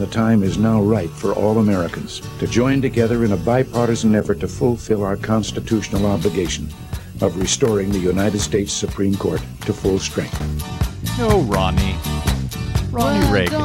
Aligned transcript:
The 0.00 0.06
time 0.06 0.42
is 0.42 0.56
now 0.56 0.80
right 0.80 1.10
for 1.10 1.34
all 1.34 1.58
Americans 1.58 2.22
to 2.38 2.46
join 2.46 2.80
together 2.80 3.22
in 3.26 3.32
a 3.32 3.36
bipartisan 3.36 4.14
effort 4.14 4.40
to 4.40 4.48
fulfill 4.48 5.04
our 5.04 5.14
constitutional 5.14 6.06
obligation 6.06 6.70
of 7.20 7.36
restoring 7.36 7.90
the 7.90 7.98
United 7.98 8.40
States 8.40 8.72
Supreme 8.72 9.14
Court 9.14 9.42
to 9.66 9.74
full 9.74 9.98
strength. 9.98 10.40
No, 11.18 11.42
Ronnie. 11.42 11.96
Ronnie 12.90 13.30
Reagan. 13.30 13.60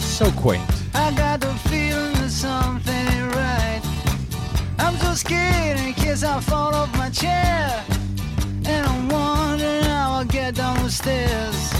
So 0.00 0.32
quaint. 0.32 0.68
I 0.92 1.12
got 1.12 1.40
the 1.40 1.54
feeling 1.68 2.12
that 2.14 2.30
something 2.30 2.92
ain't 2.92 3.32
right. 3.36 3.80
I'm 4.80 4.96
so 4.96 5.14
scared 5.14 5.78
in 5.78 5.94
case 5.94 6.24
I 6.24 6.40
fall 6.40 6.74
off 6.74 6.92
my 6.98 7.10
chair. 7.10 7.84
And 8.66 8.86
I'm 8.88 9.08
wondering 9.08 9.84
how 9.84 10.14
I'll 10.14 10.24
get 10.24 10.56
down 10.56 10.82
the 10.82 10.90
stairs. 10.90 11.79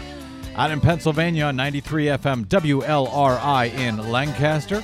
Out 0.55 0.69
in 0.69 0.81
Pennsylvania 0.81 1.45
on 1.45 1.55
93 1.55 2.05
FM 2.05 2.45
WLRI 2.45 3.73
in 3.73 4.11
Lancaster. 4.11 4.83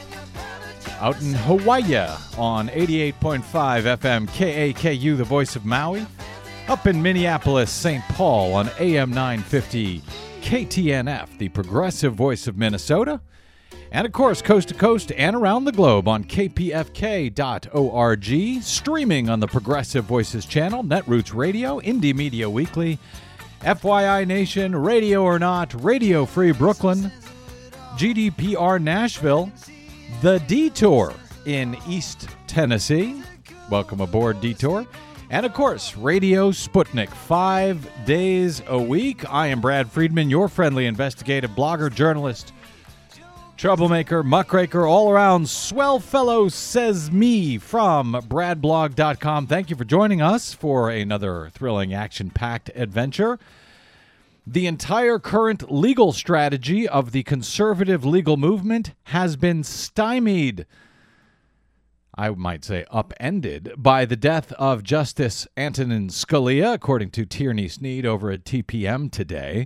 Out 1.00 1.22
in 1.22 1.34
Hawaii 1.34 1.98
on 2.38 2.70
88.5 2.70 3.44
FM 3.44 4.28
KAKU, 4.30 5.18
the 5.18 5.24
voice 5.26 5.56
of 5.58 5.66
Maui. 5.66 6.08
Up 6.70 6.88
in 6.88 7.02
Minneapolis, 7.02 7.70
St. 7.70 8.04
Paul 8.10 8.54
on 8.54 8.70
AM 8.80 9.10
950 9.12 10.02
KTNF, 10.42 11.38
the 11.38 11.50
progressive 11.50 12.14
voice 12.14 12.48
of 12.48 12.58
Minnesota. 12.58 13.20
And 13.92 14.08
of 14.08 14.14
course, 14.14 14.42
coast 14.42 14.70
to 14.70 14.74
coast 14.74 15.12
and 15.18 15.36
around 15.36 15.66
the 15.66 15.72
globe 15.74 16.08
on 16.08 16.24
kpfk.org, 16.24 17.34
streaming 18.64 19.30
on 19.30 19.40
the 19.40 19.48
Progressive 19.48 20.06
Voices 20.06 20.46
channel, 20.46 20.84
Netroots 20.84 21.34
Radio, 21.34 21.80
Indie 21.82 22.16
Media 22.16 22.50
Weekly, 22.50 23.00
FYI 23.62 24.28
Nation, 24.28 24.76
Radio 24.76 25.24
or 25.24 25.40
Not, 25.40 25.74
Radio 25.84 26.26
Free 26.26 26.52
Brooklyn, 26.52 27.12
GDPR 27.96 28.82
Nashville, 28.82 29.52
The 30.22 30.40
Detour 30.48 31.14
in 31.46 31.76
East 31.88 32.30
Tennessee. 32.46 33.22
Welcome 33.70 34.00
aboard, 34.00 34.40
Detour. 34.42 34.86
And 35.30 35.46
of 35.46 35.54
course, 35.54 35.98
Radio 35.98 36.52
Sputnik, 36.52 37.10
five 37.10 37.86
days 38.06 38.62
a 38.68 38.82
week. 38.82 39.30
I 39.32 39.48
am 39.48 39.60
Brad 39.60 39.92
Friedman, 39.92 40.30
your 40.30 40.48
friendly 40.48 40.86
investigative 40.86 41.52
blogger, 41.52 41.94
journalist, 41.94 42.54
troublemaker, 43.58 44.22
muckraker, 44.22 44.86
all 44.86 45.10
around 45.10 45.50
swell 45.50 46.00
fellow, 46.00 46.48
says 46.48 47.12
me 47.12 47.58
from 47.58 48.14
bradblog.com. 48.14 49.48
Thank 49.48 49.72
you 49.72 49.76
for 49.76 49.84
joining 49.84 50.22
us 50.22 50.54
for 50.54 50.92
another 50.92 51.50
thrilling, 51.52 51.92
action 51.92 52.30
packed 52.30 52.70
adventure. 52.76 53.40
The 54.46 54.68
entire 54.68 55.18
current 55.18 55.72
legal 55.72 56.14
strategy 56.14 56.88
of 56.88 57.12
the 57.12 57.24
conservative 57.24 58.06
legal 58.06 58.38
movement 58.38 58.94
has 59.06 59.36
been 59.36 59.64
stymied. 59.64 60.68
I 62.16 62.30
might 62.30 62.64
say 62.64 62.86
upended 62.92 63.74
by 63.76 64.06
the 64.06 64.16
death 64.16 64.52
of 64.54 64.84
Justice 64.84 65.48
Antonin 65.58 66.10
Scalia, 66.10 66.74
according 66.74 67.10
to 67.12 67.26
Tierney 67.26 67.68
Sneed 67.68 68.06
over 68.06 68.30
at 68.30 68.46
TPM 68.46 69.12
today. 69.12 69.66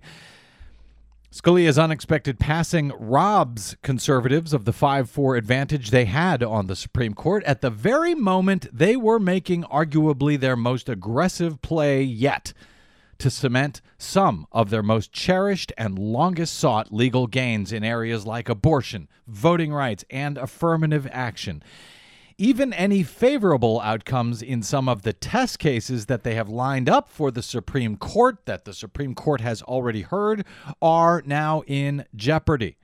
Scalia's 1.33 1.79
unexpected 1.79 2.39
passing 2.39 2.91
robs 2.99 3.77
conservatives 3.81 4.51
of 4.51 4.65
the 4.65 4.73
5 4.73 5.09
4 5.09 5.37
advantage 5.37 5.89
they 5.89 6.03
had 6.03 6.43
on 6.43 6.67
the 6.67 6.75
Supreme 6.75 7.13
Court 7.13 7.41
at 7.45 7.61
the 7.61 7.69
very 7.69 8.13
moment 8.13 8.67
they 8.73 8.97
were 8.97 9.17
making 9.17 9.63
arguably 9.63 10.37
their 10.37 10.57
most 10.57 10.89
aggressive 10.89 11.61
play 11.61 12.03
yet 12.03 12.51
to 13.17 13.29
cement 13.29 13.79
some 13.97 14.45
of 14.51 14.71
their 14.71 14.83
most 14.83 15.13
cherished 15.13 15.71
and 15.77 15.97
longest 15.97 16.53
sought 16.53 16.91
legal 16.91 17.27
gains 17.27 17.71
in 17.71 17.81
areas 17.81 18.25
like 18.25 18.49
abortion, 18.49 19.07
voting 19.25 19.71
rights, 19.71 20.03
and 20.09 20.37
affirmative 20.37 21.07
action. 21.13 21.63
Even 22.41 22.73
any 22.73 23.03
favorable 23.03 23.79
outcomes 23.81 24.41
in 24.41 24.63
some 24.63 24.89
of 24.89 25.03
the 25.03 25.13
test 25.13 25.59
cases 25.59 26.07
that 26.07 26.23
they 26.23 26.33
have 26.33 26.49
lined 26.49 26.89
up 26.89 27.07
for 27.07 27.29
the 27.29 27.43
Supreme 27.43 27.97
Court, 27.97 28.47
that 28.47 28.65
the 28.65 28.73
Supreme 28.73 29.13
Court 29.13 29.41
has 29.41 29.61
already 29.61 30.01
heard, 30.01 30.43
are 30.81 31.21
now 31.23 31.61
in 31.67 32.03
jeopardy 32.15 32.77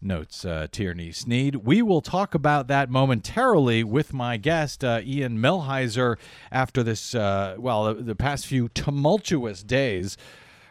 notes 0.00 0.46
uh, 0.46 0.66
Tierney 0.72 1.12
Sneed. 1.12 1.56
We 1.56 1.82
will 1.82 2.00
talk 2.00 2.34
about 2.34 2.66
that 2.68 2.88
momentarily 2.88 3.84
with 3.84 4.14
my 4.14 4.38
guest, 4.38 4.82
uh, 4.82 5.02
Ian 5.04 5.38
Millhiser, 5.38 6.16
after 6.50 6.82
this, 6.82 7.14
uh, 7.14 7.56
well, 7.58 7.92
the, 7.92 8.02
the, 8.02 8.14
past 8.14 8.46
few 8.46 8.70
tumultuous 8.70 9.62
days. 9.62 10.16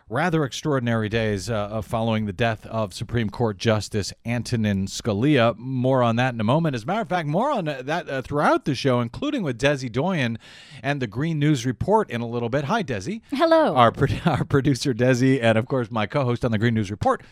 Rather 0.09 0.44
extraordinary 0.44 1.09
days 1.09 1.50
uh, 1.50 1.81
following 1.81 2.25
the 2.25 2.34
death 2.34 2.66
of 2.68 2.94
Supreme 2.94 3.30
Court 3.30 3.58
Justice 3.58 4.14
Antonin 4.25 4.88
Scalia. 4.88 5.58
More 5.58 6.03
on 6.03 6.18
that 6.18 6.34
in 6.34 6.40
a 6.40 6.44
moment. 6.44 6.75
As 6.75 6.84
a 6.84 6.86
matter 6.86 7.02
of 7.02 7.09
fact, 7.09 7.28
more 7.28 7.50
on 7.50 7.66
that 7.66 8.09
uh, 8.09 8.22
throughout 8.22 8.66
the 8.66 8.75
show, 8.75 9.00
including 9.00 9.44
with 9.44 9.59
Desi 9.59 9.92
Doyen 9.92 10.38
and 10.81 11.02
the 11.02 11.08
Green 11.08 11.40
News 11.40 11.66
Report 11.66 12.09
in 12.09 12.22
a 12.22 12.28
little 12.28 12.50
bit. 12.50 12.66
Hi, 12.66 12.84
Desi. 12.84 13.22
Hello. 13.31 13.75
Our, 13.75 13.94
our 14.25 14.44
producer, 14.44 14.94
Desi, 14.94 15.42
and 15.42 15.58
of 15.58 15.68
course, 15.68 15.90
my 15.90 16.06
co 16.06 16.25
host 16.25 16.44
on 16.44 16.52
the 16.52 16.58
Green 16.58 16.74
News 16.74 16.92
Report 16.92 17.24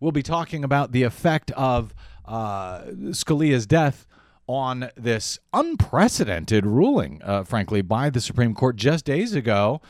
we'll 0.00 0.12
be 0.12 0.22
talking 0.22 0.64
about 0.64 0.92
the 0.92 1.02
effect 1.02 1.50
of 1.52 1.94
uh, 2.24 2.82
Scalia's 3.10 3.66
death 3.66 4.06
on 4.46 4.90
this 4.96 5.38
unprecedented 5.52 6.64
ruling, 6.64 7.20
uh, 7.22 7.44
frankly, 7.44 7.82
by 7.82 8.08
the 8.10 8.20
Supreme 8.20 8.54
Court 8.54 8.76
just 8.76 9.04
days 9.04 9.34
ago. 9.34 9.80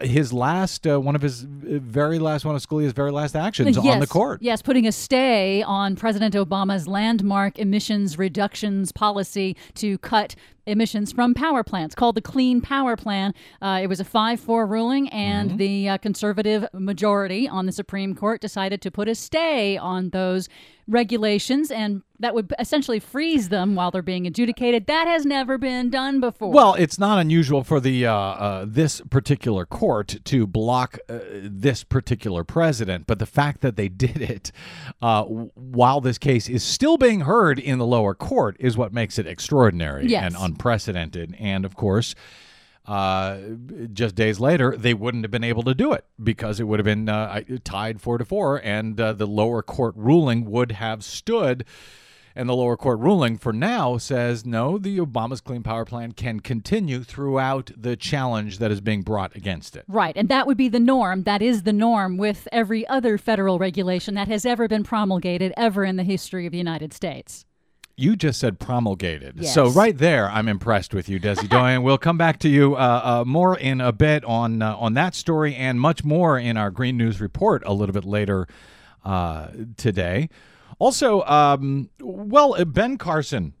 His 0.00 0.32
last, 0.32 0.86
uh, 0.86 1.00
one 1.00 1.14
of 1.14 1.22
his 1.22 1.44
uh, 1.44 1.46
very 1.78 2.18
last, 2.18 2.44
one 2.44 2.54
of 2.54 2.62
Scalia's 2.66 2.92
very 2.92 3.10
last 3.10 3.36
actions 3.36 3.76
yes, 3.76 3.86
on 3.86 4.00
the 4.00 4.06
court. 4.06 4.42
Yes, 4.42 4.62
putting 4.62 4.86
a 4.86 4.92
stay 4.92 5.62
on 5.62 5.96
President 5.96 6.34
Obama's 6.34 6.86
landmark 6.86 7.58
emissions 7.58 8.18
reductions 8.18 8.92
policy 8.92 9.56
to 9.74 9.98
cut 9.98 10.34
emissions 10.66 11.12
from 11.12 11.34
power 11.34 11.62
plants 11.62 11.94
called 11.94 12.16
the 12.16 12.22
Clean 12.22 12.60
Power 12.60 12.96
Plan. 12.96 13.34
Uh, 13.62 13.80
it 13.82 13.86
was 13.86 14.00
a 14.00 14.04
5 14.04 14.40
4 14.40 14.66
ruling, 14.66 15.08
and 15.08 15.50
mm-hmm. 15.50 15.58
the 15.58 15.88
uh, 15.88 15.98
conservative 15.98 16.66
majority 16.72 17.48
on 17.48 17.66
the 17.66 17.72
Supreme 17.72 18.14
Court 18.14 18.40
decided 18.40 18.82
to 18.82 18.90
put 18.90 19.08
a 19.08 19.14
stay 19.14 19.76
on 19.76 20.10
those 20.10 20.48
regulations 20.88 21.70
and 21.70 22.02
that 22.18 22.34
would 22.34 22.54
essentially 22.58 22.98
freeze 22.98 23.50
them 23.50 23.74
while 23.74 23.90
they're 23.90 24.00
being 24.00 24.26
adjudicated. 24.26 24.86
That 24.86 25.06
has 25.06 25.26
never 25.26 25.58
been 25.58 25.90
done 25.90 26.20
before. 26.20 26.50
Well, 26.50 26.74
it's 26.74 26.98
not 26.98 27.18
unusual 27.18 27.62
for 27.62 27.78
the 27.78 28.06
uh, 28.06 28.12
uh, 28.14 28.64
this 28.66 29.02
particular 29.10 29.66
court 29.66 30.16
to 30.24 30.46
block 30.46 30.98
uh, 31.08 31.18
this 31.42 31.84
particular 31.84 32.42
president, 32.42 33.06
but 33.06 33.18
the 33.18 33.26
fact 33.26 33.60
that 33.60 33.76
they 33.76 33.88
did 33.96 34.22
it 34.22 34.52
uh, 35.02 35.24
while 35.24 36.00
this 36.00 36.16
case 36.16 36.48
is 36.48 36.62
still 36.62 36.96
being 36.96 37.20
heard 37.20 37.58
in 37.58 37.78
the 37.78 37.86
lower 37.86 38.14
court 38.14 38.56
is 38.58 38.76
what 38.76 38.92
makes 38.92 39.18
it 39.18 39.26
extraordinary 39.26 40.06
yes. 40.06 40.24
and 40.24 40.36
unprecedented. 40.56 41.36
And 41.38 41.64
of 41.64 41.76
course. 41.76 42.14
Uh, 42.86 43.38
just 43.92 44.14
days 44.14 44.38
later, 44.38 44.76
they 44.76 44.94
wouldn't 44.94 45.24
have 45.24 45.30
been 45.32 45.42
able 45.42 45.64
to 45.64 45.74
do 45.74 45.92
it 45.92 46.04
because 46.22 46.60
it 46.60 46.64
would 46.68 46.78
have 46.78 46.84
been 46.84 47.08
uh, 47.08 47.42
tied 47.64 48.00
four 48.00 48.16
to 48.16 48.24
four, 48.24 48.60
and 48.62 49.00
uh, 49.00 49.12
the 49.12 49.26
lower 49.26 49.60
court 49.60 49.92
ruling 49.96 50.44
would 50.44 50.70
have 50.70 51.02
stood. 51.02 51.64
And 52.36 52.48
the 52.48 52.54
lower 52.54 52.76
court 52.76 53.00
ruling 53.00 53.38
for 53.38 53.52
now 53.52 53.96
says 53.96 54.46
no, 54.46 54.78
the 54.78 54.98
Obama's 54.98 55.40
Clean 55.40 55.64
Power 55.64 55.84
Plan 55.84 56.12
can 56.12 56.38
continue 56.38 57.02
throughout 57.02 57.72
the 57.76 57.96
challenge 57.96 58.58
that 58.58 58.70
is 58.70 58.80
being 58.80 59.02
brought 59.02 59.34
against 59.34 59.74
it. 59.74 59.84
Right. 59.88 60.16
And 60.16 60.28
that 60.28 60.46
would 60.46 60.58
be 60.58 60.68
the 60.68 60.78
norm. 60.78 61.24
That 61.24 61.42
is 61.42 61.64
the 61.64 61.72
norm 61.72 62.18
with 62.18 62.46
every 62.52 62.86
other 62.86 63.18
federal 63.18 63.58
regulation 63.58 64.14
that 64.14 64.28
has 64.28 64.46
ever 64.46 64.68
been 64.68 64.84
promulgated 64.84 65.54
ever 65.56 65.84
in 65.84 65.96
the 65.96 66.04
history 66.04 66.46
of 66.46 66.52
the 66.52 66.58
United 66.58 66.92
States. 66.92 67.46
You 67.96 68.14
just 68.14 68.38
said 68.38 68.58
promulgated. 68.58 69.36
Yes. 69.38 69.54
So 69.54 69.70
right 69.70 69.96
there, 69.96 70.28
I'm 70.30 70.48
impressed 70.48 70.92
with 70.92 71.08
you, 71.08 71.18
Desi 71.18 71.48
Doyen. 71.48 71.82
we'll 71.82 71.96
come 71.96 72.18
back 72.18 72.38
to 72.40 72.48
you 72.48 72.76
uh, 72.76 73.00
uh, 73.02 73.24
more 73.24 73.58
in 73.58 73.80
a 73.80 73.92
bit 73.92 74.24
on 74.24 74.60
uh, 74.60 74.76
on 74.76 74.94
that 74.94 75.14
story 75.14 75.54
and 75.54 75.80
much 75.80 76.04
more 76.04 76.38
in 76.38 76.56
our 76.56 76.70
Green 76.70 76.98
News 76.98 77.20
report 77.20 77.62
a 77.64 77.72
little 77.72 77.94
bit 77.94 78.04
later 78.04 78.46
uh, 79.04 79.48
today. 79.78 80.28
Also, 80.78 81.22
um, 81.22 81.88
well, 82.00 82.62
Ben 82.66 82.98
Carson 82.98 83.54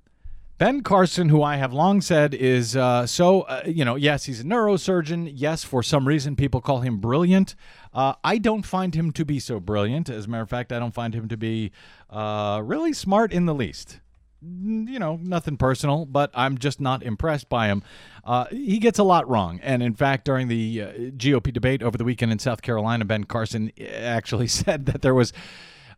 Ben 0.58 0.82
Carson, 0.82 1.28
who 1.28 1.42
I 1.42 1.56
have 1.56 1.74
long 1.74 2.00
said 2.00 2.32
is 2.32 2.76
uh, 2.76 3.06
so, 3.06 3.42
uh, 3.42 3.62
you 3.66 3.84
know, 3.84 3.94
yes, 3.94 4.24
he's 4.24 4.40
a 4.40 4.44
neurosurgeon. 4.44 5.30
Yes, 5.34 5.64
for 5.64 5.82
some 5.82 6.08
reason, 6.08 6.34
people 6.34 6.62
call 6.62 6.80
him 6.80 6.98
brilliant. 6.98 7.54
Uh, 7.92 8.14
I 8.24 8.38
don't 8.38 8.64
find 8.64 8.94
him 8.94 9.12
to 9.12 9.24
be 9.26 9.38
so 9.38 9.60
brilliant. 9.60 10.08
As 10.08 10.24
a 10.24 10.28
matter 10.30 10.42
of 10.42 10.48
fact, 10.48 10.72
I 10.72 10.78
don't 10.78 10.94
find 10.94 11.14
him 11.14 11.28
to 11.28 11.36
be 11.36 11.72
uh, 12.08 12.62
really 12.64 12.94
smart 12.94 13.32
in 13.34 13.44
the 13.44 13.54
least. 13.54 14.00
You 14.42 14.98
know, 14.98 15.18
nothing 15.22 15.56
personal, 15.56 16.04
but 16.04 16.30
I'm 16.34 16.58
just 16.58 16.80
not 16.80 17.02
impressed 17.02 17.48
by 17.48 17.68
him. 17.68 17.82
Uh, 18.24 18.44
he 18.50 18.78
gets 18.78 18.98
a 18.98 19.02
lot 19.04 19.28
wrong. 19.28 19.60
And 19.62 19.82
in 19.82 19.94
fact, 19.94 20.24
during 20.24 20.48
the 20.48 20.82
uh, 20.82 20.86
GOP 21.16 21.52
debate 21.52 21.82
over 21.82 21.96
the 21.96 22.04
weekend 22.04 22.32
in 22.32 22.38
South 22.38 22.60
Carolina, 22.62 23.04
Ben 23.04 23.24
Carson 23.24 23.72
actually 23.94 24.46
said 24.48 24.86
that 24.86 25.02
there 25.02 25.14
was 25.14 25.32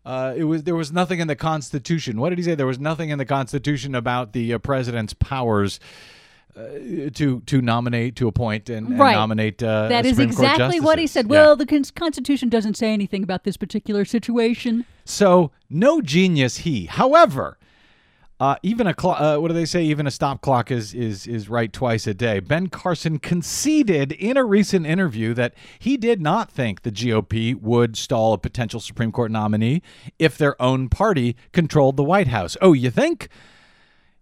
uh, 0.07 0.33
it 0.37 0.45
was 0.45 0.63
there 0.63 0.77
was 0.77 0.93
nothing 0.93 1.19
in 1.21 1.27
the 1.29 1.37
Constitution. 1.37 2.21
What 2.21 2.31
did 2.31 2.39
he 2.39 2.45
say? 2.45 2.55
There 2.55 2.67
was 2.67 2.79
nothing 2.79 3.11
in 3.11 3.19
the 3.19 3.27
Constitution 3.27 3.95
about 3.95 4.33
the 4.33 4.55
uh, 4.55 4.59
president's 4.59 5.15
powers. 5.15 5.81
Uh, 6.57 7.09
to 7.15 7.41
to 7.47 7.61
nominate 7.61 8.17
to 8.17 8.27
appoint 8.27 8.69
and, 8.69 8.89
and 8.89 8.99
Right. 8.99 9.13
nominate 9.13 9.63
uh, 9.63 9.87
That 9.89 10.05
is 10.05 10.17
Supreme 10.17 10.31
Court 10.35 10.51
exactly 10.51 10.81
what 10.81 10.99
he 10.99 11.07
said. 11.07 11.27
Yeah. 11.27 11.31
Well, 11.31 11.57
the 11.57 11.67
cons- 11.67 11.93
Constitution 11.93 12.49
doesn't 12.49 12.75
say 12.77 12.93
anything 12.93 13.23
about 13.23 13.45
this 13.45 13.57
particular 13.57 14.05
situation. 14.05 14.85
So 15.05 15.53
no 15.71 16.01
genius 16.01 16.59
he. 16.59 16.87
However, 16.87 17.58
uh, 18.41 18.55
even 18.63 18.87
a 18.87 18.95
clo- 18.95 19.13
uh, 19.13 19.37
what 19.39 19.49
do 19.49 19.55
they 19.55 19.65
say? 19.65 19.83
Even 19.83 20.07
a 20.07 20.11
stop 20.11 20.41
clock 20.41 20.71
is 20.71 20.95
is 20.95 21.27
is 21.27 21.49
right 21.49 21.73
twice 21.73 22.07
a 22.07 22.15
day. 22.15 22.39
Ben 22.39 22.69
Carson 22.69 23.19
conceded 23.19 24.13
in 24.13 24.37
a 24.37 24.45
recent 24.45 24.87
interview 24.87 25.35
that 25.35 25.55
he 25.81 25.97
did 25.97 26.21
not 26.21 26.51
think 26.51 26.83
the 26.83 26.93
GOP 26.93 27.61
would 27.61 27.97
stall 27.97 28.33
a 28.33 28.39
potential 28.39 28.79
Supreme 28.79 29.11
Court 29.11 29.33
nominee 29.33 29.83
if 30.21 30.39
their 30.39 30.61
own 30.63 30.89
party 30.89 31.37
controlled 31.53 31.97
the 31.97 32.05
White 32.05 32.29
House. 32.29 32.57
Oh, 32.63 32.73
you 32.73 32.91
think? 32.91 33.29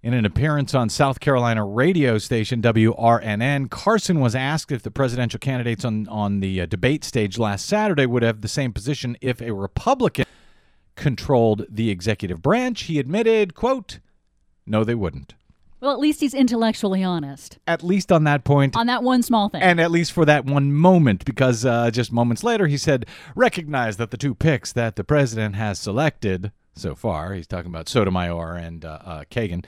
In 0.03 0.15
an 0.15 0.25
appearance 0.25 0.73
on 0.73 0.89
South 0.89 1.19
Carolina 1.19 1.65
radio 1.67 2.17
station 2.17 2.63
WRNN, 2.63 3.71
Carson 3.71 4.21
was 4.21 4.37
asked 4.37 4.71
if 4.71 4.83
the 4.83 4.91
presidential 4.91 5.41
candidates 5.41 5.85
on, 5.85 6.07
on 6.07 6.39
the 6.39 6.61
uh, 6.61 6.67
debate 6.67 7.03
stage 7.03 7.39
last 7.39 7.67
Saturday 7.67 8.07
would 8.07 8.23
have 8.23 8.41
the 8.41 8.47
same 8.47 8.73
position 8.73 9.17
if 9.21 9.41
a 9.41 9.53
Republican 9.53 10.25
controlled 10.95 11.67
the 11.69 11.91
executive 11.91 12.41
branch. 12.41 12.85
He 12.85 13.01
admitted, 13.01 13.55
quote, 13.55 13.99
no, 14.67 14.85
they 14.85 14.95
wouldn't. 14.95 15.35
Well, 15.81 15.93
at 15.93 15.99
least 16.01 16.21
he's 16.21 16.33
intellectually 16.33 17.05
honest 17.05 17.59
At 17.67 17.83
least 17.83 18.11
on 18.11 18.25
that 18.25 18.45
point, 18.45 18.75
on 18.77 18.87
that 18.87 19.03
one 19.03 19.23
small 19.23 19.49
thing. 19.51 19.61
and 19.63 19.79
at 19.79 19.91
least 19.91 20.11
for 20.13 20.25
that 20.25 20.47
one 20.47 20.73
moment, 20.73 21.25
because 21.25 21.65
uh, 21.67 21.91
just 21.91 22.11
moments 22.11 22.43
later 22.43 22.67
he 22.67 22.79
said, 22.79 23.05
recognize 23.35 23.97
that 23.99 24.11
the 24.11 24.17
two 24.17 24.35
picks 24.35 24.73
that 24.73 24.97
the 24.97 25.05
president 25.05 25.55
has 25.57 25.79
selected 25.79 26.51
so 26.75 26.95
far, 26.95 27.35
he's 27.35 27.47
talking 27.47 27.71
about 27.71 27.89
Sotomayor 27.89 28.55
and 28.57 28.85
uh, 28.85 28.99
uh, 29.05 29.25
Kagan, 29.31 29.65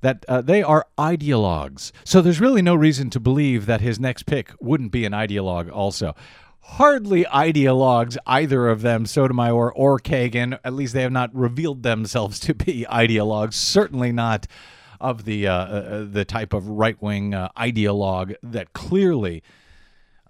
that 0.00 0.24
uh, 0.26 0.40
they 0.40 0.62
are 0.62 0.86
ideologues. 0.98 1.92
So 2.04 2.22
there's 2.22 2.40
really 2.40 2.62
no 2.62 2.74
reason 2.74 3.10
to 3.10 3.20
believe 3.20 3.66
that 3.66 3.82
his 3.82 4.00
next 4.00 4.24
pick 4.24 4.52
wouldn't 4.58 4.90
be 4.92 5.04
an 5.04 5.12
ideologue 5.12 5.70
also. 5.70 6.14
Hardly 6.62 7.24
ideologues, 7.24 8.16
either 8.26 8.68
of 8.68 8.82
them, 8.82 9.06
Sotomayor 9.06 9.72
or 9.72 9.98
Kagan. 9.98 10.58
At 10.64 10.74
least 10.74 10.94
they 10.94 11.02
have 11.02 11.12
not 11.12 11.34
revealed 11.34 11.82
themselves 11.82 12.38
to 12.40 12.54
be 12.54 12.86
ideologues. 12.90 13.54
Certainly 13.54 14.12
not 14.12 14.46
of 15.00 15.24
the 15.24 15.46
uh, 15.46 15.54
uh, 15.54 16.06
the 16.10 16.24
type 16.24 16.52
of 16.52 16.68
right 16.68 17.00
wing 17.02 17.34
uh, 17.34 17.48
ideologue 17.56 18.34
that 18.42 18.72
clearly 18.74 19.42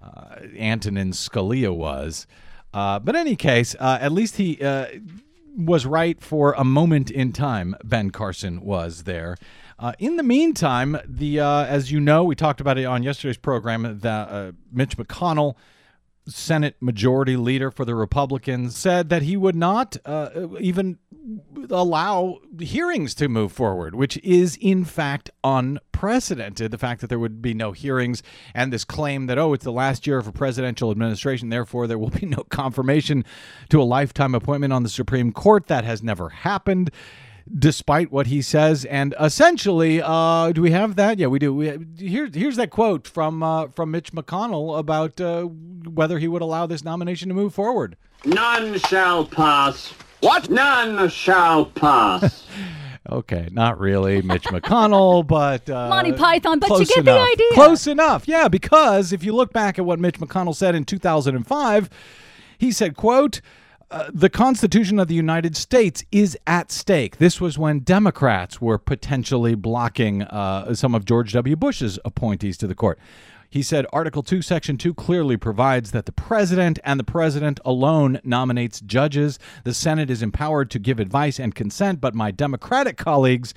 uh, 0.02 0.36
Antonin 0.56 1.10
Scalia 1.12 1.74
was. 1.74 2.26
Uh, 2.72 2.98
but 3.00 3.14
in 3.16 3.20
any 3.20 3.36
case, 3.36 3.74
uh, 3.80 3.98
at 4.00 4.12
least 4.12 4.36
he 4.36 4.62
uh, 4.62 4.86
was 5.56 5.86
right 5.86 6.20
for 6.20 6.52
a 6.52 6.64
moment 6.64 7.10
in 7.10 7.32
time. 7.32 7.74
Ben 7.84 8.10
Carson 8.10 8.60
was 8.60 9.02
there. 9.02 9.36
Uh, 9.78 9.92
in 9.98 10.16
the 10.16 10.22
meantime, 10.22 10.98
the 11.06 11.40
uh, 11.40 11.64
as 11.64 11.90
you 11.90 11.98
know, 12.00 12.22
we 12.22 12.34
talked 12.34 12.60
about 12.60 12.78
it 12.78 12.84
on 12.84 13.02
yesterday's 13.02 13.38
program. 13.38 13.98
That 14.00 14.28
uh, 14.28 14.52
Mitch 14.70 14.96
McConnell, 14.96 15.54
Senate 16.30 16.76
Majority 16.80 17.36
Leader 17.36 17.70
for 17.70 17.84
the 17.84 17.94
Republicans, 17.94 18.76
said 18.76 19.08
that 19.08 19.22
he 19.22 19.36
would 19.36 19.56
not 19.56 19.96
uh, 20.04 20.48
even 20.58 20.98
allow 21.70 22.38
hearings 22.58 23.14
to 23.14 23.28
move 23.28 23.52
forward, 23.52 23.94
which 23.94 24.16
is 24.18 24.56
in 24.60 24.84
fact 24.84 25.30
unprecedented. 25.44 26.70
The 26.70 26.78
fact 26.78 27.00
that 27.00 27.08
there 27.08 27.18
would 27.18 27.42
be 27.42 27.54
no 27.54 27.72
hearings 27.72 28.22
and 28.54 28.72
this 28.72 28.84
claim 28.84 29.26
that, 29.26 29.38
oh, 29.38 29.52
it's 29.52 29.64
the 29.64 29.72
last 29.72 30.06
year 30.06 30.18
of 30.18 30.26
a 30.26 30.32
presidential 30.32 30.90
administration, 30.90 31.48
therefore 31.48 31.86
there 31.86 31.98
will 31.98 32.10
be 32.10 32.26
no 32.26 32.44
confirmation 32.50 33.24
to 33.68 33.80
a 33.80 33.84
lifetime 33.84 34.34
appointment 34.34 34.72
on 34.72 34.82
the 34.82 34.88
Supreme 34.88 35.32
Court. 35.32 35.66
That 35.66 35.84
has 35.84 36.02
never 36.02 36.30
happened. 36.30 36.90
Despite 37.52 38.12
what 38.12 38.28
he 38.28 38.42
says, 38.42 38.84
and 38.84 39.14
essentially, 39.20 40.00
uh, 40.00 40.52
do 40.52 40.62
we 40.62 40.70
have 40.70 40.94
that? 40.96 41.18
Yeah, 41.18 41.26
we 41.26 41.40
do. 41.40 41.52
We, 41.52 41.78
here, 41.98 42.28
here's 42.32 42.56
that 42.56 42.70
quote 42.70 43.08
from 43.08 43.42
uh, 43.42 43.68
from 43.68 43.90
Mitch 43.90 44.12
McConnell 44.12 44.78
about 44.78 45.20
uh, 45.20 45.42
whether 45.42 46.18
he 46.20 46.28
would 46.28 46.42
allow 46.42 46.66
this 46.66 46.84
nomination 46.84 47.28
to 47.28 47.34
move 47.34 47.52
forward. 47.52 47.96
None 48.24 48.78
shall 48.78 49.24
pass. 49.24 49.92
What? 50.20 50.48
None 50.48 51.08
shall 51.08 51.66
pass. 51.66 52.46
Okay, 53.08 53.48
not 53.50 53.80
really 53.80 54.22
Mitch 54.22 54.44
McConnell, 54.44 55.26
but 55.26 55.68
uh, 55.68 55.88
Monty 55.88 56.12
Python, 56.12 56.60
but 56.60 56.68
you 56.68 56.76
close 56.76 56.94
get 56.94 57.04
the 57.04 57.18
idea. 57.18 57.46
Close 57.54 57.86
enough, 57.86 58.28
yeah. 58.28 58.46
Because 58.46 59.12
if 59.12 59.24
you 59.24 59.34
look 59.34 59.52
back 59.52 59.78
at 59.78 59.84
what 59.84 59.98
Mitch 59.98 60.20
McConnell 60.20 60.54
said 60.54 60.74
in 60.74 60.84
2005, 60.84 61.90
he 62.58 62.70
said, 62.70 62.96
"quote." 62.96 63.40
Uh, 63.90 64.08
the 64.14 64.30
Constitution 64.30 65.00
of 65.00 65.08
the 65.08 65.16
United 65.16 65.56
States 65.56 66.04
is 66.12 66.38
at 66.46 66.70
stake. 66.70 67.16
This 67.16 67.40
was 67.40 67.58
when 67.58 67.80
Democrats 67.80 68.60
were 68.60 68.78
potentially 68.78 69.56
blocking 69.56 70.22
uh, 70.22 70.74
some 70.74 70.94
of 70.94 71.04
George 71.04 71.32
W. 71.32 71.56
Bush's 71.56 71.98
appointees 72.04 72.56
to 72.58 72.68
the 72.68 72.74
court. 72.76 73.00
He 73.48 73.64
said 73.64 73.86
Article 73.92 74.22
2, 74.22 74.42
Section 74.42 74.78
2 74.78 74.94
clearly 74.94 75.36
provides 75.36 75.90
that 75.90 76.06
the 76.06 76.12
president 76.12 76.78
and 76.84 77.00
the 77.00 77.04
president 77.04 77.58
alone 77.64 78.20
nominates 78.22 78.80
judges. 78.80 79.40
The 79.64 79.74
Senate 79.74 80.08
is 80.08 80.22
empowered 80.22 80.70
to 80.70 80.78
give 80.78 81.00
advice 81.00 81.40
and 81.40 81.52
consent, 81.52 82.00
but 82.00 82.14
my 82.14 82.30
Democratic 82.30 82.96
colleagues 82.96 83.54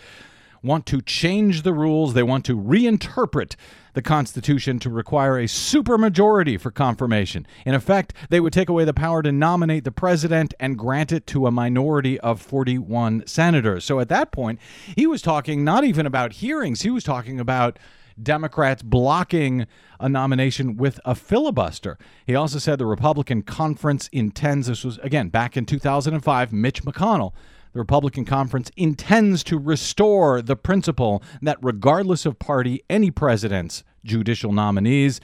want 0.64 0.86
to 0.88 1.02
change 1.02 1.62
the 1.62 1.74
rules. 1.74 2.14
They 2.14 2.24
want 2.24 2.46
to 2.46 2.58
reinterpret 2.58 3.56
the 3.94 4.02
Constitution 4.02 4.80
to 4.80 4.90
require 4.90 5.38
a 5.38 5.44
supermajority 5.44 6.60
for 6.60 6.72
confirmation. 6.72 7.46
In 7.66 7.76
effect, 7.76 8.14
they 8.30 8.40
would 8.40 8.54
take 8.54 8.70
away 8.70 8.86
the 8.86 8.94
power 8.94 9.22
to 9.22 9.32
nominate 9.32 9.84
the 9.84 9.92
president 9.92 10.54
and 10.60 10.78
grant 10.78 11.12
it 11.12 11.28
to 11.28 11.46
a 11.46 11.52
minority 11.52 12.20
of 12.22 12.42
41 12.42 13.28
senators. 13.28 13.86
So 13.86 14.00
at 14.00 14.10
that 14.10 14.32
point, 14.32 14.60
he 14.96 15.06
was 15.06 15.22
talking 15.22 15.64
not 15.64 15.84
even 15.84 16.06
about 16.06 16.34
hearings, 16.34 16.82
he 16.82 16.90
was 16.90 17.04
talking 17.04 17.40
about 17.40 17.78
Democrats 18.22 18.84
blocking 18.84 19.66
a 20.00 20.08
nomination 20.08 20.78
with 20.78 21.00
a 21.06 21.16
filibuster. 21.16 21.98
He 22.26 22.36
also 22.36 22.60
said 22.60 22.78
the 22.78 22.86
Republican 22.86 23.42
conference 23.42 24.08
intends, 24.12 24.68
this 24.68 24.84
was 24.84 24.98
again 25.00 25.30
back 25.30 25.58
in 25.58 25.66
2005, 25.66 26.54
Mitch 26.54 26.84
McConnell. 26.84 27.34
The 27.74 27.80
Republican 27.80 28.24
conference 28.24 28.70
intends 28.78 29.44
to 29.46 29.58
restore 29.58 30.42
the 30.42 30.56
principle 30.56 31.24
that, 31.42 31.58
regardless 31.62 32.26
of 32.26 32.38
party, 32.38 32.84
any 32.88 33.10
president's 33.10 33.84
judicial 34.06 34.52
nominees, 34.52 35.20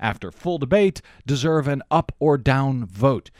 after 0.00 0.32
full 0.32 0.58
debate, 0.58 1.00
deserve 1.26 1.68
an 1.68 1.80
up 1.90 2.10
or 2.18 2.36
down 2.36 2.84
vote. 2.84 3.30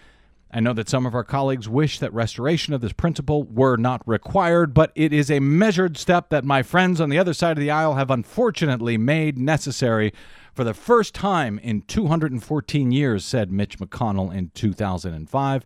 I 0.54 0.61
know 0.61 0.75
that 0.75 0.88
some 0.88 1.07
of 1.07 1.14
our 1.14 1.25
colleagues 1.25 1.69
wish 1.69 1.99
that 1.99 2.12
restoration 2.12 2.73
of 2.73 2.83
this 2.83 2.92
principle 2.92 3.42
were 3.42 3.76
not 3.76 4.07
required, 4.07 4.75
but 4.75 4.92
it 4.95 5.12
is 5.12 5.28
a 5.28 5.40
measured 5.40 5.97
step 5.97 6.28
that 6.28 6.45
my 6.45 6.62
friends 6.62 7.00
on 7.00 7.09
the 7.09 7.19
other 7.19 7.35
side 7.35 7.57
of 7.57 7.61
the 7.61 7.71
aisle 7.71 7.95
have 7.95 8.11
unfortunately 8.11 8.97
made 8.97 9.38
necessary 9.38 10.12
for 10.52 10.62
the 10.62 10.75
first 10.75 11.14
time 11.14 11.59
in 11.59 11.83
214 11.83 12.92
years, 12.92 13.25
said 13.25 13.50
Mitch 13.50 13.78
McConnell 13.78 14.33
in 14.33 14.50
2005. 14.50 15.64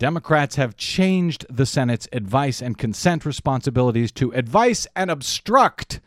Democrats 0.00 0.56
have 0.56 0.78
changed 0.78 1.44
the 1.50 1.66
Senate's 1.66 2.08
advice 2.10 2.62
and 2.62 2.78
consent 2.78 3.26
responsibilities 3.26 4.10
to 4.10 4.32
advice 4.32 4.86
and 4.96 5.10
obstruct. 5.10 6.00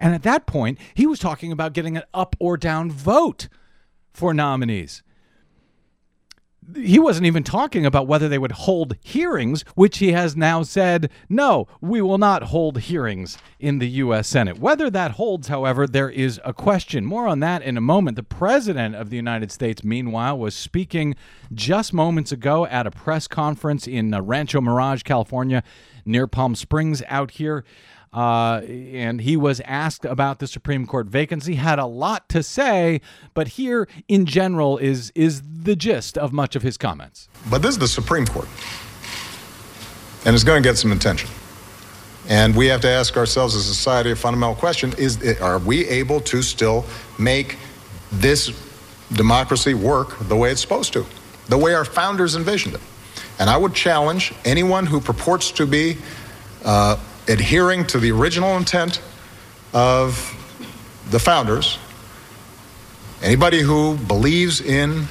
And 0.00 0.12
at 0.12 0.24
that 0.24 0.44
point, 0.44 0.76
he 0.94 1.06
was 1.06 1.20
talking 1.20 1.52
about 1.52 1.72
getting 1.72 1.96
an 1.96 2.02
up 2.12 2.34
or 2.40 2.56
down 2.56 2.90
vote 2.90 3.48
for 4.12 4.34
nominees. 4.34 5.04
He 6.74 6.98
wasn't 6.98 7.26
even 7.26 7.44
talking 7.44 7.86
about 7.86 8.06
whether 8.06 8.28
they 8.28 8.38
would 8.38 8.52
hold 8.52 8.96
hearings, 9.00 9.64
which 9.74 9.98
he 9.98 10.12
has 10.12 10.36
now 10.36 10.62
said, 10.62 11.10
no, 11.28 11.66
we 11.80 12.02
will 12.02 12.18
not 12.18 12.44
hold 12.44 12.78
hearings 12.78 13.38
in 13.58 13.78
the 13.78 13.88
U.S. 13.88 14.28
Senate. 14.28 14.58
Whether 14.58 14.90
that 14.90 15.12
holds, 15.12 15.48
however, 15.48 15.86
there 15.86 16.10
is 16.10 16.40
a 16.44 16.52
question. 16.52 17.06
More 17.06 17.26
on 17.26 17.40
that 17.40 17.62
in 17.62 17.76
a 17.76 17.80
moment. 17.80 18.16
The 18.16 18.22
President 18.22 18.94
of 18.94 19.08
the 19.08 19.16
United 19.16 19.50
States, 19.50 19.82
meanwhile, 19.82 20.38
was 20.38 20.54
speaking 20.54 21.14
just 21.52 21.92
moments 21.94 22.32
ago 22.32 22.66
at 22.66 22.86
a 22.86 22.90
press 22.90 23.26
conference 23.26 23.86
in 23.86 24.12
uh, 24.12 24.20
Rancho 24.20 24.60
Mirage, 24.60 25.02
California, 25.02 25.62
near 26.04 26.26
Palm 26.26 26.54
Springs 26.54 27.02
out 27.08 27.32
here. 27.32 27.64
Uh, 28.12 28.62
and 28.66 29.20
he 29.20 29.36
was 29.36 29.60
asked 29.64 30.04
about 30.04 30.38
the 30.38 30.46
Supreme 30.46 30.86
Court 30.86 31.06
vacancy, 31.06 31.56
had 31.56 31.78
a 31.78 31.86
lot 31.86 32.28
to 32.30 32.42
say, 32.42 33.00
but 33.34 33.48
here 33.48 33.86
in 34.08 34.24
general 34.24 34.78
is 34.78 35.12
is 35.14 35.42
the 35.62 35.76
gist 35.76 36.16
of 36.16 36.32
much 36.32 36.56
of 36.56 36.62
his 36.62 36.78
comments. 36.78 37.28
But 37.50 37.62
this 37.62 37.72
is 37.72 37.78
the 37.78 37.88
Supreme 37.88 38.26
Court. 38.26 38.48
And 40.24 40.34
it's 40.34 40.44
going 40.44 40.62
to 40.62 40.68
get 40.68 40.78
some 40.78 40.92
attention. 40.92 41.28
And 42.28 42.54
we 42.54 42.66
have 42.66 42.80
to 42.82 42.88
ask 42.88 43.16
ourselves 43.16 43.54
as 43.54 43.68
a 43.68 43.74
society 43.74 44.10
a 44.10 44.16
fundamental 44.16 44.54
question 44.54 44.92
is 44.98 45.22
are 45.40 45.58
we 45.58 45.86
able 45.88 46.20
to 46.22 46.42
still 46.42 46.84
make 47.18 47.56
this 48.12 48.52
democracy 49.12 49.74
work 49.74 50.18
the 50.28 50.36
way 50.36 50.50
it's 50.50 50.60
supposed 50.60 50.92
to, 50.92 51.06
the 51.48 51.56
way 51.56 51.74
our 51.74 51.84
founders 51.84 52.36
envisioned 52.36 52.74
it? 52.74 52.80
And 53.38 53.48
I 53.48 53.56
would 53.56 53.74
challenge 53.74 54.34
anyone 54.44 54.84
who 54.84 55.00
purports 55.00 55.50
to 55.52 55.66
be 55.66 55.96
uh, 56.64 56.96
adhering 57.28 57.86
to 57.86 57.98
the 57.98 58.10
original 58.10 58.56
intent 58.56 59.00
of 59.72 60.34
the 61.10 61.18
founders, 61.18 61.78
anybody 63.22 63.60
who 63.60 63.96
believes 63.96 64.60
in 64.60 65.06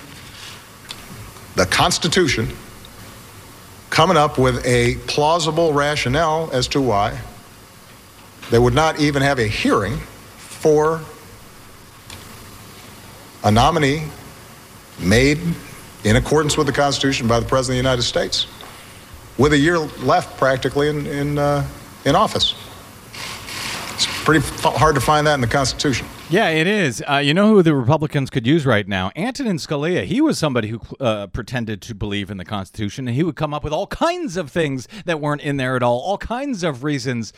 the 1.55 1.65
Constitution, 1.65 2.50
coming 3.89 4.17
up 4.17 4.38
with 4.38 4.65
a 4.65 4.95
plausible 5.07 5.74
rationale 5.74 6.50
as 6.51 6.67
to 6.67 6.81
why 6.81 7.19
they 8.51 8.59
would 8.59 8.74
not 8.74 9.00
even 9.00 9.21
have 9.21 9.39
a 9.39 9.47
hearing 9.47 9.97
for 10.38 11.01
a 13.43 13.51
nominee 13.51 14.03
made 15.00 15.39
in 16.03 16.15
accordance 16.15 16.57
with 16.57 16.67
the 16.67 16.74
Constitution 16.74 17.27
by 17.27 17.39
the 17.39 17.45
President 17.45 17.79
of 17.79 17.83
the 17.83 17.89
United 17.89 18.03
States, 18.03 18.47
with 19.38 19.53
a 19.53 19.57
year 19.57 19.77
left 19.77 20.38
practically 20.38 20.89
in, 20.89 21.05
in, 21.07 21.38
uh, 21.38 21.65
in 22.06 22.16
office. 22.16 22.56
It's 23.94 24.06
pretty 24.24 24.46
hard 24.62 24.94
to 24.94 25.01
find 25.01 25.25
that 25.25 25.34
in 25.34 25.42
the 25.42 25.48
Constitution. 25.48 26.08
Yeah, 26.30 26.50
it 26.50 26.68
is. 26.68 27.04
Uh, 27.10 27.16
you 27.18 27.34
know 27.34 27.50
who 27.50 27.63
the 27.63 27.74
Republicans 27.74 28.30
could 28.30 28.46
use 28.46 28.66
right 28.66 28.88
now? 28.88 29.12
Antonin 29.16 29.58
Scalia. 29.58 30.04
He 30.04 30.22
was 30.22 30.38
somebody 30.38 30.68
who 30.68 30.82
uh, 31.00 31.27
pretended 31.27 31.82
to 31.84 31.96
believe 31.96 32.30
in 32.30 32.38
the 32.38 32.46
Constitution, 32.46 33.08
and 33.08 33.16
he 33.16 33.24
would 33.24 33.36
come 33.36 33.54
up 33.54 33.63
with 33.63 33.74
all 33.74 33.88
kinds 33.88 34.38
of 34.38 34.51
things 34.51 34.88
that 35.06 35.20
weren't 35.20 35.42
in 35.42 35.58
there 35.58 35.75
at 35.75 35.82
all, 35.82 36.00
all 36.00 36.20
kinds 36.20 36.63
of 36.63 36.84
reasons 36.84 37.34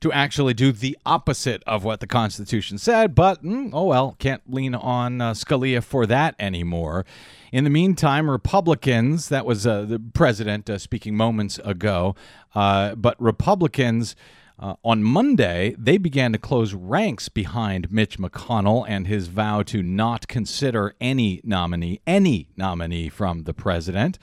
to 0.00 0.10
actually 0.12 0.52
do 0.52 0.72
the 0.72 0.98
opposite 1.06 1.62
of 1.66 1.84
what 1.84 2.00
the 2.00 2.06
Constitution 2.06 2.76
said. 2.78 3.14
But, 3.14 3.44
mm, 3.44 3.70
oh 3.72 3.84
well, 3.84 4.16
can't 4.18 4.42
lean 4.52 4.74
on 4.74 5.20
uh, 5.20 5.32
Scalia 5.32 5.82
for 5.82 6.06
that 6.06 6.34
anymore. 6.38 7.06
In 7.54 7.62
the 7.62 7.70
meantime, 7.70 8.28
Republicans, 8.28 9.28
that 9.28 9.46
was 9.46 9.64
uh, 9.64 9.82
the 9.82 10.00
president 10.00 10.68
uh, 10.68 10.76
speaking 10.76 11.14
moments 11.14 11.60
ago, 11.64 12.16
uh, 12.52 12.96
but 12.96 13.14
Republicans. 13.22 14.16
Uh, 14.58 14.74
on 14.84 15.02
Monday, 15.04 15.74
they 15.78 15.96
began 15.96 16.32
to 16.32 16.38
close 16.38 16.74
ranks 16.74 17.28
behind 17.28 17.92
Mitch 17.92 18.18
McConnell 18.18 18.84
and 18.88 19.06
his 19.06 19.26
vow 19.28 19.62
to 19.64 19.82
not 19.82 20.26
consider 20.26 20.94
any 21.00 21.40
nominee, 21.44 22.00
any 22.08 22.48
nominee 22.56 23.08
from 23.08 23.44
the 23.44 23.54
president. 23.54 24.18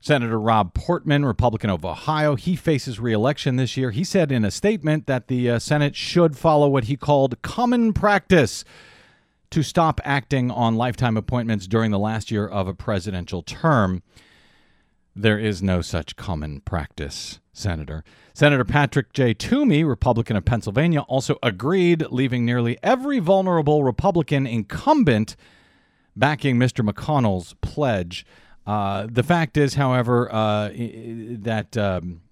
Senator 0.00 0.40
Rob 0.40 0.74
Portman, 0.74 1.24
Republican 1.24 1.70
of 1.70 1.84
Ohio, 1.84 2.36
he 2.36 2.56
faces 2.56 3.00
reelection 3.00 3.56
this 3.56 3.76
year. 3.76 3.90
He 3.90 4.04
said 4.04 4.30
in 4.32 4.44
a 4.44 4.50
statement 4.50 5.06
that 5.06 5.28
the 5.28 5.48
uh, 5.48 5.58
Senate 5.58 5.96
should 5.96 6.36
follow 6.36 6.68
what 6.68 6.84
he 6.84 6.96
called 6.96 7.40
common 7.40 7.94
practice 7.94 8.64
to 9.52 9.62
stop 9.62 10.00
acting 10.02 10.50
on 10.50 10.76
lifetime 10.76 11.16
appointments 11.16 11.66
during 11.66 11.90
the 11.90 11.98
last 11.98 12.30
year 12.30 12.46
of 12.46 12.66
a 12.66 12.74
presidential 12.74 13.42
term. 13.42 14.02
There 15.14 15.38
is 15.38 15.62
no 15.62 15.82
such 15.82 16.16
common 16.16 16.60
practice, 16.62 17.38
Senator. 17.52 18.02
Senator 18.32 18.64
Patrick 18.64 19.12
J. 19.12 19.34
Toomey, 19.34 19.84
Republican 19.84 20.36
of 20.36 20.46
Pennsylvania, 20.46 21.00
also 21.02 21.36
agreed, 21.42 22.06
leaving 22.10 22.46
nearly 22.46 22.78
every 22.82 23.18
vulnerable 23.18 23.84
Republican 23.84 24.46
incumbent 24.46 25.36
backing 26.16 26.56
Mr. 26.56 26.88
McConnell's 26.88 27.54
pledge. 27.60 28.24
Uh, 28.66 29.06
the 29.10 29.22
fact 29.22 29.58
is, 29.58 29.74
however, 29.74 30.32
uh, 30.32 30.70
that 30.72 31.76
um, 31.76 32.22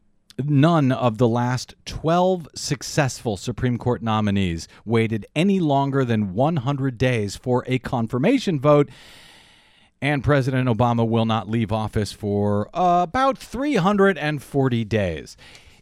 none 0.49 0.93
of 0.93 1.19
the 1.19 1.29
last 1.29 1.75
12 1.85 2.49
successful 2.55 3.37
Supreme 3.37 3.79
Court 3.79 4.03
nominees 4.03 4.69
waited 4.85 5.27
any 5.35 5.61
longer 5.61 6.05
than 6.05 6.35
100 6.35 6.97
days 6.97 7.37
for 7.37 7.65
a 7.67 7.79
confirmation 7.79 8.61
vote. 8.61 8.89
And 10.01 10.25
President 10.25 10.69
Obama 10.69 11.07
will 11.07 11.27
not 11.27 11.51
leave 11.51 11.73
office 11.73 12.13
for 12.13 12.71
uh, 12.73 13.03
about 13.03 13.37
340 13.37 14.85
days. 14.85 15.37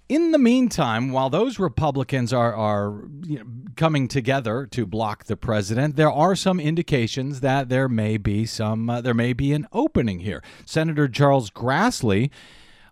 In 0.08 0.32
the 0.32 0.38
meantime, 0.38 1.12
while 1.12 1.28
those 1.28 1.58
Republicans 1.58 2.32
are, 2.32 2.54
are 2.54 3.04
you 3.26 3.40
know, 3.40 3.44
coming 3.76 4.08
together 4.08 4.66
to 4.70 4.86
block 4.86 5.24
the 5.24 5.36
president, 5.36 5.96
there 5.96 6.10
are 6.10 6.34
some 6.34 6.58
indications 6.58 7.40
that 7.40 7.68
there 7.68 7.90
may 7.90 8.16
be 8.16 8.46
some 8.46 8.88
uh, 8.88 9.02
there 9.02 9.12
may 9.12 9.34
be 9.34 9.52
an 9.52 9.68
opening 9.70 10.20
here. 10.20 10.42
Senator 10.64 11.08
Charles 11.08 11.50
Grassley 11.50 12.30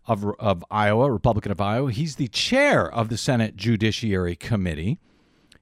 of, 0.07 0.25
of 0.39 0.65
Iowa, 0.71 1.11
Republican 1.11 1.53
of 1.53 1.61
Iowa. 1.61 1.93
He's 1.93 2.17
the 2.17 2.29
chair 2.29 2.91
of 2.91 3.09
the 3.09 3.17
Senate 3.17 3.57
Judiciary 3.57 4.37
Committee. 4.37 4.99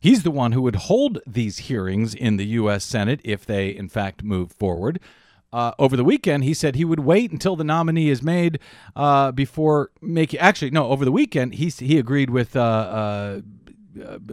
He's 0.00 0.22
the 0.22 0.30
one 0.30 0.52
who 0.52 0.62
would 0.62 0.76
hold 0.76 1.20
these 1.26 1.58
hearings 1.60 2.14
in 2.14 2.36
the 2.36 2.46
U.S. 2.46 2.84
Senate 2.84 3.20
if 3.24 3.46
they, 3.46 3.70
in 3.70 3.88
fact, 3.88 4.22
move 4.22 4.52
forward. 4.52 5.00
Uh, 5.50 5.72
over 5.78 5.96
the 5.96 6.04
weekend, 6.04 6.44
he 6.44 6.52
said 6.52 6.74
he 6.74 6.84
would 6.84 7.00
wait 7.00 7.30
until 7.30 7.56
the 7.56 7.64
nominee 7.64 8.10
is 8.10 8.22
made 8.22 8.58
uh, 8.96 9.30
before 9.32 9.90
making. 10.02 10.40
Actually, 10.40 10.70
no, 10.72 10.88
over 10.88 11.04
the 11.04 11.12
weekend, 11.12 11.54
he, 11.54 11.68
he 11.68 11.96
agreed 11.96 12.28
with 12.28 12.56
uh, 12.56 12.60
uh, 12.60 13.40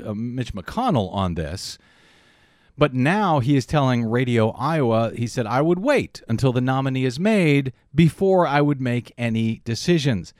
uh 0.04 0.14
Mitch 0.14 0.54
McConnell 0.54 1.14
on 1.14 1.36
this. 1.36 1.78
But 2.82 2.96
now 2.96 3.42
he 3.42 3.56
is 3.56 3.68
telling 3.68 4.06
Radio 4.06 4.50
Iowa, 4.58 5.12
he 5.16 5.28
said, 5.28 5.46
I 5.46 5.62
would 5.62 5.78
wait 5.78 6.24
until 6.28 6.52
the 6.52 6.62
nominee 6.62 7.06
is 7.06 7.20
made 7.20 7.74
before 7.94 8.48
I 8.48 8.62
would 8.62 8.82
make 8.82 9.14
any 9.20 9.62
decisions. 9.64 10.34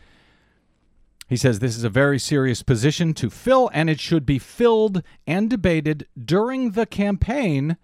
He 1.30 1.38
says 1.38 1.60
this 1.60 1.78
is 1.78 1.84
a 1.84 1.88
very 1.90 2.18
serious 2.18 2.64
position 2.64 3.14
to 3.14 3.30
fill, 3.30 3.70
and 3.76 3.92
it 3.92 4.00
should 4.00 4.26
be 4.26 4.40
filled 4.40 5.04
and 5.28 5.52
debated 5.52 6.08
during 6.20 6.72
the 6.72 6.88
campaign 6.88 7.78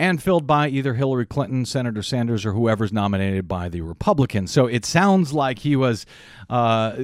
and 0.00 0.22
filled 0.22 0.46
by 0.46 0.66
either 0.66 0.94
Hillary 0.94 1.26
Clinton, 1.26 1.66
Senator 1.66 2.02
Sanders, 2.02 2.46
or 2.46 2.52
whoever's 2.54 2.90
nominated 2.90 3.46
by 3.46 3.68
the 3.68 3.82
Republicans. 3.82 4.50
So 4.50 4.64
it 4.64 4.86
sounds 4.86 5.34
like 5.34 5.58
he 5.58 5.76
was, 5.76 6.06
uh, 6.48 6.96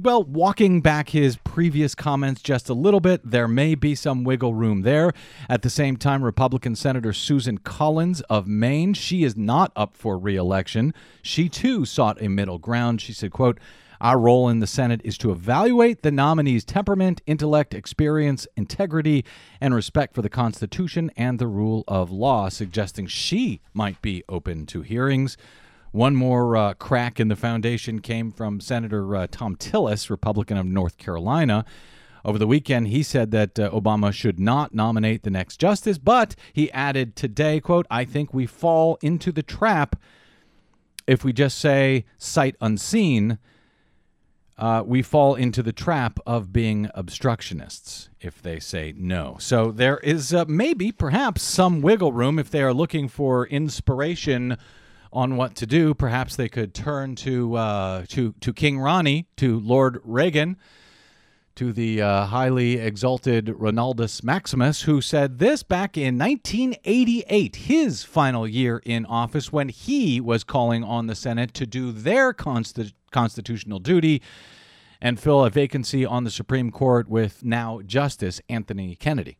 well, 0.00 0.22
walking 0.22 0.80
back 0.80 1.08
his 1.08 1.38
previous 1.38 1.96
comments 1.96 2.40
just 2.40 2.68
a 2.68 2.72
little 2.72 3.00
bit. 3.00 3.28
There 3.28 3.48
may 3.48 3.74
be 3.74 3.96
some 3.96 4.22
wiggle 4.22 4.54
room 4.54 4.82
there. 4.82 5.12
At 5.48 5.62
the 5.62 5.70
same 5.70 5.96
time, 5.96 6.22
Republican 6.22 6.76
Senator 6.76 7.12
Susan 7.12 7.58
Collins 7.58 8.20
of 8.30 8.46
Maine, 8.46 8.94
she 8.94 9.24
is 9.24 9.36
not 9.36 9.72
up 9.74 9.96
for 9.96 10.16
reelection. 10.16 10.94
She 11.20 11.48
too 11.48 11.84
sought 11.84 12.22
a 12.22 12.28
middle 12.28 12.60
ground. 12.60 13.00
She 13.00 13.12
said, 13.12 13.32
quote, 13.32 13.58
our 14.00 14.18
role 14.18 14.48
in 14.48 14.60
the 14.60 14.66
Senate 14.66 15.00
is 15.04 15.18
to 15.18 15.30
evaluate 15.30 16.02
the 16.02 16.10
nominee's 16.10 16.64
temperament, 16.64 17.22
intellect, 17.26 17.74
experience, 17.74 18.46
integrity, 18.56 19.24
and 19.60 19.74
respect 19.74 20.14
for 20.14 20.22
the 20.22 20.28
Constitution 20.28 21.10
and 21.16 21.38
the 21.38 21.46
rule 21.46 21.84
of 21.88 22.10
law, 22.10 22.48
suggesting 22.48 23.06
she 23.06 23.60
might 23.72 24.00
be 24.02 24.22
open 24.28 24.66
to 24.66 24.82
hearings. 24.82 25.36
One 25.92 26.16
more 26.16 26.56
uh, 26.56 26.74
crack 26.74 27.20
in 27.20 27.28
the 27.28 27.36
foundation 27.36 28.00
came 28.00 28.32
from 28.32 28.60
Senator 28.60 29.14
uh, 29.14 29.26
Thom 29.30 29.54
Tillis, 29.54 30.10
Republican 30.10 30.56
of 30.56 30.66
North 30.66 30.98
Carolina. 30.98 31.64
Over 32.24 32.38
the 32.38 32.46
weekend, 32.46 32.88
he 32.88 33.02
said 33.02 33.30
that 33.32 33.58
uh, 33.58 33.70
Obama 33.70 34.12
should 34.12 34.40
not 34.40 34.74
nominate 34.74 35.22
the 35.22 35.30
next 35.30 35.58
justice, 35.58 35.98
but 35.98 36.34
he 36.52 36.72
added 36.72 37.14
today, 37.14 37.60
quote, 37.60 37.86
I 37.90 38.04
think 38.04 38.32
we 38.32 38.46
fall 38.46 38.98
into 39.02 39.30
the 39.30 39.42
trap 39.42 39.94
if 41.06 41.22
we 41.22 41.32
just 41.32 41.58
say 41.58 42.06
sight 42.16 42.56
unseen 42.60 43.38
uh, 44.56 44.82
we 44.86 45.02
fall 45.02 45.34
into 45.34 45.62
the 45.62 45.72
trap 45.72 46.18
of 46.26 46.52
being 46.52 46.88
obstructionists 46.94 48.08
if 48.20 48.40
they 48.40 48.60
say 48.60 48.94
no. 48.96 49.36
So 49.40 49.72
there 49.72 49.98
is 49.98 50.32
uh, 50.32 50.44
maybe, 50.46 50.92
perhaps, 50.92 51.42
some 51.42 51.82
wiggle 51.82 52.12
room 52.12 52.38
if 52.38 52.50
they 52.50 52.62
are 52.62 52.72
looking 52.72 53.08
for 53.08 53.46
inspiration 53.46 54.56
on 55.12 55.36
what 55.36 55.54
to 55.56 55.66
do. 55.66 55.92
Perhaps 55.92 56.36
they 56.36 56.48
could 56.48 56.72
turn 56.72 57.16
to 57.16 57.56
uh, 57.56 58.04
to 58.08 58.34
to 58.40 58.52
King 58.52 58.78
Ronnie, 58.78 59.26
to 59.36 59.58
Lord 59.58 60.00
Reagan, 60.04 60.56
to 61.56 61.72
the 61.72 62.00
uh, 62.02 62.26
highly 62.26 62.78
exalted 62.78 63.46
Ronaldus 63.46 64.22
Maximus, 64.22 64.82
who 64.82 65.00
said 65.00 65.38
this 65.40 65.64
back 65.64 65.96
in 65.96 66.16
1988, 66.16 67.56
his 67.56 68.04
final 68.04 68.46
year 68.46 68.80
in 68.84 69.04
office, 69.06 69.52
when 69.52 69.68
he 69.68 70.20
was 70.20 70.44
calling 70.44 70.84
on 70.84 71.08
the 71.08 71.14
Senate 71.16 71.54
to 71.54 71.66
do 71.66 71.90
their 71.90 72.32
constitution 72.32 72.96
constitutional 73.14 73.78
duty 73.78 74.20
and 75.00 75.20
fill 75.20 75.44
a 75.44 75.50
vacancy 75.50 76.04
on 76.04 76.24
the 76.24 76.30
Supreme 76.30 76.72
Court 76.72 77.08
with 77.08 77.44
now 77.44 77.80
Justice 77.86 78.40
Anthony 78.48 78.96
Kennedy. 78.96 79.38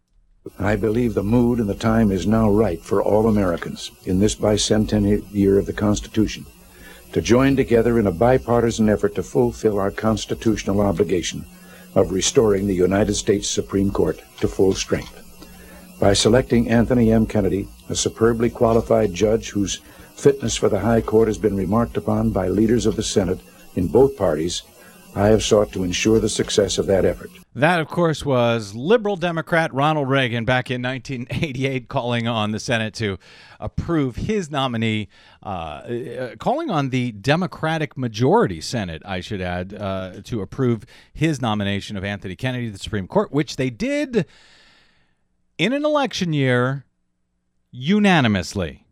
I 0.61 0.77
believe 0.77 1.15
the 1.15 1.25
mood 1.25 1.59
and 1.59 1.69
the 1.69 1.75
time 1.75 2.13
is 2.13 2.27
now 2.27 2.49
right 2.51 2.81
for 2.81 3.03
all 3.03 3.27
Americans 3.27 3.91
in 4.05 4.21
this 4.21 4.37
bicentennial 4.37 5.25
year 5.33 5.59
of 5.59 5.67
the 5.67 5.73
Constitution 5.73 6.47
to 7.13 7.21
join 7.21 7.57
together 7.57 7.99
in 7.99 8.07
a 8.07 8.13
bipartisan 8.13 8.89
effort 8.89 9.17
to 9.17 9.23
fulfill 9.23 9.81
our 9.81 9.91
constitutional 9.91 10.81
obligation 10.81 11.45
of 11.97 12.13
restoring 12.13 12.67
the 12.67 12.75
United 12.75 13.15
States 13.15 13.49
Supreme 13.49 13.91
Court 13.91 14.21
to 14.41 14.47
full 14.47 14.75
strength. 14.75 15.21
By 15.99 16.13
selecting 16.13 16.71
Anthony 16.71 17.11
M. 17.11 17.27
Kennedy, 17.27 17.67
a 17.89 17.97
superbly 17.97 18.51
qualified 18.51 19.15
judge 19.15 19.51
whose 19.51 19.81
fitness 20.15 20.57
for 20.57 20.69
the 20.69 20.81
High 20.81 21.01
Court 21.01 21.29
has 21.29 21.39
been 21.39 21.57
remarked 21.57 21.97
upon 21.97 22.31
by 22.31 22.49
leaders 22.49 22.87
of 22.87 22.97
the 22.97 23.03
Senate 23.03 23.41
in 23.77 23.89
both 23.89 24.17
parties, 24.17 24.63
I 25.17 25.29
have 25.29 25.45
sought 25.45 25.73
to 25.73 25.85
ensure 25.85 26.19
the 26.19 26.29
success 26.29 26.77
of 26.77 26.87
that 26.87 27.05
effort. 27.05 27.31
That, 27.55 27.79
of 27.79 27.87
course, 27.87 28.25
was 28.25 28.75
liberal 28.75 29.15
Democrat 29.15 29.73
Ronald 29.73 30.09
Reagan 30.09 30.45
back 30.45 30.73
in 30.73 30.83
1988 30.83 31.89
calling 31.89 32.27
on 32.27 32.51
the 32.51 32.59
Senate 32.59 32.95
to 32.95 33.19
approve 33.61 34.17
his 34.17 34.51
nominee, 34.51 35.09
uh, 35.45 35.49
uh, 35.49 36.37
calling 36.37 36.69
on 36.69 36.91
the 36.91 37.13
Democratic 37.13 37.97
majority 37.97 38.61
Senate, 38.61 39.03
I 39.05 39.21
should 39.21 39.41
add, 39.41 39.73
uh, 39.73 40.23
to 40.25 40.43
approve 40.43 40.85
his 41.13 41.41
nomination 41.41 41.97
of 41.97 42.03
Anthony 42.03 42.35
Kennedy 42.35 42.67
to 42.67 42.73
the 42.73 42.79
Supreme 42.79 43.07
Court, 43.07 43.31
which 43.31 43.55
they 43.55 43.71
did 43.71 44.27
in 45.57 45.73
an 45.73 45.85
election 45.85 46.33
year 46.33 46.85
unanimously. 47.71 48.84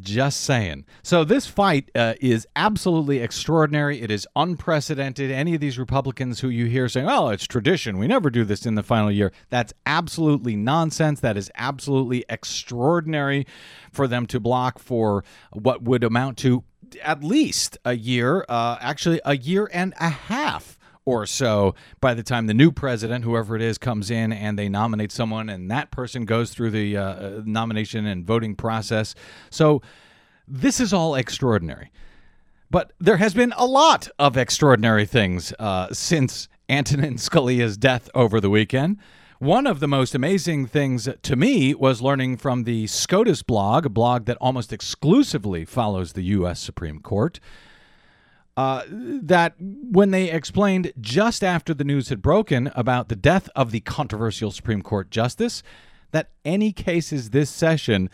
Just 0.00 0.40
saying. 0.40 0.86
So 1.02 1.22
this 1.22 1.46
fight 1.46 1.90
uh, 1.94 2.14
is 2.20 2.48
absolutely 2.56 3.20
extraordinary. 3.20 4.02
It 4.02 4.10
is 4.10 4.26
unprecedented. 4.34 5.30
Any 5.30 5.54
of 5.54 5.60
these 5.60 5.78
Republicans 5.78 6.40
who 6.40 6.48
you 6.48 6.66
hear 6.66 6.88
saying, 6.88 7.08
"Oh, 7.08 7.28
it's 7.28 7.46
tradition. 7.46 7.98
We 7.98 8.08
never 8.08 8.28
do 8.28 8.44
this 8.44 8.66
in 8.66 8.74
the 8.74 8.82
final 8.82 9.10
year." 9.10 9.32
That's 9.50 9.72
absolutely 9.86 10.56
nonsense. 10.56 11.20
That 11.20 11.36
is 11.36 11.50
absolutely 11.54 12.24
extraordinary 12.28 13.46
for 13.92 14.08
them 14.08 14.26
to 14.26 14.40
block 14.40 14.80
for 14.80 15.24
what 15.52 15.82
would 15.82 16.02
amount 16.02 16.38
to 16.38 16.64
at 17.02 17.22
least 17.22 17.78
a 17.84 17.94
year, 17.94 18.44
uh, 18.48 18.76
actually 18.80 19.20
a 19.24 19.36
year 19.36 19.68
and 19.72 19.94
a 20.00 20.08
half 20.08 20.73
or 21.06 21.26
so 21.26 21.74
by 22.00 22.14
the 22.14 22.22
time 22.22 22.46
the 22.46 22.54
new 22.54 22.72
president, 22.72 23.24
whoever 23.24 23.56
it 23.56 23.62
is, 23.62 23.78
comes 23.78 24.10
in 24.10 24.32
and 24.32 24.58
they 24.58 24.68
nominate 24.68 25.12
someone, 25.12 25.48
and 25.48 25.70
that 25.70 25.90
person 25.90 26.24
goes 26.24 26.50
through 26.50 26.70
the 26.70 26.96
uh, 26.96 27.42
nomination 27.44 28.06
and 28.06 28.26
voting 28.26 28.54
process. 28.54 29.14
So 29.50 29.82
this 30.46 30.80
is 30.80 30.92
all 30.92 31.14
extraordinary. 31.14 31.90
But 32.70 32.92
there 32.98 33.18
has 33.18 33.34
been 33.34 33.54
a 33.56 33.66
lot 33.66 34.08
of 34.18 34.36
extraordinary 34.36 35.06
things 35.06 35.52
uh, 35.58 35.92
since 35.92 36.48
Antonin 36.68 37.14
Scalia's 37.18 37.76
death 37.76 38.08
over 38.14 38.40
the 38.40 38.50
weekend. 38.50 38.98
One 39.38 39.66
of 39.66 39.80
the 39.80 39.88
most 39.88 40.14
amazing 40.14 40.66
things 40.66 41.08
to 41.22 41.36
me 41.36 41.74
was 41.74 42.00
learning 42.00 42.38
from 42.38 42.64
the 42.64 42.86
SCOTUS 42.86 43.42
blog, 43.42 43.84
a 43.84 43.90
blog 43.90 44.24
that 44.24 44.38
almost 44.40 44.72
exclusively 44.72 45.64
follows 45.64 46.12
the 46.12 46.22
U.S. 46.22 46.60
Supreme 46.60 47.00
Court, 47.00 47.40
uh, 48.56 48.82
that 48.88 49.54
when 49.58 50.10
they 50.10 50.30
explained 50.30 50.92
just 51.00 51.42
after 51.42 51.74
the 51.74 51.84
news 51.84 52.08
had 52.08 52.22
broken 52.22 52.70
about 52.74 53.08
the 53.08 53.16
death 53.16 53.48
of 53.56 53.70
the 53.70 53.80
controversial 53.80 54.50
Supreme 54.50 54.82
Court 54.82 55.10
justice, 55.10 55.62
that 56.12 56.30
any 56.44 56.72
cases 56.72 57.30
this 57.30 57.50
session 57.50 58.08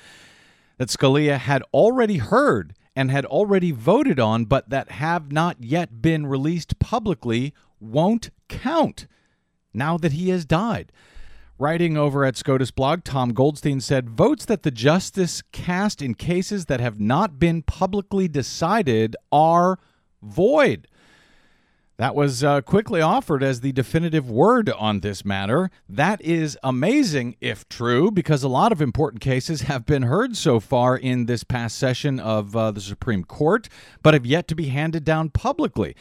that 0.79 0.89
Scalia 0.89 1.39
had 1.39 1.63
already 1.75 2.17
heard 2.17 2.75
and 2.97 3.11
had 3.11 3.27
already 3.27 3.71
voted 3.71 4.19
on, 4.19 4.47
but 4.47 4.71
that 4.71 4.93
have 4.93 5.31
not 5.31 5.63
yet 5.63 6.01
been 6.01 6.27
released 6.27 6.79
publicly, 6.79 7.53
won't 7.79 8.31
count 8.49 9.07
now 9.75 9.99
that 9.99 10.13
he 10.13 10.31
has 10.31 10.45
died. 10.45 10.91
Writing 11.59 11.99
over 11.99 12.25
at 12.25 12.39
SCOTUS 12.39 12.71
blog, 12.71 13.05
Tom 13.05 13.35
Goldstein 13.35 13.83
said 13.83 14.09
votes 14.09 14.47
that 14.47 14.63
the 14.63 14.71
justice 14.71 15.43
cast 15.53 16.01
in 16.01 16.15
cases 16.15 16.65
that 16.67 16.81
have 16.81 16.99
not 16.99 17.39
been 17.39 17.61
publicly 17.61 18.27
decided 18.27 19.15
are 19.31 19.79
void. 20.23 20.87
That 22.01 22.15
was 22.15 22.43
uh, 22.43 22.63
quickly 22.63 23.03
offered 23.03 23.43
as 23.43 23.61
the 23.61 23.73
definitive 23.73 24.31
word 24.31 24.71
on 24.71 25.01
this 25.01 25.23
matter. 25.23 25.71
That 25.87 26.23
is 26.23 26.57
amazing 26.63 27.37
if 27.43 27.69
true, 27.69 28.11
because 28.11 28.43
a 28.43 28.49
lot 28.49 28.73
of 28.73 28.81
important 28.81 29.21
cases 29.21 29.61
have 29.63 29.85
been 29.85 30.05
heard 30.05 30.35
so 30.35 30.61
far 30.61 30.97
in 30.97 31.27
this 31.27 31.45
past 31.45 31.77
session 31.77 32.19
of 32.19 32.57
uh, 32.57 32.71
the 32.71 32.81
Supreme 32.81 33.23
Court, 33.23 33.69
but 34.03 34.15
have 34.15 34.25
yet 34.25 34.49
to 34.49 34.55
be 34.55 34.69
handed 34.69 35.05
down 35.05 35.29
publicly. 35.29 35.95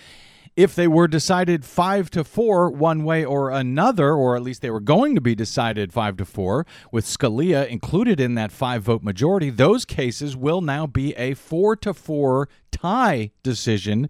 If 0.59 0.75
they 0.75 0.89
were 0.89 1.07
decided 1.07 1.63
five 1.63 2.09
to 2.09 2.25
four 2.25 2.69
one 2.69 3.05
way 3.05 3.23
or 3.23 3.49
another, 3.49 4.11
or 4.11 4.35
at 4.35 4.41
least 4.41 4.61
they 4.61 4.69
were 4.69 4.81
going 4.81 5.15
to 5.15 5.21
be 5.21 5.33
decided 5.33 5.93
five 5.93 6.17
to 6.17 6.25
four, 6.25 6.65
with 6.91 7.05
Scalia 7.05 7.65
included 7.65 8.19
in 8.19 8.35
that 8.35 8.51
five 8.51 8.83
vote 8.83 9.01
majority, 9.01 9.51
those 9.51 9.85
cases 9.85 10.35
will 10.35 10.59
now 10.59 10.85
be 10.85 11.15
a 11.15 11.33
four 11.33 11.77
to 11.77 11.93
four 11.93 12.49
tie 12.71 13.31
decision 13.41 14.09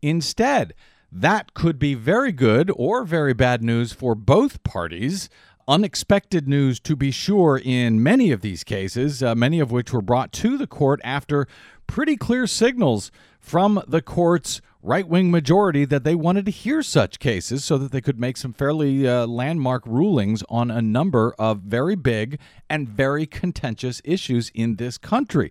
instead. 0.00 0.72
That 1.12 1.52
could 1.52 1.78
be 1.78 1.92
very 1.92 2.32
good 2.32 2.72
or 2.74 3.04
very 3.04 3.34
bad 3.34 3.62
news 3.62 3.92
for 3.92 4.14
both 4.14 4.64
parties. 4.64 5.28
Unexpected 5.68 6.48
news, 6.48 6.80
to 6.80 6.96
be 6.96 7.10
sure, 7.10 7.60
in 7.62 8.02
many 8.02 8.30
of 8.30 8.40
these 8.40 8.64
cases, 8.64 9.22
uh, 9.22 9.34
many 9.34 9.60
of 9.60 9.70
which 9.70 9.92
were 9.92 10.00
brought 10.00 10.32
to 10.32 10.56
the 10.56 10.66
court 10.66 10.98
after 11.04 11.46
pretty 11.86 12.16
clear 12.16 12.46
signals 12.46 13.12
from 13.38 13.82
the 13.86 14.00
court's 14.00 14.62
right 14.82 15.08
wing 15.08 15.30
majority 15.30 15.84
that 15.84 16.04
they 16.04 16.14
wanted 16.14 16.44
to 16.44 16.50
hear 16.50 16.82
such 16.82 17.18
cases 17.18 17.64
so 17.64 17.78
that 17.78 17.90
they 17.90 18.00
could 18.00 18.18
make 18.18 18.36
some 18.36 18.52
fairly 18.52 19.08
uh, 19.08 19.26
landmark 19.26 19.86
rulings 19.86 20.42
on 20.48 20.70
a 20.70 20.80
number 20.80 21.34
of 21.38 21.58
very 21.60 21.96
big 21.96 22.38
and 22.70 22.88
very 22.88 23.26
contentious 23.26 24.00
issues 24.04 24.50
in 24.54 24.76
this 24.76 24.98
country. 24.98 25.50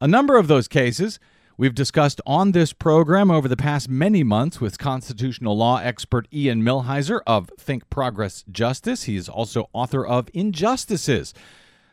A 0.00 0.08
number 0.08 0.36
of 0.36 0.48
those 0.48 0.68
cases 0.68 1.18
We've 1.58 1.74
discussed 1.74 2.20
on 2.26 2.52
this 2.52 2.74
program 2.74 3.30
over 3.30 3.48
the 3.48 3.56
past 3.56 3.88
many 3.88 4.22
months 4.22 4.60
with 4.60 4.76
constitutional 4.76 5.56
law 5.56 5.78
expert 5.78 6.28
Ian 6.30 6.62
Millhiser 6.62 7.20
of 7.26 7.50
Think 7.58 7.88
Progress 7.88 8.44
Justice. 8.52 9.04
He 9.04 9.16
is 9.16 9.26
also 9.26 9.70
author 9.72 10.04
of 10.04 10.28
Injustices 10.34 11.32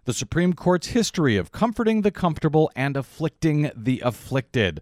The 0.04 0.13
Supreme 0.13 0.52
Court's 0.52 0.88
History 0.88 1.38
of 1.38 1.54
Comforting 1.54 2.02
the 2.02 2.12
Comfortable 2.12 2.69
and 2.76 2.97
Afflicting 2.97 3.71
the 3.73 4.02
Afflicted. 4.04 4.82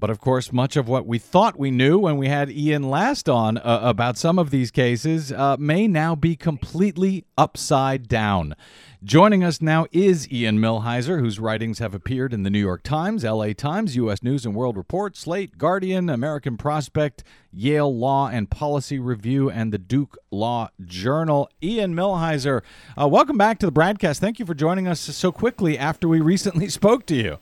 But 0.00 0.10
of 0.10 0.20
course, 0.20 0.52
much 0.52 0.76
of 0.76 0.86
what 0.86 1.06
we 1.06 1.18
thought 1.18 1.58
we 1.58 1.72
knew 1.72 1.98
when 1.98 2.18
we 2.18 2.28
had 2.28 2.52
Ian 2.52 2.88
last 2.88 3.28
on 3.28 3.58
uh, 3.58 3.80
about 3.82 4.16
some 4.16 4.38
of 4.38 4.50
these 4.50 4.70
cases 4.70 5.32
uh, 5.32 5.56
may 5.58 5.88
now 5.88 6.14
be 6.14 6.36
completely 6.36 7.24
upside 7.36 8.06
down. 8.06 8.54
Joining 9.02 9.42
us 9.42 9.60
now 9.60 9.86
is 9.90 10.30
Ian 10.30 10.60
Millhiser, 10.60 11.18
whose 11.18 11.40
writings 11.40 11.80
have 11.80 11.94
appeared 11.94 12.32
in 12.32 12.44
the 12.44 12.50
New 12.50 12.60
York 12.60 12.84
Times, 12.84 13.24
LA 13.24 13.52
Times, 13.52 13.96
U.S. 13.96 14.22
News 14.22 14.46
and 14.46 14.54
World 14.54 14.76
Report, 14.76 15.16
Slate, 15.16 15.58
Guardian, 15.58 16.08
American 16.08 16.56
Prospect, 16.56 17.24
Yale 17.52 17.92
Law 17.96 18.28
and 18.28 18.48
Policy 18.48 19.00
Review, 19.00 19.50
and 19.50 19.72
the 19.72 19.78
Duke 19.78 20.16
Law 20.30 20.68
Journal. 20.84 21.48
Ian 21.60 21.94
Millhiser, 21.94 22.62
uh, 23.00 23.08
welcome 23.08 23.36
back 23.36 23.58
to 23.58 23.66
the 23.66 23.72
BradCast. 23.72 24.18
Thank 24.18 24.38
you 24.38 24.46
for 24.46 24.54
joining 24.54 24.86
us 24.86 25.00
so 25.00 25.32
quickly 25.32 25.76
after 25.76 26.06
we 26.06 26.20
recently 26.20 26.68
spoke 26.68 27.04
to 27.06 27.16
you 27.16 27.38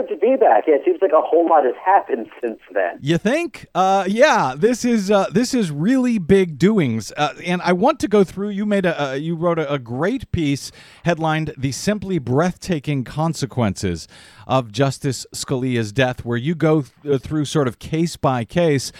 good 0.00 0.14
to 0.14 0.20
be 0.20 0.36
back. 0.36 0.64
Yeah, 0.66 0.76
it 0.76 0.82
seems 0.84 0.98
like 1.02 1.12
a 1.12 1.20
whole 1.20 1.46
lot 1.46 1.64
has 1.64 1.74
happened 1.84 2.28
since 2.40 2.58
then. 2.72 2.98
You 3.00 3.18
think? 3.18 3.66
Uh, 3.74 4.04
yeah, 4.08 4.54
this 4.56 4.84
is 4.84 5.10
uh, 5.10 5.26
this 5.32 5.54
is 5.54 5.70
really 5.70 6.18
big 6.18 6.58
doings, 6.58 7.12
uh, 7.16 7.34
and 7.44 7.60
I 7.62 7.72
want 7.72 8.00
to 8.00 8.08
go 8.08 8.24
through. 8.24 8.50
You 8.50 8.66
made 8.66 8.86
a 8.86 9.18
you 9.18 9.34
wrote 9.34 9.58
a, 9.58 9.72
a 9.72 9.78
great 9.78 10.30
piece 10.32 10.72
headlined 11.04 11.54
"The 11.56 11.72
Simply 11.72 12.18
Breathtaking 12.18 13.04
Consequences 13.04 14.08
of 14.46 14.72
Justice 14.72 15.26
Scalia's 15.34 15.92
Death," 15.92 16.24
where 16.24 16.38
you 16.38 16.54
go 16.54 16.82
th- 16.82 17.14
uh, 17.14 17.18
through 17.18 17.44
sort 17.44 17.68
of 17.68 17.78
case 17.78 18.16
by 18.16 18.44
case 18.44 18.92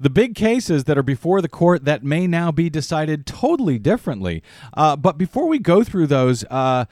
the 0.00 0.10
big 0.10 0.36
cases 0.36 0.84
that 0.84 0.96
are 0.96 1.02
before 1.02 1.42
the 1.42 1.48
court 1.48 1.84
that 1.84 2.04
may 2.04 2.24
now 2.24 2.52
be 2.52 2.70
decided 2.70 3.26
totally 3.26 3.80
differently. 3.80 4.44
Uh, 4.74 4.94
but 4.94 5.18
before 5.18 5.48
we 5.48 5.58
go 5.58 5.82
through 5.82 6.06
those, 6.06 6.44
uh, 6.44 6.84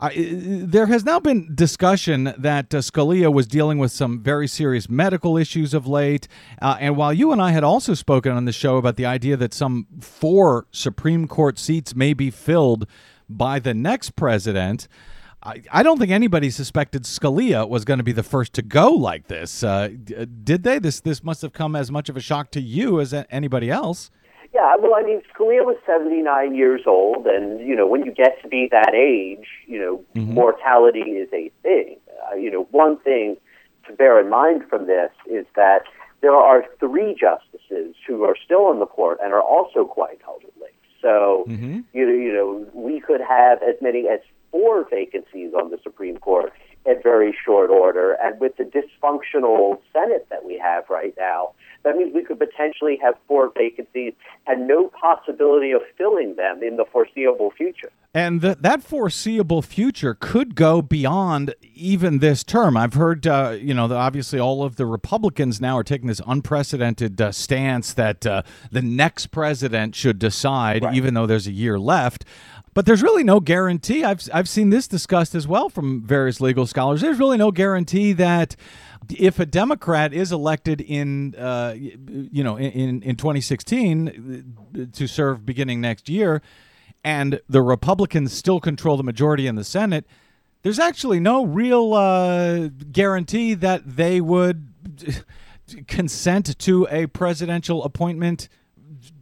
I, 0.00 0.14
there 0.16 0.86
has 0.86 1.04
now 1.04 1.20
been 1.20 1.54
discussion 1.54 2.32
that 2.38 2.74
uh, 2.74 2.78
Scalia 2.78 3.30
was 3.30 3.46
dealing 3.46 3.76
with 3.76 3.92
some 3.92 4.22
very 4.22 4.48
serious 4.48 4.88
medical 4.88 5.36
issues 5.36 5.74
of 5.74 5.86
late. 5.86 6.26
Uh, 6.62 6.78
and 6.80 6.96
while 6.96 7.12
you 7.12 7.32
and 7.32 7.42
I 7.42 7.50
had 7.50 7.64
also 7.64 7.92
spoken 7.92 8.32
on 8.32 8.46
the 8.46 8.52
show 8.52 8.78
about 8.78 8.96
the 8.96 9.04
idea 9.04 9.36
that 9.36 9.52
some 9.52 9.86
four 10.00 10.66
Supreme 10.72 11.28
Court 11.28 11.58
seats 11.58 11.94
may 11.94 12.14
be 12.14 12.30
filled 12.30 12.86
by 13.28 13.58
the 13.58 13.74
next 13.74 14.16
president, 14.16 14.88
I, 15.42 15.62
I 15.70 15.82
don't 15.82 15.98
think 15.98 16.10
anybody 16.10 16.48
suspected 16.48 17.02
Scalia 17.02 17.68
was 17.68 17.84
going 17.84 17.98
to 17.98 18.04
be 18.04 18.12
the 18.12 18.22
first 18.22 18.54
to 18.54 18.62
go 18.62 18.90
like 18.90 19.28
this. 19.28 19.62
Uh, 19.62 19.90
did 20.44 20.62
they? 20.62 20.78
This 20.78 21.00
this 21.00 21.22
must 21.22 21.42
have 21.42 21.52
come 21.52 21.76
as 21.76 21.90
much 21.90 22.08
of 22.08 22.16
a 22.16 22.20
shock 22.20 22.50
to 22.52 22.60
you 22.60 23.00
as 23.00 23.12
anybody 23.30 23.70
else. 23.70 24.10
Yeah, 24.52 24.74
well, 24.80 24.94
I 24.96 25.02
mean, 25.02 25.22
Scalia 25.32 25.64
was 25.64 25.76
79 25.86 26.56
years 26.56 26.82
old, 26.86 27.26
and, 27.26 27.60
you 27.60 27.76
know, 27.76 27.86
when 27.86 28.04
you 28.04 28.12
get 28.12 28.42
to 28.42 28.48
be 28.48 28.68
that 28.72 28.94
age, 28.94 29.46
you 29.66 29.78
know, 29.78 30.04
mm-hmm. 30.14 30.34
mortality 30.34 31.00
is 31.00 31.28
a 31.32 31.50
thing. 31.62 31.96
Uh, 32.30 32.34
you 32.34 32.50
know, 32.50 32.66
one 32.72 32.98
thing 32.98 33.36
to 33.86 33.92
bear 33.92 34.20
in 34.20 34.28
mind 34.28 34.62
from 34.68 34.86
this 34.86 35.10
is 35.26 35.46
that 35.54 35.82
there 36.20 36.34
are 36.34 36.64
three 36.80 37.14
justices 37.18 37.94
who 38.06 38.24
are 38.24 38.36
still 38.44 38.66
on 38.66 38.80
the 38.80 38.86
court 38.86 39.18
and 39.22 39.32
are 39.32 39.42
also 39.42 39.84
quite 39.84 40.20
elderly. 40.26 40.72
So, 41.00 41.44
mm-hmm. 41.48 41.80
you, 41.92 42.06
know, 42.06 42.12
you 42.12 42.32
know, 42.32 42.66
we 42.74 43.00
could 43.00 43.20
have 43.20 43.62
as 43.62 43.76
many 43.80 44.08
as 44.08 44.20
four 44.50 44.84
vacancies 44.90 45.52
on 45.54 45.70
the 45.70 45.78
Supreme 45.82 46.18
Court 46.18 46.52
in 46.86 47.00
very 47.02 47.36
short 47.44 47.70
order. 47.70 48.16
And 48.22 48.40
with 48.40 48.56
the 48.56 48.64
dysfunctional 48.64 49.78
Senate 49.92 50.26
that 50.30 50.44
we 50.44 50.58
have 50.58 50.84
right 50.88 51.14
now, 51.18 51.52
that 51.82 51.96
means 51.96 52.14
we 52.14 52.24
could 52.24 52.38
potentially 52.38 52.98
have 53.02 53.14
four 53.26 53.50
vacancies 53.56 54.12
and 54.46 54.68
no 54.68 54.88
possibility 54.88 55.72
of 55.72 55.80
filling 55.96 56.36
them 56.36 56.62
in 56.62 56.76
the 56.76 56.84
foreseeable 56.92 57.50
future. 57.52 57.90
And 58.12 58.42
th- 58.42 58.58
that 58.60 58.82
foreseeable 58.82 59.62
future 59.62 60.14
could 60.18 60.54
go 60.54 60.82
beyond 60.82 61.54
even 61.74 62.18
this 62.18 62.42
term. 62.44 62.76
I've 62.76 62.94
heard, 62.94 63.26
uh, 63.26 63.56
you 63.58 63.72
know, 63.72 63.90
obviously 63.94 64.38
all 64.38 64.62
of 64.62 64.76
the 64.76 64.84
Republicans 64.84 65.60
now 65.60 65.78
are 65.78 65.84
taking 65.84 66.08
this 66.08 66.20
unprecedented 66.26 67.20
uh, 67.20 67.32
stance 67.32 67.94
that 67.94 68.26
uh, 68.26 68.42
the 68.70 68.82
next 68.82 69.28
president 69.28 69.94
should 69.94 70.18
decide, 70.18 70.84
Right. 70.84 70.94
even 70.94 71.14
though 71.14 71.26
there's 71.26 71.46
a 71.46 71.52
year 71.52 71.78
left. 71.78 72.24
But 72.72 72.86
there's 72.86 73.02
really 73.02 73.24
no 73.24 73.40
guarantee. 73.40 74.04
I've, 74.04 74.28
I've 74.32 74.48
seen 74.48 74.70
this 74.70 74.86
discussed 74.86 75.34
as 75.34 75.48
well 75.48 75.68
from 75.68 76.02
various 76.02 76.40
legal 76.40 76.66
scholars. 76.66 77.00
There's 77.00 77.18
really 77.18 77.36
no 77.36 77.50
guarantee 77.50 78.12
that 78.12 78.54
if 79.08 79.40
a 79.40 79.46
Democrat 79.46 80.12
is 80.12 80.30
elected 80.30 80.80
in, 80.80 81.34
uh, 81.34 81.74
you 81.76 82.44
know, 82.44 82.56
in, 82.56 83.02
in 83.02 83.16
2016 83.16 84.54
uh, 84.78 84.84
to 84.92 85.06
serve 85.08 85.44
beginning 85.44 85.80
next 85.80 86.08
year, 86.08 86.42
and 87.02 87.40
the 87.48 87.62
Republicans 87.62 88.32
still 88.32 88.60
control 88.60 88.96
the 88.96 89.02
majority 89.02 89.46
in 89.46 89.56
the 89.56 89.64
Senate, 89.64 90.06
there's 90.62 90.78
actually 90.78 91.18
no 91.18 91.44
real 91.44 91.94
uh, 91.94 92.68
guarantee 92.92 93.54
that 93.54 93.96
they 93.96 94.20
would 94.20 94.68
consent 95.86 96.58
to 96.58 96.86
a 96.90 97.06
presidential 97.06 97.82
appointment 97.82 98.48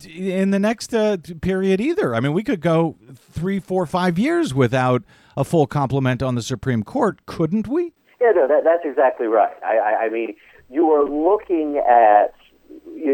in 0.07 0.51
the 0.51 0.59
next 0.59 0.95
uh, 0.95 1.17
period 1.41 1.81
either. 1.81 2.15
I 2.15 2.21
mean, 2.21 2.33
we 2.33 2.43
could 2.43 2.61
go 2.61 2.97
three, 3.15 3.61
four, 3.61 3.87
five 3.87 4.19
years 4.19 4.55
without 4.55 5.03
a 5.37 5.45
full 5.45 5.67
complement 5.67 6.23
on 6.23 6.35
the 6.35 6.43
Supreme 6.43 6.83
Court, 6.83 7.25
couldn't 7.27 7.69
we? 7.69 7.93
Yeah, 8.21 8.33
no, 8.35 8.49
that, 8.49 8.65
that's 8.65 8.85
exactly 8.85 9.27
right. 9.27 9.57
I, 9.65 9.79
I, 9.79 10.05
I 10.05 10.09
mean, 10.09 10.35
you 10.71 10.91
are 10.91 11.05
looking 11.05 11.79
at, 11.79 12.35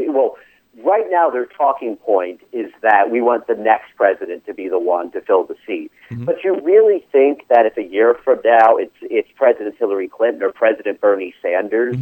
well, 0.09 0.37
right 0.83 1.05
now 1.11 1.31
their 1.31 1.47
talking 1.47 1.97
point 1.97 2.41
is 2.53 2.71
that 2.83 3.11
we 3.11 3.21
want 3.21 3.47
the 3.47 3.55
next 3.55 3.95
president 3.97 4.45
to 4.47 4.55
be 4.55 4.69
the 4.69 4.79
one 4.79 5.11
to 5.13 5.21
fill 5.21 5.45
the 5.45 5.55
seat. 5.67 5.91
But 6.11 6.37
you 6.43 6.59
really 6.63 7.05
think 7.13 7.47
that 7.49 7.67
if 7.67 7.77
a 7.77 7.83
year 7.83 8.17
from 8.25 8.41
now 8.45 8.77
it's 8.77 8.95
it's 9.03 9.29
President 9.37 9.77
Hillary 9.79 10.09
Clinton 10.09 10.43
or 10.43 10.53
President 10.53 11.01
Bernie 11.01 11.35
Sanders 11.43 11.97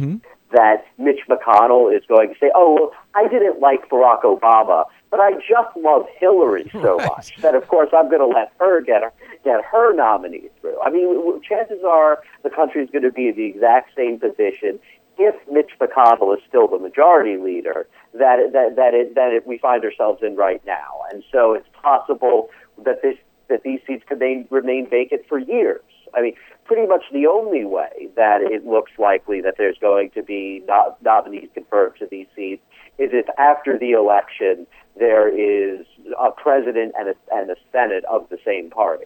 that 0.53 0.85
Mitch 0.97 1.19
McConnell 1.29 1.95
is 1.95 2.03
going 2.07 2.29
to 2.29 2.35
say, 2.39 2.51
"Oh, 2.55 2.73
well, 2.73 2.91
I 3.13 3.27
didn't 3.27 3.59
like 3.59 3.89
Barack 3.89 4.21
Obama, 4.23 4.85
but 5.11 5.19
I 5.19 5.33
just 5.33 5.75
love 5.77 6.05
Hillary 6.17 6.69
so 6.71 6.97
Right. 6.97 7.07
much 7.09 7.33
that 7.41 7.55
of 7.55 7.67
course 7.67 7.89
I'm 7.93 8.09
going 8.09 8.21
to 8.21 8.27
let 8.27 8.51
her 8.59 8.81
get 8.81 9.03
her 9.03 9.13
get 9.43 9.63
her 9.65 9.93
nominee 9.93 10.49
through." 10.61 10.79
I 10.81 10.89
mean, 10.89 11.41
chances 11.41 11.83
are 11.87 12.19
the 12.43 12.49
country 12.49 12.83
is 12.83 12.89
going 12.89 13.03
to 13.03 13.11
be 13.11 13.27
in 13.27 13.35
the 13.35 13.45
exact 13.45 13.95
same 13.95 14.19
position 14.19 14.79
if 15.17 15.35
Mitch 15.51 15.71
McConnell 15.79 16.35
is 16.35 16.43
still 16.47 16.67
the 16.67 16.79
majority 16.79 17.37
leader 17.37 17.87
that 18.13 18.51
that 18.53 18.75
that 18.75 18.93
it, 18.93 19.15
that 19.15 19.31
it, 19.33 19.45
we 19.47 19.57
find 19.57 19.83
ourselves 19.83 20.23
in 20.23 20.35
right 20.35 20.61
now, 20.65 21.01
and 21.11 21.23
so 21.31 21.53
it's 21.53 21.67
possible 21.81 22.49
that 22.83 23.01
this 23.01 23.17
that 23.49 23.63
these 23.63 23.79
seats 23.85 24.03
could 24.07 24.21
remain 24.49 24.89
vacant 24.89 25.21
for 25.27 25.37
years. 25.37 25.81
I 26.15 26.21
mean, 26.21 26.35
pretty 26.65 26.87
much 26.87 27.03
the 27.11 27.27
only 27.27 27.65
way 27.65 28.07
that 28.15 28.41
it 28.41 28.65
looks 28.65 28.91
likely 28.97 29.41
that 29.41 29.55
there's 29.57 29.77
going 29.79 30.11
to 30.11 30.23
be 30.23 30.63
no, 30.67 30.95
nominees 31.01 31.49
confirmed 31.53 31.95
to 31.99 32.07
these 32.09 32.27
seats 32.35 32.63
is 32.97 33.09
if 33.13 33.25
after 33.37 33.77
the 33.77 33.91
election 33.91 34.67
there 34.97 35.27
is 35.27 35.85
a 36.19 36.31
president 36.31 36.93
and 36.97 37.09
a, 37.09 37.15
and 37.31 37.49
a 37.49 37.55
senate 37.71 38.05
of 38.05 38.29
the 38.29 38.37
same 38.45 38.69
party. 38.69 39.05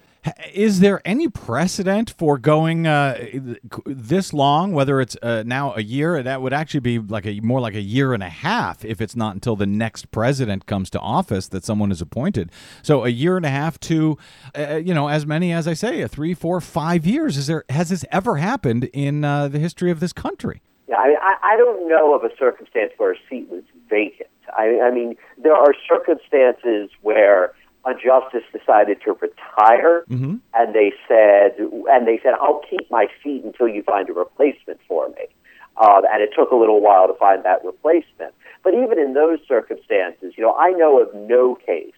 Is 0.54 0.80
there 0.80 1.02
any 1.06 1.28
precedent 1.28 2.14
for 2.18 2.38
going 2.38 2.88
uh, 2.88 3.28
this 3.86 4.34
long? 4.34 4.74
Whether 4.74 5.02
it's 5.02 5.16
uh, 5.22 5.44
now 5.46 5.74
a 5.76 5.82
year, 5.82 6.22
that 6.24 6.42
would 6.42 6.54
actually 6.54 6.80
be 6.82 7.00
like 7.00 7.26
a 7.26 7.40
more 7.42 7.60
like 7.60 7.76
a 7.76 7.82
year 7.82 8.14
and 8.14 8.24
a 8.24 8.30
half 8.30 8.84
if 8.84 9.02
it's 9.02 9.16
not 9.16 9.34
until 9.36 9.56
the 9.56 9.66
next 9.66 10.12
president 10.12 10.66
comes 10.66 10.90
to 10.92 11.00
office 11.00 11.48
that 11.50 11.64
someone 11.64 11.92
is 11.92 12.02
appointed. 12.02 12.52
So 12.82 13.06
a 13.06 13.10
year 13.10 13.38
and 13.38 13.46
a 13.46 13.50
half 13.50 13.80
to, 13.82 14.18
uh, 14.58 14.76
you 14.76 14.94
know, 14.94 15.08
as 15.08 15.26
many 15.26 15.52
as 15.54 15.68
I 15.68 15.74
say, 15.74 16.02
a 16.02 16.08
three, 16.08 16.34
four, 16.34 16.62
five 16.62 17.06
years. 17.06 17.38
Is 17.38 17.48
there 17.48 17.64
has 17.70 17.90
this 17.90 18.06
ever 18.12 18.38
happened 18.38 18.86
in 18.94 19.24
uh, 19.24 19.48
the 19.48 19.60
history 19.60 19.92
of 19.92 20.00
this 20.00 20.14
country? 20.14 20.62
Yeah, 20.88 20.96
I, 20.96 21.16
I, 21.22 21.54
I 21.54 21.58
don't 21.58 21.90
know 21.90 22.16
of 22.16 22.24
a 22.24 22.30
circumstance 22.38 22.94
where 22.98 23.12
a 23.12 23.18
seat 23.30 23.50
was 23.50 23.64
vacant. 23.90 24.30
I, 24.58 24.80
I 24.82 24.92
mean, 24.92 25.18
there 25.38 25.54
are 25.54 25.74
circumstances 25.88 26.90
where 27.02 27.54
a 27.88 27.94
justice 27.94 28.44
decided 28.52 28.98
to 29.06 29.14
retire, 29.14 30.04
and 30.54 30.76
they 30.76 30.92
said, 31.08 31.56
and 31.90 32.06
they 32.08 32.20
said, 32.22 32.34
"I'll 32.42 32.62
keep 32.70 32.90
my 32.92 33.08
seat 33.24 33.44
until 33.44 33.68
you 33.68 33.82
find 33.84 34.10
a 34.10 34.14
replacement 34.14 34.80
for 34.88 35.08
me." 35.10 35.26
Um, 35.78 36.02
and 36.12 36.22
it 36.22 36.32
took 36.36 36.52
a 36.52 36.56
little 36.56 36.82
while 36.82 37.08
to 37.08 37.14
find 37.14 37.44
that 37.44 37.64
replacement. 37.64 38.34
But 38.64 38.74
even 38.74 38.98
in 39.00 39.14
those 39.14 39.40
circumstances, 39.48 40.34
you 40.36 40.44
know, 40.44 40.56
I 40.56 40.72
know 40.72 41.00
of 41.02 41.14
no 41.14 41.56
case 41.56 41.94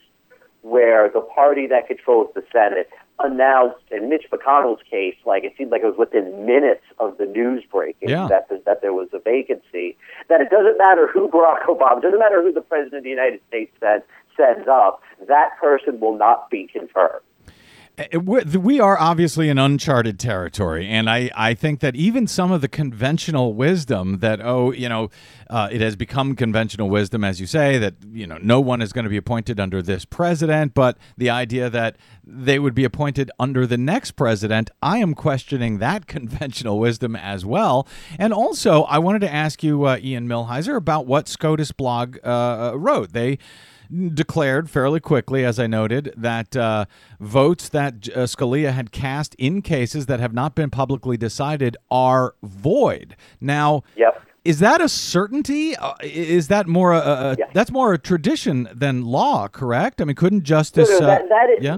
where 0.61 1.09
the 1.09 1.21
party 1.21 1.65
that 1.67 1.87
controls 1.87 2.27
the 2.35 2.43
Senate 2.51 2.89
announced, 3.21 3.83
in 3.91 4.09
Mitch 4.09 4.25
McConnell's 4.31 4.81
case, 4.89 5.15
like 5.25 5.43
it 5.43 5.53
seemed 5.57 5.71
like 5.71 5.81
it 5.81 5.85
was 5.85 5.97
within 5.97 6.45
minutes 6.45 6.83
of 6.99 7.17
the 7.17 7.25
news 7.25 7.63
breaking 7.71 8.09
Yeah. 8.09 8.27
that 8.27 8.49
that 8.65 8.81
there 8.81 8.93
was 8.93 9.09
a 9.13 9.19
vacancy. 9.19 9.97
That 10.27 10.41
it 10.41 10.49
doesn't 10.49 10.77
matter 10.77 11.07
who 11.07 11.27
Barack 11.29 11.63
Obama, 11.65 12.01
doesn't 12.01 12.19
matter 12.19 12.41
who 12.41 12.51
the 12.51 12.61
president 12.61 12.95
of 12.99 13.03
the 13.03 13.09
United 13.09 13.41
States 13.47 13.73
said, 13.79 14.03
sends 14.37 14.67
up, 14.67 15.01
that 15.27 15.49
person 15.59 15.99
will 15.99 16.17
not 16.17 16.49
be 16.49 16.67
confirmed. 16.71 17.21
Uh, 17.99 18.19
we're- 18.19 18.79
obviously 18.79 19.49
in 19.49 19.57
uncharted 19.57 20.17
territory, 20.19 20.87
and 20.87 21.09
I, 21.09 21.29
I 21.35 21.53
think 21.53 21.79
that 21.81 21.95
even 21.95 22.27
some 22.27 22.51
of 22.51 22.61
the 22.61 22.67
conventional 22.67 23.53
wisdom 23.53 24.19
that 24.19 24.39
oh 24.41 24.71
you 24.71 24.87
know 24.87 25.09
uh, 25.49 25.67
it 25.71 25.81
has 25.81 25.95
become 25.95 26.35
conventional 26.35 26.89
wisdom 26.89 27.23
as 27.23 27.41
you 27.41 27.45
say 27.47 27.77
that 27.77 27.95
you 28.11 28.25
know 28.25 28.37
no 28.41 28.59
one 28.59 28.81
is 28.81 28.93
going 28.93 29.03
to 29.03 29.09
be 29.09 29.17
appointed 29.17 29.59
under 29.59 29.81
this 29.81 30.05
president, 30.05 30.73
but 30.73 30.97
the 31.17 31.29
idea 31.29 31.69
that 31.69 31.97
they 32.23 32.59
would 32.59 32.75
be 32.75 32.85
appointed 32.85 33.31
under 33.39 33.65
the 33.65 33.77
next 33.77 34.11
president, 34.11 34.69
I 34.81 34.99
am 34.99 35.13
questioning 35.13 35.79
that 35.79 36.07
conventional 36.19 36.79
wisdom 36.79 37.15
as 37.15 37.45
well. 37.45 37.87
And 38.17 38.31
also, 38.31 38.83
I 38.83 38.99
wanted 38.99 39.19
to 39.21 39.33
ask 39.33 39.63
you, 39.63 39.85
uh, 39.85 39.97
Ian 40.01 40.27
Millhiser, 40.27 40.77
about 40.77 41.05
what 41.05 41.27
SCOTUS 41.27 41.71
blog 41.71 42.17
uh, 42.23 42.73
wrote. 42.75 43.13
They 43.13 43.39
declared 44.13 44.69
fairly 44.69 44.99
quickly, 44.99 45.43
as 45.45 45.59
I 45.59 45.67
noted, 45.67 46.13
that 46.15 46.55
uh, 46.55 46.85
votes 47.19 47.69
that 47.69 48.07
uh, 48.15 48.19
Scalia 48.25 48.71
had 48.73 48.91
cast 48.91 49.35
in 49.35 49.61
cases 49.61 50.05
that 50.07 50.19
have 50.19 50.33
not 50.33 50.55
been 50.55 50.69
publicly 50.69 51.17
decided 51.17 51.75
are 51.89 52.35
void. 52.43 53.15
Now, 53.41 53.83
Yep. 53.95 54.21
is 54.45 54.59
that 54.59 54.81
a 54.81 54.89
certainty? 54.89 55.75
Uh, 55.75 55.93
is 56.03 56.47
that 56.49 56.67
more 56.67 56.93
a, 56.93 56.99
a, 56.99 57.35
Yeah. 57.39 57.45
that's 57.53 57.71
more 57.71 57.93
a 57.93 57.97
tradition 57.97 58.69
than 58.73 59.05
law? 59.05 59.47
Correct? 59.47 60.01
I 60.01 60.05
mean, 60.05 60.15
couldn't 60.15 60.39
No, 60.39 60.43
justice? 60.43 60.89
no, 60.89 60.97
uh, 60.97 61.07
that, 61.07 61.29
that 61.29 61.49
is 61.57 61.63
yeah. 61.63 61.77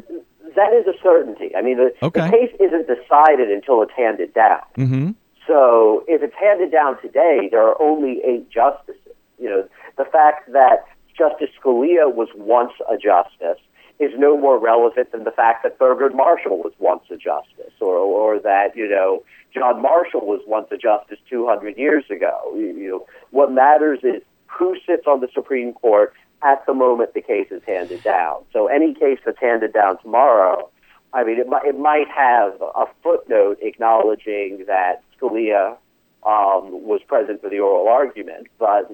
that 0.55 0.73
is 0.73 0.85
a 0.87 0.93
certainty. 1.01 1.55
I 1.55 1.61
mean, 1.61 1.77
the, 1.77 1.93
Okay. 2.03 2.25
the 2.25 2.29
case 2.31 2.51
isn't 2.59 2.87
decided 2.87 3.49
until 3.49 3.81
it's 3.83 3.93
handed 3.95 4.33
down. 4.33 4.59
Mm-hmm. 4.77 5.09
So 5.47 6.03
if 6.07 6.21
it's 6.21 6.35
handed 6.39 6.71
down 6.71 7.01
today, 7.01 7.47
there 7.49 7.61
are 7.65 7.81
only 7.81 8.21
eight 8.25 8.49
justices. 8.49 8.97
You 9.39 9.49
know, 9.49 9.67
the 9.97 10.05
fact 10.05 10.51
that 10.53 10.85
Justice 11.17 11.49
Scalia 11.61 12.13
was 12.13 12.29
once 12.35 12.73
a 12.89 12.97
justice 12.97 13.61
is 13.99 14.11
no 14.17 14.35
more 14.35 14.57
relevant 14.57 15.11
than 15.11 15.23
the 15.23 15.31
fact 15.31 15.63
that 15.63 15.77
Thurgood 15.77 16.15
Marshall 16.15 16.57
was 16.57 16.73
once 16.79 17.03
a 17.11 17.17
justice, 17.17 17.73
or 17.79 17.97
or 17.97 18.39
that 18.39 18.75
you 18.75 18.89
know 18.89 19.23
John 19.53 19.81
Marshall 19.81 20.25
was 20.25 20.41
once 20.47 20.67
a 20.71 20.77
justice 20.77 21.19
200 21.29 21.77
years 21.77 22.05
ago. 22.09 22.39
You, 22.55 22.75
you 22.75 22.89
know, 22.89 23.05
what 23.29 23.51
matters 23.51 23.99
is 24.03 24.23
who 24.47 24.75
sits 24.85 25.05
on 25.07 25.21
the 25.21 25.27
Supreme 25.33 25.73
Court 25.73 26.13
at 26.43 26.65
the 26.65 26.73
moment 26.73 27.13
the 27.13 27.21
case 27.21 27.47
is 27.51 27.61
handed 27.65 28.03
down. 28.03 28.43
So 28.51 28.67
any 28.67 28.93
case 28.93 29.19
that's 29.25 29.39
handed 29.39 29.73
down 29.73 30.01
tomorrow, 30.01 30.69
I 31.13 31.23
mean, 31.23 31.39
it 31.39 31.47
might, 31.47 31.65
it 31.65 31.77
might 31.77 32.07
have 32.07 32.59
a 32.61 32.85
footnote 33.03 33.59
acknowledging 33.61 34.65
that 34.67 35.03
Scalia 35.19 35.77
um, 36.25 36.85
was 36.85 37.01
present 37.07 37.41
for 37.41 37.49
the 37.49 37.59
oral 37.59 37.87
argument, 37.87 38.47
but 38.59 38.91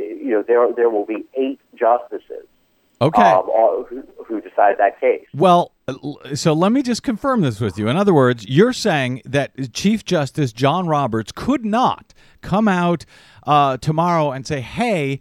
you 0.00 0.30
know 0.30 0.42
there 0.46 0.72
there 0.74 0.90
will 0.90 1.06
be 1.06 1.24
eight 1.34 1.60
justices 1.74 2.46
Okay. 3.02 3.22
um, 3.22 3.44
who, 3.88 4.02
who 4.26 4.40
decide 4.42 4.76
that 4.78 5.00
case. 5.00 5.24
Well, 5.34 5.72
so 6.34 6.52
let 6.52 6.70
me 6.70 6.82
just 6.82 7.02
confirm 7.02 7.40
this 7.40 7.58
with 7.58 7.78
you. 7.78 7.88
In 7.88 7.96
other 7.96 8.12
words, 8.12 8.46
you're 8.46 8.74
saying 8.74 9.22
that 9.24 9.72
Chief 9.72 10.04
Justice 10.04 10.52
John 10.52 10.86
Roberts 10.86 11.32
could 11.32 11.64
not 11.64 12.12
come 12.42 12.68
out 12.68 13.06
uh, 13.46 13.78
tomorrow 13.78 14.32
and 14.32 14.46
say, 14.46 14.60
hey, 14.60 15.18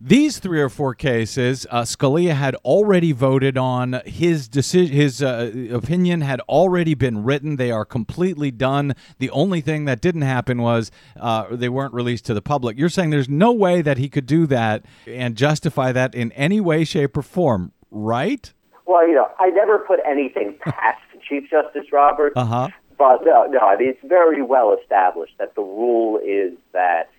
these 0.00 0.38
three 0.38 0.60
or 0.62 0.70
four 0.70 0.94
cases, 0.94 1.66
uh, 1.70 1.82
Scalia 1.82 2.34
had 2.34 2.54
already 2.56 3.12
voted 3.12 3.58
on. 3.58 4.00
His 4.06 4.48
decision, 4.48 4.94
his 4.94 5.22
uh, 5.22 5.52
opinion 5.70 6.22
had 6.22 6.40
already 6.42 6.94
been 6.94 7.22
written. 7.22 7.56
They 7.56 7.70
are 7.70 7.84
completely 7.84 8.50
done. 8.50 8.94
The 9.18 9.28
only 9.30 9.60
thing 9.60 9.84
that 9.84 10.00
didn't 10.00 10.22
happen 10.22 10.62
was 10.62 10.90
uh, 11.18 11.54
they 11.54 11.68
weren't 11.68 11.92
released 11.92 12.24
to 12.26 12.34
the 12.34 12.40
public. 12.40 12.78
You're 12.78 12.88
saying 12.88 13.10
there's 13.10 13.28
no 13.28 13.52
way 13.52 13.82
that 13.82 13.98
he 13.98 14.08
could 14.08 14.24
do 14.24 14.46
that 14.46 14.86
and 15.06 15.36
justify 15.36 15.92
that 15.92 16.14
in 16.14 16.32
any 16.32 16.60
way, 16.60 16.84
shape, 16.84 17.16
or 17.16 17.22
form, 17.22 17.72
right? 17.90 18.52
Well, 18.86 19.06
you 19.06 19.14
know, 19.14 19.28
I 19.38 19.50
never 19.50 19.80
put 19.80 20.00
anything 20.06 20.56
past 20.62 20.98
Chief 21.28 21.48
Justice 21.50 21.92
Roberts. 21.92 22.36
Uh 22.36 22.44
huh. 22.44 22.68
but 22.96 23.24
no, 23.24 23.44
no, 23.44 23.58
I 23.60 23.76
mean 23.76 23.90
it's 23.90 24.04
very 24.04 24.42
well 24.42 24.76
established 24.80 25.34
that 25.38 25.54
the 25.54 25.62
rule 25.62 26.18
is 26.24 26.54
that 26.72 27.10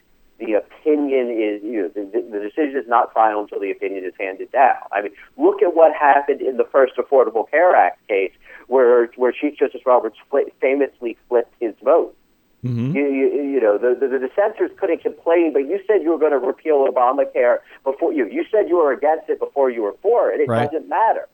the 0.41 0.53
opinion 0.53 1.29
is, 1.29 1.63
you 1.63 1.83
know, 1.83 1.87
the, 1.89 2.03
the 2.11 2.39
decision 2.39 2.81
is 2.81 2.87
not 2.87 3.13
final 3.13 3.41
until 3.41 3.59
the 3.59 3.71
opinion 3.71 4.03
is 4.03 4.13
handed 4.19 4.51
down. 4.51 4.81
I 4.91 5.01
mean, 5.01 5.11
look 5.37 5.61
at 5.61 5.75
what 5.75 5.93
happened 5.93 6.41
in 6.41 6.57
the 6.57 6.65
first 6.65 6.93
Affordable 6.97 7.49
Care 7.49 7.75
Act 7.75 8.05
case, 8.07 8.33
where 8.67 9.05
where 9.15 9.31
Chief 9.31 9.57
Justice 9.57 9.81
Roberts 9.85 10.17
famously 10.59 11.17
flipped 11.29 11.53
his 11.59 11.75
vote. 11.83 12.15
Mm-hmm. 12.63 12.95
You, 12.95 13.07
you, 13.07 13.43
you, 13.53 13.59
know, 13.59 13.77
the, 13.77 13.97
the, 13.99 14.07
the 14.07 14.27
dissenters 14.27 14.69
couldn't 14.77 15.01
complain, 15.01 15.51
but 15.51 15.65
you 15.65 15.79
said 15.87 16.03
you 16.03 16.11
were 16.11 16.19
going 16.19 16.31
to 16.31 16.37
repeal 16.37 16.85
Obamacare 16.87 17.57
before 17.83 18.13
you. 18.13 18.27
You 18.27 18.45
said 18.51 18.67
you 18.67 18.77
were 18.77 18.91
against 18.91 19.29
it 19.29 19.39
before 19.39 19.71
you 19.71 19.81
were 19.81 19.95
for 20.01 20.31
it. 20.31 20.41
It 20.41 20.47
right. 20.47 20.69
doesn't 20.69 20.87
matter. 20.87 21.27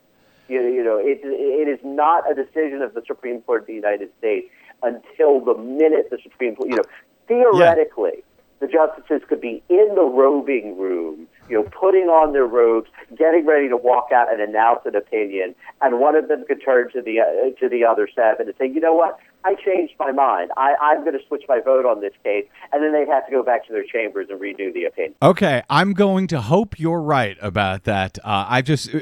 You, 0.48 0.62
you 0.62 0.84
know, 0.84 0.98
it, 0.98 1.20
it 1.24 1.68
is 1.68 1.80
not 1.84 2.30
a 2.32 2.34
decision 2.34 2.82
of 2.82 2.94
the 2.94 3.04
Supreme 3.06 3.42
Court 3.42 3.62
of 3.62 3.68
the 3.68 3.74
United 3.74 4.10
States 4.18 4.50
until 4.84 5.44
the 5.44 5.56
minute 5.56 6.10
the 6.10 6.18
Supreme 6.24 6.56
Court, 6.56 6.70
you 6.70 6.78
know, 6.78 6.84
theoretically. 7.28 8.24
The 8.60 8.68
justices 8.68 9.22
could 9.28 9.42
be 9.42 9.62
in 9.70 9.96
the 9.96 10.04
robing 10.04 10.78
room 10.78 11.28
you 11.50 11.56
know, 11.56 11.70
putting 11.70 12.08
on 12.08 12.34
their 12.34 12.46
robes, 12.46 12.90
getting 13.18 13.46
ready 13.46 13.70
to 13.70 13.78
walk 13.78 14.10
out 14.14 14.32
and 14.32 14.42
announce 14.42 14.82
an 14.86 14.96
opinion, 14.96 15.56
and 15.82 16.00
one 16.00 16.16
of 16.16 16.28
them 16.28 16.44
could 16.48 16.62
turn 16.64 16.92
to 16.92 17.02
the 17.02 17.20
uh, 17.20 17.60
to 17.60 17.70
the 17.70 17.86
other 17.86 18.08
seven 18.14 18.48
and 18.48 18.56
say, 18.58 18.68
you 18.68 18.80
know 18.80 18.94
what, 18.94 19.18
I 19.46 19.56
changed 19.56 19.94
my 20.00 20.12
mind. 20.12 20.52
I, 20.58 20.76
I'm 20.82 21.02
going 21.02 21.18
to 21.18 21.26
switch 21.28 21.44
my 21.48 21.62
vote 21.62 21.86
on 21.86 22.02
this 22.02 22.14
case, 22.24 22.46
and 22.74 22.84
then 22.84 22.92
they'd 22.92 23.08
have 23.08 23.26
to 23.28 23.32
go 23.32 23.44
back 23.44 23.66
to 23.68 23.74
their 23.74 23.86
chambers 23.86 24.28
and 24.30 24.40
redo 24.40 24.74
the 24.74 24.86
opinion. 24.86 25.16
Okay, 25.22 25.64
I'm 25.70 25.94
going 25.94 26.28
to 26.28 26.42
hope 26.42 26.80
you're 26.80 27.02
right 27.02 27.38
about 27.42 27.86
that. 27.86 28.20
Uh, 28.24 28.46
I 28.48 28.62
just, 28.62 28.94
uh, 28.94 29.00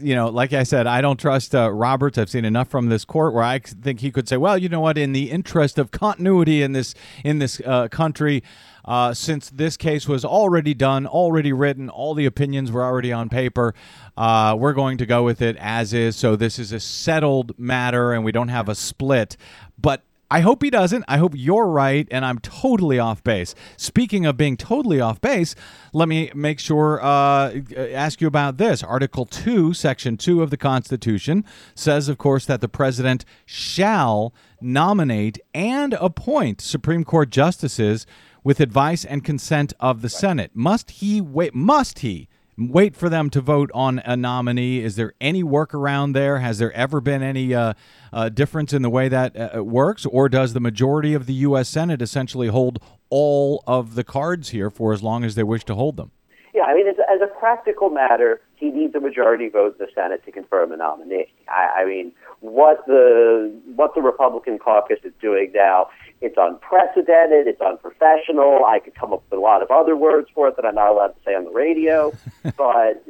you 0.00 0.14
know, 0.14 0.28
like 0.28 0.52
I 0.52 0.62
said, 0.62 0.86
I 0.86 1.00
don't 1.00 1.18
trust 1.18 1.54
uh, 1.54 1.72
Roberts. 1.72 2.18
I've 2.18 2.30
seen 2.30 2.44
enough 2.44 2.68
from 2.68 2.88
this 2.88 3.04
court 3.04 3.34
where 3.34 3.42
I 3.42 3.58
think 3.58 4.00
he 4.00 4.10
could 4.10 4.28
say, 4.28 4.36
well, 4.36 4.56
you 4.56 4.68
know 4.68 4.80
what, 4.80 4.96
in 4.96 5.12
the 5.12 5.30
interest 5.30 5.78
of 5.78 5.90
continuity 5.90 6.62
in 6.62 6.72
this 6.72 6.94
in 7.24 7.40
this 7.40 7.60
uh, 7.66 7.88
country 7.88 8.42
uh, 8.84 9.14
since 9.14 9.50
this 9.50 9.76
case 9.76 10.08
was 10.08 10.24
already 10.24 10.74
done, 10.74 11.06
already 11.06 11.52
written, 11.52 11.88
all 11.88 12.14
the 12.14 12.26
opinions 12.26 12.72
were 12.72 12.84
already 12.84 13.12
on 13.12 13.28
paper. 13.28 13.74
Uh, 14.16 14.56
we're 14.58 14.72
going 14.72 14.98
to 14.98 15.06
go 15.06 15.22
with 15.22 15.42
it 15.42 15.56
as 15.58 15.92
is. 15.92 16.16
So 16.16 16.36
this 16.36 16.58
is 16.58 16.72
a 16.72 16.80
settled 16.80 17.58
matter, 17.58 18.12
and 18.12 18.24
we 18.24 18.32
don't 18.32 18.48
have 18.48 18.68
a 18.68 18.74
split. 18.74 19.36
But 19.78 20.02
I 20.32 20.40
hope 20.40 20.62
he 20.62 20.70
doesn't. 20.70 21.04
I 21.08 21.18
hope 21.18 21.32
you're 21.34 21.66
right, 21.66 22.06
and 22.08 22.24
I'm 22.24 22.38
totally 22.38 23.00
off 23.00 23.24
base. 23.24 23.52
Speaking 23.76 24.26
of 24.26 24.36
being 24.36 24.56
totally 24.56 25.00
off 25.00 25.20
base, 25.20 25.56
let 25.92 26.06
me 26.06 26.30
make 26.36 26.60
sure 26.60 27.02
uh, 27.02 27.52
ask 27.76 28.20
you 28.20 28.28
about 28.28 28.56
this. 28.56 28.84
Article 28.84 29.26
two, 29.26 29.74
Section 29.74 30.16
two 30.16 30.40
of 30.40 30.50
the 30.50 30.56
Constitution 30.56 31.44
says, 31.74 32.08
of 32.08 32.16
course, 32.16 32.46
that 32.46 32.60
the 32.60 32.68
president 32.68 33.24
shall 33.44 34.32
nominate 34.60 35.40
and 35.52 35.94
appoint 35.94 36.60
Supreme 36.60 37.02
Court 37.02 37.30
justices 37.30 38.06
with 38.44 38.60
advice 38.60 39.04
and 39.04 39.24
consent 39.24 39.72
of 39.80 40.02
the 40.02 40.08
Senate. 40.08 40.50
Must 40.54 40.90
he 40.90 41.20
wait? 41.20 41.54
Must 41.54 42.00
he 42.00 42.28
wait 42.56 42.94
for 42.94 43.08
them 43.08 43.30
to 43.30 43.40
vote 43.40 43.70
on 43.72 44.00
a 44.04 44.16
nominee? 44.16 44.80
Is 44.80 44.96
there 44.96 45.14
any 45.20 45.42
workaround 45.42 46.14
there? 46.14 46.40
Has 46.40 46.58
there 46.58 46.72
ever 46.72 47.00
been 47.00 47.22
any 47.22 47.54
uh, 47.54 47.74
uh, 48.12 48.28
difference 48.28 48.72
in 48.72 48.82
the 48.82 48.90
way 48.90 49.08
that 49.08 49.56
uh, 49.56 49.64
works, 49.64 50.04
or 50.06 50.28
does 50.28 50.52
the 50.52 50.60
majority 50.60 51.14
of 51.14 51.26
the 51.26 51.34
U.S. 51.34 51.68
Senate 51.68 52.02
essentially 52.02 52.48
hold 52.48 52.82
all 53.08 53.62
of 53.66 53.94
the 53.94 54.04
cards 54.04 54.50
here 54.50 54.70
for 54.70 54.92
as 54.92 55.02
long 55.02 55.24
as 55.24 55.34
they 55.34 55.42
wish 55.42 55.64
to 55.64 55.74
hold 55.74 55.96
them? 55.96 56.10
Yeah, 56.52 56.62
I 56.62 56.74
mean, 56.74 56.88
as, 56.88 56.96
as 57.08 57.20
a 57.22 57.28
practical 57.38 57.90
matter, 57.90 58.40
he 58.56 58.70
needs 58.70 58.94
a 58.94 59.00
majority 59.00 59.48
vote 59.48 59.76
in 59.78 59.86
the 59.86 59.92
Senate 59.94 60.24
to 60.24 60.32
confirm 60.32 60.72
a 60.72 60.76
nominee. 60.76 61.32
I, 61.48 61.82
I 61.82 61.84
mean, 61.86 62.12
what 62.40 62.84
the 62.86 63.52
what 63.76 63.94
the 63.94 64.02
Republican 64.02 64.58
caucus 64.58 64.98
is 65.04 65.12
doing 65.20 65.52
now 65.54 65.88
it's 66.20 66.36
unprecedented. 66.38 67.46
It's 67.46 67.60
unprofessional. 67.60 68.64
I 68.66 68.78
could 68.78 68.94
come 68.94 69.12
up 69.12 69.22
with 69.30 69.38
a 69.38 69.40
lot 69.40 69.62
of 69.62 69.70
other 69.70 69.96
words 69.96 70.28
for 70.34 70.48
it 70.48 70.56
that 70.56 70.66
I'm 70.66 70.74
not 70.74 70.90
allowed 70.90 71.08
to 71.08 71.20
say 71.24 71.34
on 71.34 71.44
the 71.44 71.50
radio. 71.50 72.12
but 72.56 73.02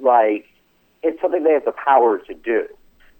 like, 0.00 0.46
it's 1.02 1.20
something 1.20 1.44
they 1.44 1.52
have 1.52 1.64
the 1.64 1.72
power 1.72 2.18
to 2.18 2.34
do. 2.34 2.66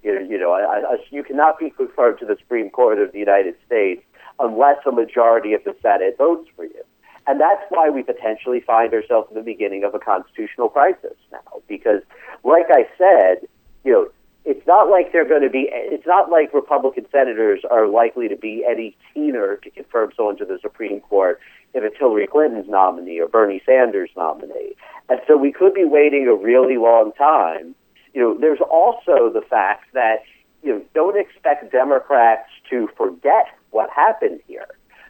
You 0.02 0.14
know, 0.14 0.20
you 0.20 0.38
know, 0.38 0.52
I, 0.52 0.80
I, 0.80 0.96
you 1.10 1.22
cannot 1.22 1.58
be 1.58 1.72
referred 1.78 2.18
to 2.18 2.26
the 2.26 2.36
Supreme 2.36 2.70
Court 2.70 2.98
of 2.98 3.12
the 3.12 3.18
United 3.18 3.54
States 3.66 4.02
unless 4.38 4.78
a 4.86 4.92
majority 4.92 5.54
of 5.54 5.62
the 5.64 5.76
Senate 5.80 6.16
votes 6.18 6.48
for 6.56 6.64
you. 6.64 6.82
And 7.26 7.40
that's 7.40 7.62
why 7.70 7.88
we 7.88 8.02
potentially 8.02 8.60
find 8.60 8.92
ourselves 8.92 9.28
in 9.30 9.36
the 9.36 9.42
beginning 9.42 9.84
of 9.84 9.94
a 9.94 9.98
constitutional 9.98 10.68
crisis 10.68 11.16
now. 11.32 11.62
Because, 11.68 12.02
like 12.42 12.66
I 12.68 12.86
said, 12.98 13.48
you 13.82 13.92
know, 13.92 14.08
it's 14.44 14.66
not 14.66 14.90
like 14.90 15.12
they're 15.12 15.28
going 15.28 15.42
to 15.42 15.50
be. 15.50 15.68
It's 15.72 16.06
not 16.06 16.30
like 16.30 16.52
Republican 16.52 17.06
senators 17.10 17.60
are 17.70 17.88
likely 17.88 18.28
to 18.28 18.36
be 18.36 18.64
any 18.68 18.96
keener 19.12 19.56
to 19.56 19.70
confirm 19.70 20.12
someone 20.16 20.36
to 20.38 20.44
the 20.44 20.58
Supreme 20.60 21.00
Court 21.00 21.40
if 21.72 21.82
it's 21.82 21.96
Hillary 21.98 22.26
Clinton's 22.26 22.68
nominee 22.68 23.20
or 23.20 23.26
Bernie 23.26 23.62
Sanders' 23.64 24.10
nominee, 24.16 24.76
and 25.08 25.20
so 25.26 25.36
we 25.36 25.50
could 25.50 25.74
be 25.74 25.84
waiting 25.84 26.28
a 26.28 26.34
really 26.34 26.76
long 26.76 27.12
time. 27.16 27.74
You 28.12 28.20
know, 28.20 28.38
there's 28.38 28.60
also 28.60 29.30
the 29.32 29.42
fact 29.48 29.92
that 29.94 30.22
you 30.62 30.72
know 30.72 30.82
don't 30.94 31.18
expect 31.18 31.72
Democrats 31.72 32.48
to 32.70 32.88
forget 32.96 33.46
what 33.70 33.88
happened 33.90 34.40
here. 34.46 34.68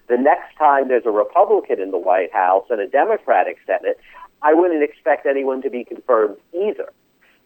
The 0.08 0.16
next 0.16 0.56
time 0.56 0.88
there's 0.88 1.06
a 1.06 1.10
Republican 1.10 1.80
in 1.80 1.90
the 1.90 1.98
White 1.98 2.32
House 2.32 2.66
and 2.70 2.80
a 2.80 2.86
Democratic 2.86 3.58
Senate, 3.66 3.98
I 4.42 4.54
wouldn't 4.54 4.82
expect 4.82 5.26
anyone 5.26 5.60
to 5.62 5.70
be 5.70 5.84
confirmed 5.84 6.36
either. 6.54 6.90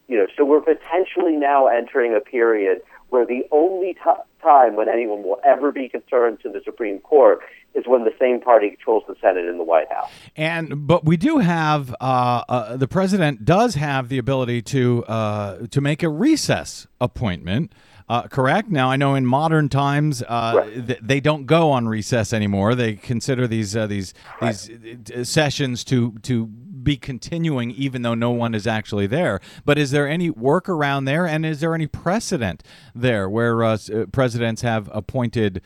You 0.09 0.17
know, 0.17 0.27
so 0.35 0.43
we're 0.43 0.59
potentially 0.59 1.37
now 1.37 1.67
entering 1.67 2.13
a 2.15 2.19
period 2.19 2.81
where 3.09 3.25
the 3.25 3.43
only 3.51 3.93
t- 3.93 3.99
time 4.41 4.75
when 4.75 4.89
anyone 4.89 5.23
will 5.23 5.39
ever 5.45 5.71
be 5.71 5.87
concerned 5.87 6.39
to 6.41 6.49
the 6.49 6.61
Supreme 6.63 6.99
Court 6.99 7.39
is 7.75 7.85
when 7.85 8.03
the 8.03 8.13
same 8.19 8.41
party 8.41 8.69
controls 8.69 9.03
the 9.07 9.15
Senate 9.21 9.45
and 9.45 9.59
the 9.59 9.63
White 9.63 9.91
House. 9.91 10.09
And 10.35 10.87
but 10.87 11.05
we 11.05 11.17
do 11.17 11.37
have 11.37 11.95
uh, 12.01 12.43
uh, 12.49 12.77
the 12.77 12.87
president 12.87 13.45
does 13.45 13.75
have 13.75 14.09
the 14.09 14.17
ability 14.17 14.61
to 14.63 15.05
uh, 15.05 15.67
to 15.67 15.81
make 15.81 16.03
a 16.03 16.09
recess 16.09 16.87
appointment. 16.99 17.71
Uh, 18.07 18.23
correct. 18.23 18.69
Now 18.71 18.89
I 18.89 18.95
know 18.95 19.13
in 19.13 19.27
modern 19.27 19.69
times 19.69 20.23
uh, 20.23 20.53
right. 20.57 20.87
th- 20.87 20.99
they 20.99 21.19
don't 21.19 21.45
go 21.45 21.69
on 21.69 21.87
recess 21.87 22.33
anymore. 22.33 22.73
They 22.73 22.95
consider 22.95 23.47
these 23.47 23.75
uh, 23.75 23.85
these 23.85 24.15
right. 24.41 24.69
these 25.05 25.29
sessions 25.29 25.83
to 25.85 26.13
to 26.23 26.49
be 26.89 26.97
continuing 26.97 27.69
even 27.69 28.01
though 28.01 28.15
no 28.15 28.31
one 28.31 28.55
is 28.55 28.65
actually 28.65 29.05
there. 29.05 29.39
But 29.63 29.77
is 29.77 29.91
there 29.91 30.07
any 30.07 30.31
workaround 30.31 31.05
there, 31.05 31.27
and 31.27 31.45
is 31.45 31.59
there 31.59 31.75
any 31.75 31.85
precedent 31.85 32.63
there 32.95 33.29
where 33.29 33.63
uh, 33.63 33.77
uh 33.93 34.05
presidents 34.11 34.63
have 34.63 34.89
appointed? 34.91 35.61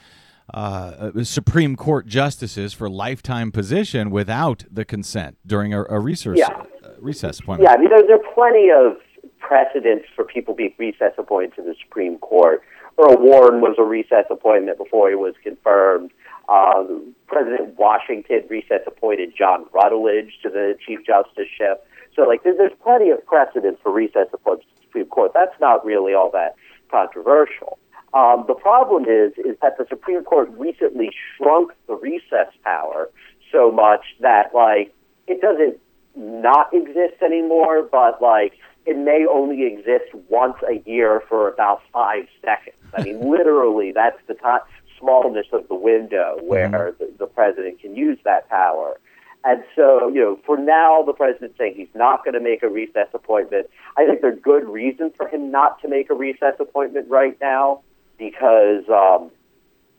Uh, 0.54 1.12
uh, 1.16 1.24
Supreme 1.24 1.78
Court 1.78 2.06
justices 2.06 2.74
for 2.74 2.90
lifetime 2.90 3.50
position 3.50 4.12
without 4.12 4.66
the 4.70 4.84
consent 4.84 5.38
during 5.48 5.74
a, 5.74 5.86
a 5.86 5.98
research, 6.02 6.38
yeah. 6.38 6.50
uh, 6.50 6.90
recess 7.00 7.40
appointment. 7.40 7.70
Yeah, 7.70 7.76
I 7.76 7.80
mean, 7.80 7.90
there, 7.90 8.06
there 8.06 8.18
are 8.18 8.34
plenty 8.36 8.70
of 8.70 8.98
precedents 9.40 10.06
for 10.14 10.26
people 10.26 10.54
being 10.54 10.74
recess 10.78 11.14
appointed 11.18 11.56
to 11.56 11.62
the 11.62 11.76
Supreme 11.82 12.18
Court. 12.18 12.62
Earl 13.00 13.18
Warren 13.20 13.62
was 13.62 13.76
a 13.80 13.84
recess 13.84 14.26
appointment 14.30 14.78
before 14.78 15.08
he 15.08 15.16
was 15.16 15.34
confirmed. 15.42 16.12
Uh, 16.50 16.84
President 17.28 17.78
Washington 17.78 18.44
recess 18.50 18.82
appointed 18.86 19.34
John 19.38 19.66
Rutledge 19.74 20.40
to 20.44 20.50
the 20.50 20.78
Chief 20.86 21.00
Justiceship. 21.08 21.78
So, 22.16 22.24
like, 22.24 22.44
there's, 22.44 22.58
there's 22.58 22.78
plenty 22.84 23.10
of 23.10 23.26
precedent 23.26 23.80
for 23.82 23.92
recess 23.92 24.28
appointments 24.34 24.68
to 24.70 24.76
the 24.76 24.86
Supreme 24.88 25.06
Court. 25.06 25.32
That's 25.34 25.60
not 25.60 25.86
really 25.86 26.14
all 26.14 26.30
that 26.32 26.56
controversial. 26.92 27.80
Um, 28.14 28.44
the 28.48 28.54
problem 28.54 29.06
is, 29.06 29.34
is 29.38 29.58
that 29.62 29.78
the 29.78 29.86
Supreme 29.90 30.24
Court 30.24 30.50
recently 30.58 31.10
shrunk 31.36 31.72
the 31.88 31.96
recess 31.96 32.54
power 32.64 33.10
so 33.52 33.72
much 33.72 34.06
that, 34.20 34.54
like, 34.54 34.94
it 35.28 35.42
doesn't 35.42 35.80
not 36.16 36.72
exist 36.74 37.22
anymore, 37.24 37.82
but, 37.82 38.22
like, 38.22 38.54
it 38.86 38.98
may 38.98 39.26
only 39.26 39.66
exist 39.66 40.14
once 40.30 40.58
a 40.70 40.88
year 40.88 41.24
for 41.30 41.48
about 41.48 41.82
five 41.92 42.28
seconds. 42.44 42.76
I 42.96 43.02
mean, 43.02 43.32
literally, 43.32 43.92
that's 43.92 44.20
the 44.28 44.36
time 44.36 44.60
smallness 45.04 45.48
of 45.52 45.68
the 45.68 45.76
window 45.76 46.40
where 46.42 46.70
mm-hmm. 46.70 47.04
the, 47.04 47.12
the 47.20 47.28
president 47.28 47.80
can 47.82 47.96
use 47.96 48.18
that 48.24 48.50
power. 48.50 49.00
And 49.46 49.62
so, 49.76 50.08
you 50.08 50.22
know, 50.22 50.40
for 50.46 50.58
now, 50.58 51.04
the 51.04 51.12
president's 51.12 51.58
saying 51.58 51.74
he's 51.76 51.94
not 51.94 52.24
going 52.24 52.34
to 52.34 52.40
make 52.40 52.64
a 52.64 52.70
recess 52.70 53.10
appointment. 53.14 53.70
I 53.98 54.06
think 54.06 54.22
there's 54.22 54.40
good 54.42 54.66
reason 54.68 55.12
for 55.18 55.28
him 55.28 55.52
not 55.52 55.82
to 55.82 55.90
make 55.90 56.10
a 56.10 56.14
recess 56.14 56.56
appointment 56.60 57.10
right 57.10 57.38
now 57.42 57.82
because 58.18 58.84
um, 58.88 59.32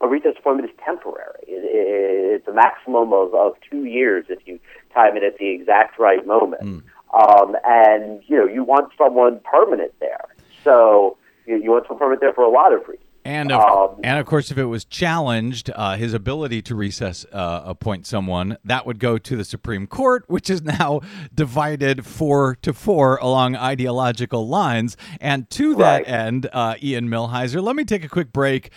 a 0.01 0.09
recess 0.09 0.33
appointment 0.39 0.71
is 0.71 0.77
temporary. 0.83 1.45
It, 1.47 1.63
it, 1.63 2.35
it's 2.37 2.49
a 2.49 2.55
maximum 2.55 3.13
of, 3.13 3.35
of 3.35 3.53
two 3.71 3.85
years 3.85 4.25
if 4.31 4.39
you 4.47 4.59
time 4.95 5.17
it 5.19 5.23
at 5.23 5.37
the 5.37 5.49
exact 5.49 5.99
right 5.99 6.27
moment. 6.27 6.63
Mm. 6.63 6.83
Um, 7.13 7.55
and, 7.67 8.23
you 8.27 8.37
know, 8.39 8.47
you 8.47 8.65
want 8.65 8.93
someone 8.97 9.41
permanent 9.45 9.93
there. 10.01 10.25
So 10.65 11.19
you, 11.47 11.57
you 11.63 11.71
want 11.71 11.85
someone 11.87 11.99
permanent 12.01 12.23
there 12.23 12.33
for 12.33 12.45
a 12.45 12.51
lot 12.51 12.73
of 12.73 12.81
reasons. 12.89 13.04
And 13.25 13.53
of, 13.53 13.61
Um, 13.95 14.01
and 14.05 14.19
of 14.19 14.27
course, 14.27 14.51
if 14.51 14.59
it 14.59 14.67
was 14.67 14.85
challenged, 14.85 15.71
uh, 15.75 15.97
his 15.97 16.13
ability 16.13 16.61
to 16.63 16.75
recess 16.75 17.25
uh, 17.33 17.63
appoint 17.65 18.07
someone, 18.07 18.59
that 18.65 18.85
would 18.85 18.99
go 18.99 19.17
to 19.17 19.37
the 19.37 19.45
Supreme 19.45 19.87
Court, 19.87 20.25
which 20.29 20.51
is 20.51 20.63
now 20.63 21.01
divided 21.35 22.05
four 22.05 22.57
to 22.57 22.75
four 22.75 23.17
along 23.17 23.57
ideological 23.57 24.47
lines. 24.47 24.97
And 25.21 25.49
to 25.51 25.75
that 25.77 26.07
end, 26.07 26.49
uh, 26.53 26.75
Ian 26.83 27.09
Millhiser, 27.09 27.63
let 27.63 27.77
me 27.77 27.85
take 27.85 28.05
a 28.05 28.09
quick 28.09 28.31
break, 28.33 28.71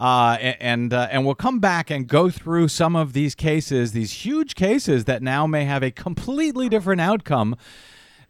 uh, 0.00 0.36
and 0.40 0.92
uh, 0.92 1.08
and 1.10 1.24
we'll 1.24 1.34
come 1.36 1.60
back 1.60 1.90
and 1.90 2.08
go 2.08 2.28
through 2.28 2.68
some 2.68 2.96
of 2.96 3.12
these 3.12 3.36
cases, 3.36 3.92
these 3.92 4.24
huge 4.24 4.56
cases 4.56 5.04
that 5.04 5.22
now 5.22 5.46
may 5.46 5.64
have 5.64 5.84
a 5.84 5.92
completely 5.92 6.68
different 6.68 7.00
outcome 7.00 7.56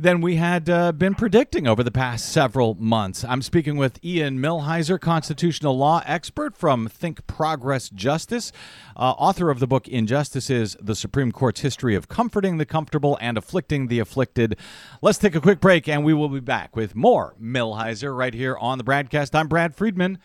than 0.03 0.21
we 0.21 0.35
had 0.35 0.69
uh, 0.69 0.91
been 0.91 1.15
predicting 1.15 1.69
over 1.69 1.85
the 1.85 1.93
past 1.93 2.29
several 2.29 2.75
months. 2.75 3.25
I'm 3.25 3.41
speaking 3.41 3.77
with 3.77 4.05
Ian 4.05 4.41
Millhiser, 4.41 5.01
constitutional 5.01 5.79
law 5.79 6.03
expert 6.05 6.57
from 6.57 6.89
Think 6.89 7.25
Progress 7.29 7.89
Justice, 7.89 8.51
uh, 8.97 9.13
author 9.13 9.49
of 9.49 9.61
the 9.61 9.69
book 9.69 9.87
Injustices 9.87 10.77
The 10.81 10.97
Supreme 10.97 11.31
Court's 11.31 11.61
History 11.61 11.95
of 11.95 12.09
Comforting 12.09 12.59
the 12.59 12.67
Comfortable 12.67 13.17
and 13.21 13.39
Afflicting 13.39 13.87
the 13.87 14.01
Afflicted. 14.01 14.59
Let's 15.03 15.19
take 15.19 15.37
a 15.37 15.41
quick 15.41 15.61
break 15.61 15.89
and 15.89 16.05
we 16.05 16.13
will 16.15 16.29
be 16.29 16.41
back 16.41 16.75
with 16.75 16.97
more 16.97 17.37
Millhiser 17.41 18.17
right 18.17 18.35
here 18.35 18.57
on 18.57 18.79
the 18.79 18.85
BradCast. 18.85 19.37
I'm 19.37 19.47
Brad 19.47 19.77
Friedman. 19.77 20.19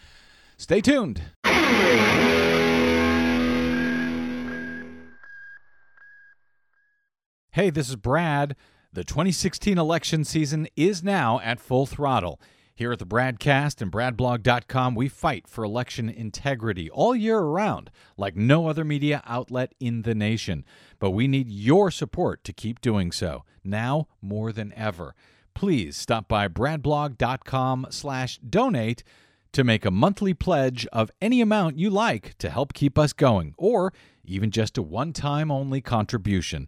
Stay 0.58 0.82
tuned. 0.82 1.22
Hey, 7.52 7.70
this 7.70 7.90
is 7.90 7.96
Brad. 7.96 8.56
The 8.98 9.04
2016 9.04 9.78
election 9.78 10.24
season 10.24 10.68
is 10.76 11.04
now 11.04 11.40
at 11.42 11.60
full 11.60 11.86
throttle. 11.86 12.42
Here 12.74 12.92
at 12.92 12.98
the 12.98 13.06
BradCast 13.06 13.80
and 13.80 13.92
BradBlog.com, 13.92 14.96
we 14.96 15.08
fight 15.08 15.48
for 15.48 15.64
election 15.64 16.10
integrity 16.10 16.90
all 16.90 17.16
year 17.16 17.38
around, 17.38 17.92
like 18.18 18.36
no 18.36 18.66
other 18.66 18.84
media 18.84 19.22
outlet 19.28 19.76
in 19.80 20.02
the 20.02 20.16
nation. 20.16 20.66
But 20.98 21.12
we 21.12 21.28
need 21.28 21.48
your 21.48 21.92
support 21.92 22.44
to 22.46 22.54
keep 22.54 22.82
doing 22.82 23.12
so, 23.12 23.44
now 23.64 24.08
more 24.20 24.52
than 24.52 24.74
ever. 24.74 25.14
Please 25.54 25.96
stop 25.96 26.28
by 26.28 26.48
BradBlog.com 26.48 27.86
slash 27.92 28.40
donate 28.40 29.04
to 29.52 29.64
make 29.64 29.86
a 29.86 29.92
monthly 29.92 30.34
pledge 30.34 30.88
of 30.92 31.12
any 31.22 31.40
amount 31.40 31.78
you 31.78 31.92
like 31.92 32.36
to 32.40 32.50
help 32.50 32.74
keep 32.74 32.98
us 32.98 33.14
going, 33.14 33.54
or 33.60 33.94
even 34.26 34.50
just 34.50 34.76
a 34.76 34.82
one 34.82 35.14
time 35.14 35.52
only 35.52 35.82
contribution. 35.82 36.68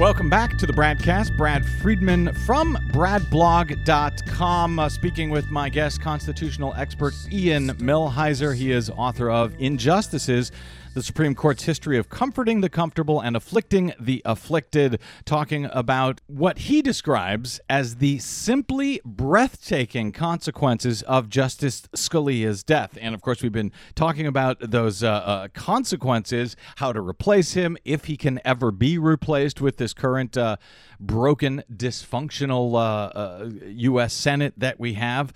Welcome 0.00 0.30
back 0.30 0.56
to 0.56 0.66
the 0.66 0.72
BradCast. 0.72 1.36
Brad 1.36 1.62
Friedman 1.62 2.32
from 2.32 2.74
BradBlog.com, 2.90 4.78
uh, 4.78 4.88
speaking 4.88 5.28
with 5.28 5.50
my 5.50 5.68
guest, 5.68 6.00
constitutional 6.00 6.72
expert 6.78 7.12
Ian 7.30 7.68
Millhiser. 7.72 8.56
He 8.56 8.70
is 8.70 8.88
author 8.88 9.28
of 9.30 9.54
Injustices, 9.58 10.52
the 10.92 11.02
Supreme 11.02 11.36
Court's 11.36 11.62
history 11.62 11.96
of 11.98 12.08
comforting 12.08 12.60
the 12.62 12.68
comfortable 12.68 13.20
and 13.20 13.36
afflicting 13.36 13.92
the 14.00 14.22
afflicted, 14.24 14.98
talking 15.24 15.66
about 15.66 16.20
what 16.26 16.58
he 16.58 16.82
describes 16.82 17.60
as 17.70 17.96
the 17.96 18.18
simply 18.18 19.00
breathtaking 19.04 20.10
consequences 20.10 21.02
of 21.02 21.28
Justice 21.28 21.82
Scalia's 21.94 22.64
death. 22.64 22.98
And 23.00 23.14
of 23.14 23.22
course, 23.22 23.40
we've 23.42 23.52
been 23.52 23.72
talking 23.94 24.26
about 24.26 24.58
those 24.60 25.04
uh, 25.04 25.10
uh, 25.10 25.48
consequences, 25.54 26.56
how 26.76 26.92
to 26.92 27.00
replace 27.00 27.52
him, 27.52 27.76
if 27.84 28.06
he 28.06 28.16
can 28.16 28.40
ever 28.44 28.72
be 28.72 28.98
replaced 28.98 29.60
with 29.60 29.76
this 29.76 29.94
current 29.94 30.36
uh, 30.36 30.56
broken, 30.98 31.62
dysfunctional 31.72 32.74
uh, 32.74 33.16
uh, 33.16 33.50
U.S. 33.64 34.12
Senate 34.12 34.54
that 34.56 34.80
we 34.80 34.94
have. 34.94 35.32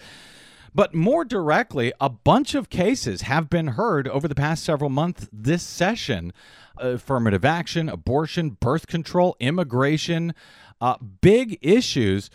But 0.75 0.95
more 0.95 1.25
directly, 1.25 1.93
a 2.01 2.09
bunch 2.09 2.55
of 2.55 2.69
cases 2.69 3.23
have 3.23 3.49
been 3.49 3.69
heard 3.69 4.09
over 4.09 4.27
the 4.27 4.35
past 4.35 4.65
several 4.65 4.91
months 4.91 5.29
this 5.33 5.63
session 5.63 6.33
affirmative 6.77 7.45
action, 7.45 7.89
abortion, 7.89 8.51
birth 8.51 8.89
control, 8.89 9.37
immigration, 9.39 10.35
uh, 10.81 10.97
big 11.21 11.57
issues 11.63 12.31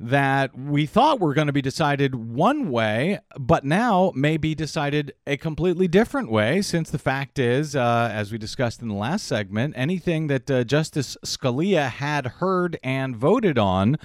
that 0.00 0.56
we 0.56 0.86
thought 0.86 1.18
were 1.18 1.34
going 1.34 1.48
to 1.48 1.52
be 1.52 1.62
decided 1.62 2.14
one 2.14 2.70
way, 2.70 3.18
but 3.36 3.64
now 3.64 4.12
may 4.14 4.36
be 4.36 4.54
decided 4.54 5.12
a 5.26 5.36
completely 5.36 5.88
different 5.88 6.30
way. 6.30 6.62
Since 6.62 6.90
the 6.90 6.98
fact 6.98 7.38
is, 7.38 7.74
uh, 7.74 8.10
as 8.12 8.30
we 8.30 8.38
discussed 8.38 8.80
in 8.80 8.88
the 8.88 8.94
last 8.94 9.26
segment, 9.26 9.74
anything 9.76 10.28
that 10.28 10.50
uh, 10.50 10.62
Justice 10.62 11.16
Scalia 11.24 11.88
had 11.88 12.26
heard 12.26 12.78
and 12.84 13.16
voted 13.16 13.58
on, 13.58 13.96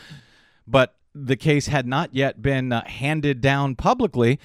but 0.66 0.96
the 1.14 1.36
case 1.36 1.68
had 1.68 1.86
not 1.88 2.14
yet 2.14 2.42
been 2.42 2.72
uh, 2.72 2.86
handed 2.86 3.42
down 3.42 3.76
publicly. 3.76 4.40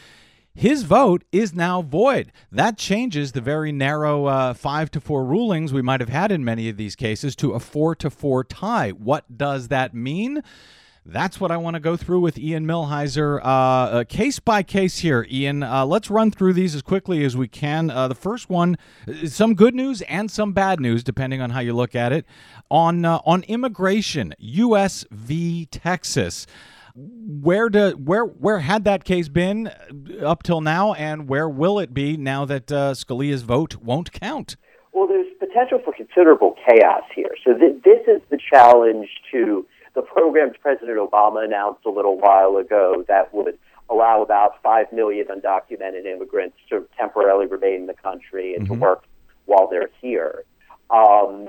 His 0.54 0.83
vote 0.83 1.22
is 1.31 1.54
now 1.54 1.83
void. 1.83 2.33
That 2.50 2.76
changes 2.76 3.31
the 3.33 3.40
very 3.40 3.70
narrow 3.70 4.26
uh, 4.26 4.54
five 4.54 4.90
to 4.90 5.00
four 5.00 5.24
rulings 5.24 5.72
we 5.72 5.83
might 5.83 6.00
have 6.00 6.09
had 6.09 6.33
in 6.33 6.44
many 6.44 6.68
of 6.68 6.76
these 6.76 6.96
cases 6.96 7.37
to 7.37 7.52
a 7.52 7.61
four 7.61 7.94
to 7.96 8.11
four 8.11 8.42
tie. 8.42 8.90
What 8.90 9.38
does 9.38 9.68
that 9.68 9.94
mean? 9.94 10.42
That's 11.11 11.40
what 11.40 11.51
I 11.51 11.57
want 11.57 11.73
to 11.73 11.81
go 11.81 11.97
through 11.97 12.21
with 12.21 12.38
Ian 12.38 12.66
Millhiser, 12.66 13.40
uh, 13.40 13.42
uh, 13.42 14.05
case 14.05 14.40
by 14.40 14.62
case 14.62 14.99
here. 14.99 15.27
Ian, 15.31 15.62
uh, 15.62 15.87
let's 15.87 16.11
run 16.11 16.31
through 16.31 16.53
these 16.53 16.75
as 16.75 16.83
quickly 16.83 17.25
as 17.25 17.35
we 17.35 17.49
can. 17.49 17.88
Uh, 17.88 18.09
the 18.09 18.14
first 18.14 18.51
one, 18.51 18.77
some 19.25 19.55
good 19.55 19.75
news 19.75 20.03
and 20.03 20.31
some 20.31 20.53
bad 20.53 20.81
news, 20.81 21.03
depending 21.03 21.40
on 21.40 21.49
how 21.49 21.61
you 21.61 21.73
look 21.73 21.94
at 21.94 22.12
it, 22.12 22.27
on 22.71 23.07
uh, 23.07 23.21
on 23.25 23.42
immigration. 23.44 24.35
U.S. 24.38 25.07
v. 25.11 25.64
Texas. 25.64 26.47
Where 26.94 27.71
do 27.71 27.92
where 27.92 28.25
where 28.25 28.59
had 28.59 28.85
that 28.85 29.05
case 29.05 29.29
been 29.29 29.71
up 30.21 30.42
till 30.42 30.61
now, 30.61 30.92
and 30.92 31.27
where 31.27 31.49
will 31.49 31.79
it 31.79 31.94
be 31.94 32.18
now 32.18 32.44
that 32.44 32.71
uh, 32.71 32.92
Scalia's 32.92 33.44
vote 33.44 33.77
won't 33.77 34.12
count? 34.12 34.57
Well, 34.92 35.07
there's 35.07 35.33
potential 35.38 35.79
for 35.83 35.94
considerable 35.94 36.55
chaos 36.68 37.05
here. 37.14 37.31
So 37.47 37.55
th- 37.55 37.83
this 37.83 38.01
is 38.07 38.21
the 38.29 38.38
challenge 38.53 39.09
to 39.33 39.64
the 39.98 40.02
programs 40.02 40.54
President 40.62 40.96
Obama 40.96 41.44
announced 41.44 41.84
a 41.84 41.90
little 41.90 42.16
while 42.16 42.56
ago 42.56 43.04
that 43.08 43.34
would 43.34 43.58
allow 43.90 44.22
about 44.22 44.62
5 44.62 44.92
million 44.92 45.26
undocumented 45.26 46.06
immigrants 46.06 46.56
to 46.68 46.87
temporarily 46.96 47.46
remain 47.46 47.80
in 47.80 47.87
the 47.87 47.94
country 47.94 48.54
and 48.54 48.64
to 48.68 48.74
work 48.74 49.02
while 49.46 49.66
they're 49.68 49.90
here. 50.00 50.44
Um, 50.90 51.48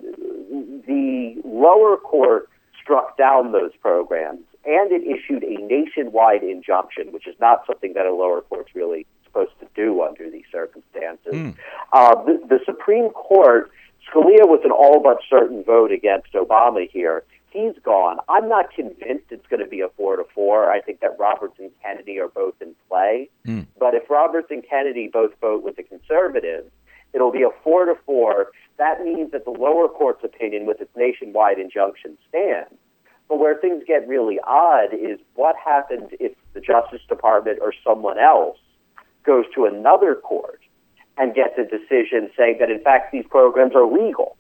the 0.88 1.40
lower 1.46 1.98
court 1.98 2.50
struck 2.82 3.16
down 3.18 3.52
those 3.52 3.72
programs 3.82 4.42
and 4.66 4.92
it 4.92 5.04
issued 5.04 5.44
a 5.44 5.62
nationwide 5.68 6.42
injunction, 6.42 7.12
which 7.12 7.28
is 7.28 7.36
not 7.40 7.68
something 7.68 7.94
that 7.94 8.08
a 8.08 8.14
lower 8.14 8.42
court's 8.42 8.74
really 8.74 9.06
supposed 9.26 9.52
to 9.60 9.68
do 9.76 10.02
under 10.02 10.28
these 10.32 10.46
circumstances. 10.52 11.34
Uh, 11.94 12.16
the, 12.24 12.42
the 12.50 12.60
Supreme 12.66 13.12
Court, 13.12 13.70
Scalia 14.10 14.48
was 14.48 14.62
an 14.66 14.72
all 14.72 15.04
but 15.04 15.20
certain 15.30 15.64
vote 15.64 15.92
against 15.92 16.34
Obama 16.34 16.90
here. 16.90 17.24
He's 17.52 17.74
gone. 17.84 18.18
I'm 18.30 18.48
not 18.48 18.72
convinced 18.72 19.26
it's 19.32 19.48
going 19.48 19.64
to 19.64 19.70
be 19.70 19.82
a 19.82 19.90
four 19.90 20.18
to 20.18 20.24
four. 20.36 20.72
I 20.72 20.82
think 20.82 21.00
that 21.00 21.18
Roberts 21.18 21.56
and 21.58 21.72
Kennedy 21.82 22.20
are 22.20 22.28
both 22.28 22.56
in 22.62 22.76
play. 22.88 23.30
Hmm. 23.46 23.62
But 23.80 23.96
if 23.96 24.10
Roberts 24.10 24.48
and 24.52 24.64
Kennedy 24.68 25.10
both 25.12 25.32
vote 25.42 25.64
with 25.64 25.76
the 25.76 25.84
conservatives, 25.84 26.70
it'll 27.14 27.32
be 27.32 27.42
a 27.42 27.50
four 27.64 27.86
to 27.86 27.96
four. 28.06 28.52
That 28.78 29.04
means 29.04 29.32
that 29.32 29.46
the 29.46 29.52
lower 29.52 29.88
court's 29.88 30.24
opinion 30.24 30.68
with 30.68 30.80
its 30.80 30.96
nationwide 30.96 31.58
injunction 31.58 32.18
stands. 32.30 32.74
But 33.28 33.40
where 33.40 33.56
things 33.56 33.84
get 33.88 34.08
really 34.08 34.40
odd 34.46 34.94
is 34.94 35.20
what 35.36 35.56
happens 35.64 36.10
if 36.20 36.34
the 36.54 36.62
Justice 36.62 37.02
Department 37.08 37.60
or 37.62 37.74
someone 37.84 38.20
else 38.20 38.58
goes 39.24 39.46
to 39.56 39.66
another 39.66 40.16
court 40.16 40.62
and 41.18 41.36
gets 41.36 41.58
a 41.58 41.64
decision 41.64 42.30
saying 42.38 42.58
that 42.60 42.72
in 42.72 42.82
fact 42.82 43.12
these 43.12 43.26
programs 43.30 43.76
are 43.76 43.86
legal. 43.86 44.36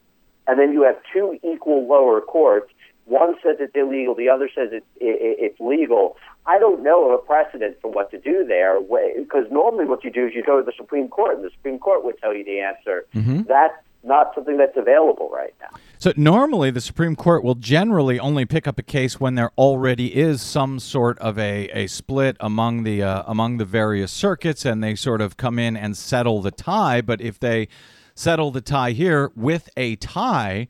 And 0.47 0.57
then 0.57 0.73
you 0.73 0.81
have 0.81 0.95
two 1.13 1.37
equal 1.43 1.87
lower 1.87 2.21
courts 2.21 2.71
One 3.09 3.33
says 3.41 3.57
it's 3.59 3.75
illegal, 3.75 4.13
the 4.13 4.29
other 4.29 4.49
says 4.53 4.69
it, 4.71 4.85
it, 5.01 5.37
it's 5.39 5.59
legal. 5.59 6.15
I 6.45 6.59
don't 6.59 6.83
know 6.83 7.09
of 7.09 7.19
a 7.19 7.23
precedent 7.23 7.77
for 7.81 7.91
what 7.91 8.11
to 8.11 8.19
do 8.19 8.45
there, 8.45 8.79
because 8.79 9.45
normally 9.51 9.85
what 9.85 10.03
you 10.03 10.11
do 10.11 10.27
is 10.27 10.35
you 10.35 10.43
go 10.43 10.59
to 10.59 10.65
the 10.65 10.73
Supreme 10.77 11.07
Court, 11.07 11.35
and 11.37 11.43
the 11.43 11.49
Supreme 11.49 11.79
Court 11.79 12.05
would 12.05 12.19
tell 12.19 12.35
you 12.35 12.45
the 12.45 12.59
answer. 12.59 13.05
That's 13.47 13.73
not 14.03 14.33
something 14.35 14.57
that's 14.57 14.77
available 14.77 15.29
right 15.33 15.53
now. 15.59 15.77
So 15.97 16.13
normally 16.15 16.71
the 16.71 16.81
Supreme 16.81 17.15
Court 17.15 17.43
will 17.43 17.55
generally 17.55 18.19
only 18.19 18.45
pick 18.45 18.67
up 18.67 18.79
a 18.79 18.83
case 18.83 19.19
when 19.19 19.35
there 19.35 19.51
already 19.57 20.15
is 20.15 20.41
some 20.41 20.79
sort 20.79 21.17
of 21.19 21.37
a, 21.37 21.67
a 21.73 21.87
split 21.87 22.37
among 22.39 22.83
the 22.83 23.03
uh, 23.03 23.23
among 23.27 23.57
the 23.57 23.65
various 23.65 24.11
circuits, 24.11 24.65
and 24.65 24.83
they 24.83 24.95
sort 24.95 25.19
of 25.19 25.35
come 25.35 25.59
in 25.59 25.75
and 25.75 25.97
settle 25.97 26.41
the 26.41 26.51
tie. 26.51 27.01
But 27.01 27.19
if 27.21 27.39
they 27.39 27.67
settle 28.15 28.51
the 28.51 28.61
tie 28.61 28.91
here 28.91 29.31
with 29.35 29.67
a 29.75 29.97
tie, 29.97 30.67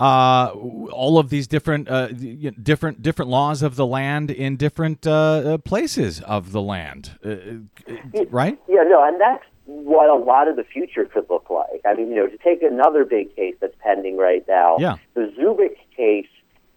uh, 0.00 0.52
all 0.90 1.18
of 1.18 1.30
these 1.30 1.46
different 1.46 1.88
uh, 1.88 2.08
different 2.08 3.02
different 3.02 3.30
laws 3.30 3.62
of 3.62 3.76
the 3.76 3.86
land 3.86 4.30
in 4.30 4.56
different 4.56 5.06
uh, 5.06 5.12
uh, 5.12 5.58
places 5.58 6.20
of 6.22 6.52
the 6.52 6.62
land, 6.62 7.18
uh, 7.24 7.28
uh, 7.30 8.24
right? 8.30 8.58
Yeah, 8.68 8.82
no, 8.84 9.04
and 9.04 9.20
that's 9.20 9.44
what 9.66 10.10
a 10.10 10.14
lot 10.14 10.48
of 10.48 10.56
the 10.56 10.64
future 10.64 11.04
could 11.04 11.26
look 11.30 11.48
like. 11.50 11.80
I 11.86 11.94
mean, 11.94 12.08
you 12.08 12.16
know, 12.16 12.26
to 12.26 12.38
take 12.38 12.62
another 12.62 13.04
big 13.04 13.34
case 13.36 13.54
that's 13.60 13.74
pending 13.80 14.16
right 14.16 14.44
now, 14.48 14.76
Yeah. 14.78 14.96
the 15.14 15.32
Zubik 15.38 15.76
case 15.96 16.26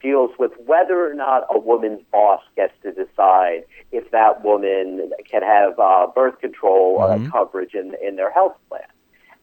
deals 0.02 0.30
with 0.38 0.52
whether 0.68 1.10
or 1.10 1.16
not 1.16 1.48
a 1.50 1.58
woman's 1.58 2.02
boss 2.12 2.42
gets 2.56 2.74
to 2.84 2.92
decide 2.92 3.64
if 3.92 4.12
that 4.12 4.44
woman 4.44 5.10
can 5.30 5.42
have 5.42 5.80
uh, 5.80 6.06
birth 6.14 6.40
control 6.40 7.02
uh, 7.02 7.18
coverage 7.32 7.74
in, 7.74 7.96
in 8.06 8.16
their 8.18 8.32
health 8.32 8.56
plan. 8.70 8.82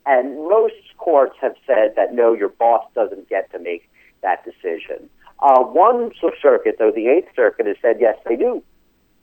And 0.05 0.37
most 0.49 0.75
courts 0.99 1.37
have 1.41 1.55
said 1.67 1.95
that 1.97 2.13
no, 2.13 2.33
your 2.33 2.49
boss 2.49 2.85
doesn't 2.95 3.29
get 3.29 3.51
to 3.53 3.59
make 3.59 3.89
that 4.23 4.45
decision. 4.45 5.09
Uh, 5.41 5.63
one 5.63 6.13
circuit, 6.41 6.77
though, 6.79 6.93
the 6.93 7.09
Eighth 7.09 7.29
Circuit, 7.35 7.67
has 7.67 7.77
said 7.83 7.97
yes, 8.01 8.17
they 8.29 8.37
do. 8.37 8.63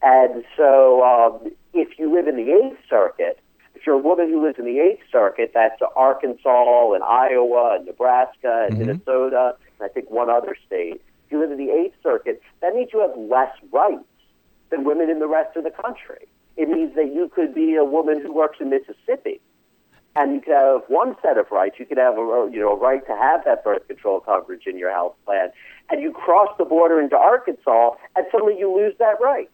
And 0.02 0.44
so, 0.56 1.04
um, 1.04 1.52
if 1.74 2.00
you 2.00 2.14
live 2.14 2.28
in 2.28 2.36
the 2.36 2.52
Eighth 2.52 2.80
Circuit, 2.90 3.40
if 3.76 3.86
you're 3.86 3.96
a 3.96 4.00
woman 4.00 4.30
who 4.30 4.44
lives 4.44 4.60
in 4.60 4.66
the 4.66 4.80
Eighth 4.80 5.04
Circuit, 5.12 5.52
that's 5.54 5.82
Arkansas 5.96 6.94
and 6.94 7.04
Iowa 7.04 7.76
and 7.78 7.86
Nebraska 7.86 8.68
and 8.70 8.78
Minnesota, 8.78 9.56
and 9.80 9.90
I 9.90 9.94
think 9.94 10.10
one 10.10 10.30
other 10.30 10.56
state. 10.68 11.02
If 11.26 11.32
you 11.32 11.40
live 11.40 11.52
in 11.52 11.58
the 11.58 11.72
Eighth 11.72 11.96
Circuit, 12.04 12.42
that 12.62 12.74
means 12.76 12.90
you 12.92 13.00
have 13.00 13.18
less 13.18 13.54
rights 13.72 14.04
than 14.70 14.84
women 14.84 15.10
in 15.10 15.20
the 15.20 15.28
rest 15.28 15.56
of 15.56 15.64
the 15.64 15.72
country. 15.72 16.28
It 16.58 16.68
means 16.68 16.96
that 16.96 17.14
you 17.14 17.32
could 17.34 17.56
be 17.56 17.76
a 17.76 17.86
woman 17.86 18.22
who 18.22 18.34
works 18.34 18.58
in 18.60 18.70
Mississippi, 18.70 19.40
and 20.20 20.34
you 20.34 20.42
could 20.42 20.54
have 20.54 20.82
one 20.90 21.16
set 21.22 21.38
of 21.38 21.50
rights. 21.50 21.78
You 21.80 21.86
could 21.86 21.98
have 21.98 22.16
a 22.16 22.50
you 22.52 22.60
know 22.60 22.74
a 22.74 22.78
right 22.78 23.06
to 23.08 23.16
have 23.16 23.46
that 23.46 23.64
birth 23.64 23.88
control 23.88 24.20
coverage 24.20 24.68
in 24.68 24.78
your 24.78 24.92
health 24.92 25.16
plan, 25.26 25.52
and 25.90 26.02
you 26.02 26.12
cross 26.12 26.50
the 26.58 26.66
border 26.66 27.02
into 27.02 27.16
Arkansas, 27.16 27.92
and 28.16 28.26
suddenly 28.32 28.58
you 28.60 28.76
lose 28.76 28.94
that 29.00 29.16
right. 29.22 29.50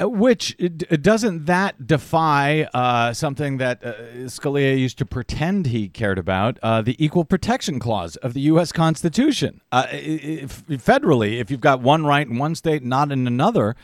Which 0.00 0.56
doesn't 0.56 1.46
that 1.46 1.86
defy 1.86 2.68
uh, 2.74 3.12
something 3.12 3.58
that 3.58 3.84
uh, 3.84 3.94
Scalia 4.26 4.76
used 4.76 4.98
to 4.98 5.06
pretend 5.06 5.66
he 5.66 5.88
cared 5.88 6.18
about, 6.18 6.58
uh, 6.64 6.82
the 6.82 7.02
Equal 7.02 7.24
Protection 7.24 7.78
Clause 7.78 8.16
of 8.16 8.34
the 8.34 8.40
U.S. 8.40 8.72
Constitution? 8.72 9.60
Uh, 9.70 9.86
if, 9.92 10.66
federally, 10.66 11.38
if 11.38 11.48
you've 11.48 11.60
got 11.60 11.80
one 11.80 12.04
right 12.04 12.26
in 12.26 12.38
one 12.38 12.56
state, 12.56 12.82
not 12.82 13.12
in 13.12 13.28
another, 13.28 13.76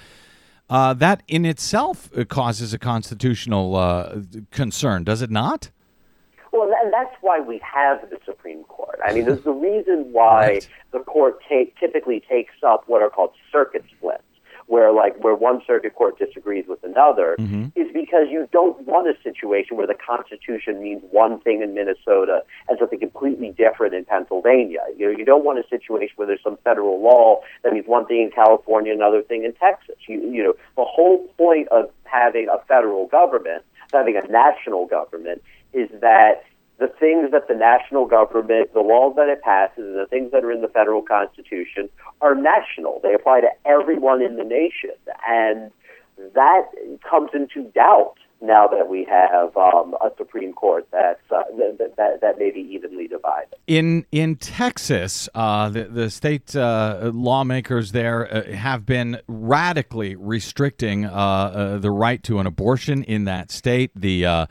uh, 0.71 0.95
that 0.95 1.23
in 1.29 1.45
itself 1.45 2.11
uh, 2.17 2.25
causes 2.25 2.73
a 2.73 2.79
constitutional 2.79 3.77
uh, 3.77 4.21
concern, 4.51 5.05
does 5.05 5.23
it 5.23 5.31
not? 5.31 5.71
Well, 6.53 6.73
and 6.83 6.93
that's 6.93 7.15
why 7.21 7.41
we 7.41 7.61
have 7.65 8.09
the 8.11 8.19
Supreme 8.25 8.63
Court. 8.65 9.01
I 9.05 9.13
mean, 9.13 9.25
there's 9.25 9.43
the 9.43 9.53
reason 9.53 10.13
why 10.13 10.47
Right. 10.47 10.69
the 10.93 11.01
court 11.01 11.39
take, 11.49 11.77
typically 11.79 12.21
takes 12.29 12.55
up 12.67 12.85
what 12.87 13.03
are 13.03 13.11
called 13.11 13.33
circuit 13.51 13.85
splits, 13.97 14.23
where 14.67 14.93
like 14.93 15.23
where 15.23 15.35
one 15.35 15.61
circuit 15.67 15.95
court 15.95 16.19
disagrees 16.19 16.65
with 16.69 16.83
another, 16.83 17.37
mm-hmm. 17.39 17.67
is 17.75 17.93
because 17.93 18.27
you 18.31 18.49
don't 18.53 18.81
want 18.87 19.09
a 19.09 19.15
situation 19.23 19.77
where 19.77 19.87
the 19.87 19.95
Constitution 19.95 20.83
means 20.83 21.03
one 21.11 21.41
thing 21.41 21.63
in 21.63 21.75
Minnesota 21.75 22.43
and 22.69 22.79
something 22.79 22.99
completely 22.99 23.51
different 23.51 23.95
in 23.95 24.05
Pennsylvania. 24.05 24.81
You 24.97 25.11
know, 25.11 25.19
you 25.19 25.25
don't 25.25 25.45
want 25.45 25.59
a 25.59 25.69
situation 25.69 26.15
where 26.17 26.27
there's 26.27 26.43
some 26.43 26.59
federal 26.65 27.03
law 27.03 27.41
that 27.63 27.73
means 27.73 27.87
one 27.87 28.07
thing 28.07 28.23
in 28.23 28.31
California, 28.31 28.93
another 28.93 29.23
thing 29.23 29.45
in 29.45 29.53
Texas. 29.55 29.97
You, 30.07 30.21
you 30.21 30.43
know, 30.43 30.55
the 30.77 30.85
whole 30.85 31.27
point 31.37 31.69
of 31.69 31.91
having 32.05 32.49
a 32.49 32.65
federal 32.67 33.07
government, 33.07 33.63
having 33.93 34.17
a 34.17 34.27
national 34.29 34.87
government, 34.87 35.43
is 35.73 35.91
that 36.01 36.45
the 36.79 36.89
things 36.89 37.31
that 37.31 37.47
the 37.49 37.55
national 37.55 38.07
government, 38.07 38.73
the 38.75 38.81
laws 38.81 39.15
that 39.17 39.29
it 39.29 39.43
passes, 39.43 39.79
and 39.79 39.97
the 39.97 40.07
things 40.07 40.33
that 40.33 40.45
are 40.45 40.53
in 40.53 40.61
the 40.61 40.69
federal 40.69 41.03
constitution 41.03 41.89
are 42.21 42.35
national. 42.35 43.01
They 43.03 43.15
apply 43.15 43.43
to 43.43 43.51
everyone 43.65 44.23
in 44.23 44.37
the 44.37 44.45
nation. 44.45 44.91
And 45.29 45.71
that 46.35 46.63
comes 47.09 47.31
into 47.33 47.71
doubt 47.71 48.15
now 48.41 48.67
that 48.67 48.89
we 48.89 49.05
have 49.05 49.57
um, 49.57 49.95
a 50.03 50.11
Supreme 50.19 50.53
Court 50.53 50.87
that's, 50.93 51.21
uh, 51.31 51.43
that, 51.57 51.95
that, 51.97 52.21
that 52.21 52.39
may 52.39 52.51
be 52.51 52.61
evenly 52.61 53.09
divided. 53.09 53.55
In 53.67 54.05
in 54.13 54.37
Texas, 54.37 55.29
uh, 55.35 55.71
the 55.71 55.85
the 55.85 56.11
state 56.11 56.55
uh, 56.55 57.11
lawmakers 57.15 57.93
there 57.93 58.33
uh, 58.33 58.53
have 58.53 58.85
been 58.85 59.21
radically 59.27 60.15
restricting 60.17 61.07
uh, 61.07 61.09
uh, 61.09 61.79
the 61.79 61.91
right 61.91 62.23
to 62.25 62.39
an 62.39 62.47
abortion 62.47 63.03
in 63.05 63.25
that 63.25 63.51
state. 63.51 63.91
The 63.95 64.47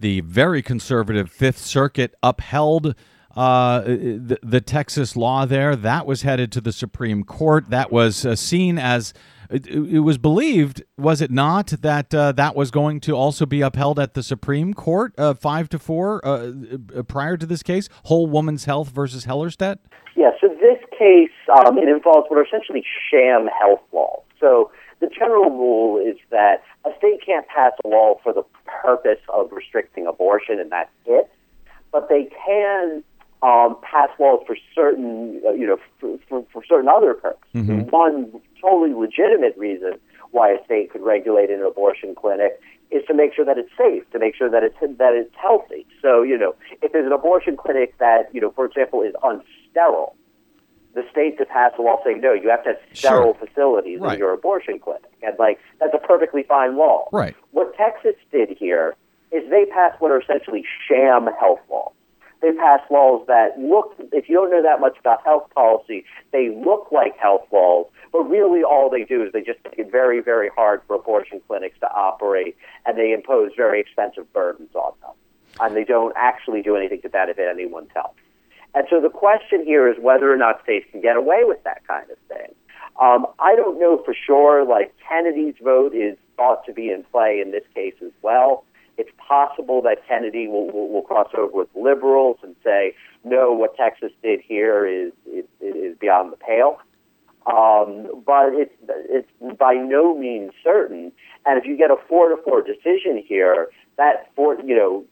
the 0.00 0.20
very 0.20 0.62
conservative 0.62 1.30
Fifth 1.30 1.58
Circuit 1.58 2.14
upheld. 2.22 2.94
Uh, 3.36 3.82
the, 3.82 4.38
the 4.42 4.60
Texas 4.60 5.14
law 5.14 5.46
there 5.46 5.76
that 5.76 6.06
was 6.06 6.22
headed 6.22 6.50
to 6.50 6.60
the 6.60 6.72
Supreme 6.72 7.22
Court. 7.22 7.70
That 7.70 7.92
was 7.92 8.26
uh, 8.26 8.34
seen 8.34 8.78
as 8.78 9.14
it, 9.50 10.00
was 10.02 10.18
believed, 10.18 10.82
was 10.96 11.20
it 11.20 11.30
not, 11.30 11.68
that 11.68 12.14
uh, 12.14 12.32
that 12.32 12.54
was 12.54 12.70
going 12.70 13.00
to 13.00 13.16
also 13.16 13.46
be 13.46 13.60
upheld 13.60 13.98
at 13.98 14.14
the 14.14 14.22
Supreme 14.22 14.74
Court, 14.74 15.14
uh, 15.16 15.34
five 15.34 15.68
to 15.70 15.78
four, 15.78 16.24
uh, 16.26 16.52
uh, 16.96 17.02
prior 17.02 17.36
to 17.36 17.46
this 17.46 17.62
case, 17.62 17.88
Whole 18.04 18.26
Woman's 18.26 18.64
Health 18.64 18.90
versus 18.90 19.24
Hellerstedt? 19.26 19.78
Yeah, 20.16 20.30
so 20.40 20.48
this 20.48 20.78
case, 20.98 21.30
um, 21.64 21.78
it 21.78 21.88
involves 21.88 22.26
what 22.28 22.38
are 22.38 22.44
essentially 22.44 22.84
sham 23.10 23.48
health 23.60 23.80
laws. 23.92 24.22
So 24.40 24.70
the 25.00 25.08
general 25.08 25.50
rule 25.50 25.98
is 25.98 26.16
that 26.30 26.62
a 26.84 26.90
state 26.98 27.20
can't 27.24 27.46
pass 27.48 27.72
a 27.84 27.88
law 27.88 28.18
for 28.22 28.32
the 28.32 28.42
purpose 28.82 29.20
of 29.32 29.52
restricting 29.52 30.06
abortion, 30.06 30.58
and 30.58 30.70
that's 30.72 30.90
it. 31.06 31.30
But 31.92 32.08
they 32.08 32.28
can 32.46 33.02
um, 33.42 33.76
pass 33.82 34.10
laws 34.18 34.42
for 34.46 34.56
certain, 34.74 35.40
uh, 35.46 35.52
you 35.52 35.66
know, 35.66 35.78
for, 36.00 36.18
for, 36.28 36.46
for 36.52 36.64
certain 36.64 36.88
other 36.88 37.14
purposes. 37.14 37.48
One 37.90 38.40
totally 38.60 38.92
legitimate 38.92 39.56
reason 39.56 39.92
why 40.32 40.50
a 40.52 40.64
state 40.64 40.90
could 40.92 41.02
regulate 41.02 41.50
an 41.50 41.62
abortion 41.62 42.14
clinic 42.14 42.60
is 42.90 43.02
to 43.06 43.14
make 43.14 43.34
sure 43.34 43.44
that 43.44 43.58
it's 43.58 43.70
safe, 43.78 44.08
to 44.10 44.18
make 44.18 44.34
sure 44.34 44.50
that 44.50 44.62
it's 44.62 44.76
that 44.80 45.14
it's 45.14 45.34
healthy. 45.36 45.86
So, 46.02 46.22
you 46.22 46.36
know, 46.36 46.54
if 46.82 46.92
there's 46.92 47.06
an 47.06 47.12
abortion 47.12 47.56
clinic 47.56 47.96
that, 47.98 48.28
you 48.34 48.40
know, 48.40 48.50
for 48.50 48.64
example, 48.64 49.02
is 49.02 49.14
unsterile, 49.22 50.14
the 50.94 51.04
state 51.10 51.38
to 51.38 51.44
pass 51.44 51.72
a 51.78 51.82
law 51.82 52.00
saying 52.04 52.20
no, 52.20 52.32
you 52.32 52.48
have 52.48 52.64
to 52.64 52.70
have 52.70 52.78
sterile 52.92 53.34
facilities 53.34 54.00
Right. 54.00 54.14
in 54.14 54.18
your 54.18 54.32
abortion 54.32 54.78
clinic, 54.78 55.04
and 55.22 55.38
like 55.38 55.58
that's 55.80 55.94
a 55.94 55.98
perfectly 56.06 56.42
fine 56.42 56.76
law. 56.76 57.08
Right. 57.12 57.34
What 57.52 57.74
Texas 57.76 58.14
did 58.32 58.50
here 58.58 58.94
is 59.30 59.48
they 59.50 59.66
passed 59.66 60.00
what 60.00 60.10
are 60.10 60.20
essentially 60.20 60.64
sham 60.88 61.28
health 61.38 61.60
laws. 61.70 61.92
They 62.40 62.52
passed 62.52 62.90
laws 62.90 63.26
that 63.26 63.58
look, 63.58 63.94
if 64.12 64.28
you 64.28 64.36
don't 64.36 64.50
know 64.50 64.62
that 64.62 64.80
much 64.80 64.96
about 64.98 65.24
health 65.24 65.50
policy, 65.54 66.04
they 66.32 66.50
look 66.50 66.88
like 66.92 67.16
health 67.18 67.46
laws, 67.52 67.86
but 68.12 68.20
really 68.22 68.62
all 68.62 68.88
they 68.88 69.04
do 69.04 69.22
is 69.24 69.32
they 69.32 69.42
just 69.42 69.58
make 69.64 69.78
it 69.78 69.90
very, 69.90 70.20
very 70.20 70.48
hard 70.56 70.80
for 70.86 70.94
abortion 70.96 71.40
clinics 71.48 71.78
to 71.80 71.90
operate, 71.92 72.56
and 72.86 72.96
they 72.96 73.12
impose 73.12 73.50
very 73.56 73.80
expensive 73.80 74.32
burdens 74.32 74.74
on 74.74 74.92
them. 75.02 75.10
And 75.60 75.76
they 75.76 75.82
don't 75.84 76.14
actually 76.16 76.62
do 76.62 76.76
anything 76.76 77.02
to 77.02 77.08
benefit 77.08 77.48
anyone's 77.50 77.90
health. 77.92 78.14
And 78.78 78.86
so 78.88 79.00
the 79.00 79.10
question 79.10 79.64
here 79.64 79.88
is 79.88 79.96
whether 80.00 80.32
or 80.32 80.36
not 80.36 80.62
states 80.62 80.86
can 80.92 81.00
get 81.00 81.16
away 81.16 81.40
with 81.42 81.64
that 81.64 81.84
kind 81.88 82.08
of 82.12 82.18
thing. 82.28 82.54
Um, 83.02 83.26
I 83.40 83.56
don't 83.56 83.80
know 83.80 84.00
for 84.04 84.14
sure. 84.14 84.64
Like 84.64 84.94
Kennedy's 85.08 85.56
vote 85.60 85.96
is 85.96 86.16
thought 86.36 86.64
to 86.66 86.72
be 86.72 86.92
in 86.92 87.02
play 87.10 87.42
in 87.44 87.50
this 87.50 87.64
case 87.74 87.96
as 88.00 88.12
well. 88.22 88.64
It's 88.96 89.10
possible 89.18 89.82
that 89.82 90.06
Kennedy 90.06 90.46
will, 90.46 90.70
will, 90.70 90.88
will 90.90 91.02
cross 91.02 91.26
over 91.36 91.50
with 91.52 91.68
liberals 91.74 92.36
and 92.44 92.54
say, 92.62 92.94
no, 93.24 93.52
what 93.52 93.76
Texas 93.76 94.12
did 94.22 94.40
here 94.46 94.86
is, 94.86 95.10
is, 95.26 95.44
is 95.60 95.98
beyond 95.98 96.32
the 96.32 96.36
pale. 96.36 96.78
Um, 97.48 98.22
but 98.24 98.50
it's, 98.52 98.74
it's 99.10 99.58
by 99.58 99.74
no 99.74 100.16
means 100.16 100.52
certain. 100.62 101.10
And 101.46 101.58
if 101.58 101.66
you 101.66 101.76
get 101.76 101.90
a 101.90 101.96
four 102.08 102.28
to 102.28 102.36
four 102.44 102.62
decision 102.62 103.20
here, 103.26 103.70
that 103.96 104.30
four, 104.36 104.56
you 104.64 104.76
know, 104.76 105.04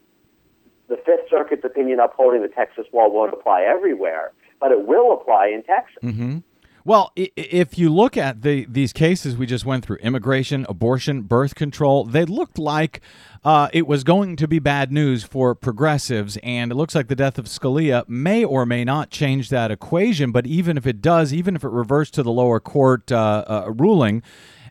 the 0.89 0.97
Fifth 0.97 1.28
Circuit's 1.30 1.64
opinion 1.64 2.01
upholding 2.01 2.43
the 2.43 2.49
Texas 2.49 2.87
law 2.93 3.09
won't 3.09 3.32
apply 3.32 3.62
everywhere, 3.62 4.32
but 4.61 4.72
it 4.72 4.87
will 4.87 5.12
apply 5.12 5.49
in 5.49 5.62
Texas. 5.62 6.43
Well, 6.84 7.11
if 7.16 7.76
you 7.76 7.93
look 7.93 8.16
at 8.16 8.43
the 8.43 8.64
these 8.66 8.93
cases 8.93 9.37
we 9.37 9.45
just 9.45 9.66
went 9.66 9.84
through 9.84 9.97
immigration, 9.97 10.64
abortion, 10.68 11.22
birth 11.22 11.57
control 11.57 12.05
they 12.05 12.24
looked 12.24 12.61
like 12.61 13.01
uh, 13.47 13.68
it 13.72 13.89
was 13.89 14.05
going 14.05 14.37
to 14.37 14.49
be 14.49 14.61
bad 14.61 14.93
news 14.93 15.24
for 15.24 15.55
progressives. 15.57 16.37
And 16.45 16.70
it 16.70 16.74
looks 16.74 16.95
like 16.95 17.09
the 17.09 17.16
death 17.16 17.39
of 17.39 17.47
Scalia 17.47 18.09
may 18.09 18.45
or 18.45 18.66
may 18.66 18.84
not 18.84 19.11
change 19.11 19.51
that 19.51 19.70
equation. 19.70 20.32
But 20.32 20.47
even 20.47 20.76
if 20.76 20.87
it 20.87 21.01
does, 21.01 21.32
even 21.32 21.55
if 21.55 21.62
it 21.62 21.68
reverts 21.68 22.11
to 22.12 22.22
the 22.22 22.32
lower 22.32 22.59
court 22.59 23.11
uh, 23.11 23.45
uh, 23.47 23.72
ruling, 23.72 24.22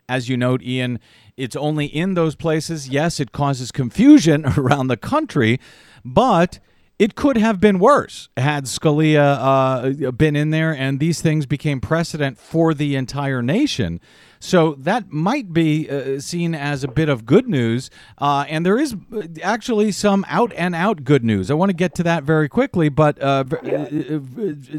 as 0.08 0.28
you 0.28 0.36
note, 0.36 0.62
Ian, 0.62 1.00
it's 1.36 1.56
only 1.56 1.86
in 1.86 2.14
those 2.14 2.34
places. 2.34 2.88
Yes, 2.88 3.18
it 3.18 3.32
causes 3.32 3.72
confusion 3.72 4.44
around 4.58 4.88
the 4.88 4.96
country, 4.96 5.58
but 6.06 6.60
it 6.98 7.14
could 7.14 7.36
have 7.36 7.60
been 7.60 7.78
worse 7.78 8.30
had 8.36 8.64
Scalia 8.64 9.36
uh, 9.38 10.10
been 10.12 10.34
in 10.34 10.50
there 10.50 10.74
and 10.74 10.98
these 10.98 11.20
things 11.20 11.44
became 11.44 11.80
precedent 11.80 12.38
for 12.38 12.72
the 12.72 12.96
entire 12.96 13.42
nation. 13.42 14.00
So 14.40 14.74
that 14.78 15.10
might 15.10 15.52
be 15.52 15.90
uh, 15.90 16.20
seen 16.20 16.54
as 16.54 16.84
a 16.84 16.88
bit 16.88 17.08
of 17.08 17.26
good 17.26 17.48
news. 17.48 17.90
Uh, 18.16 18.46
and 18.48 18.64
there 18.64 18.78
is 18.78 18.94
uh, 19.14 19.22
actually 19.42 19.92
some 19.92 20.24
out 20.28 20.52
and 20.54 20.74
out 20.74 21.04
good 21.04 21.24
news. 21.24 21.50
I 21.50 21.54
want 21.54 21.70
to 21.70 21.76
get 21.76 21.94
to 21.96 22.02
that 22.04 22.22
very 22.24 22.48
quickly, 22.48 22.88
but 22.88 23.20
uh, 23.20 23.44
uh, 23.50 23.66
uh, 23.68 24.18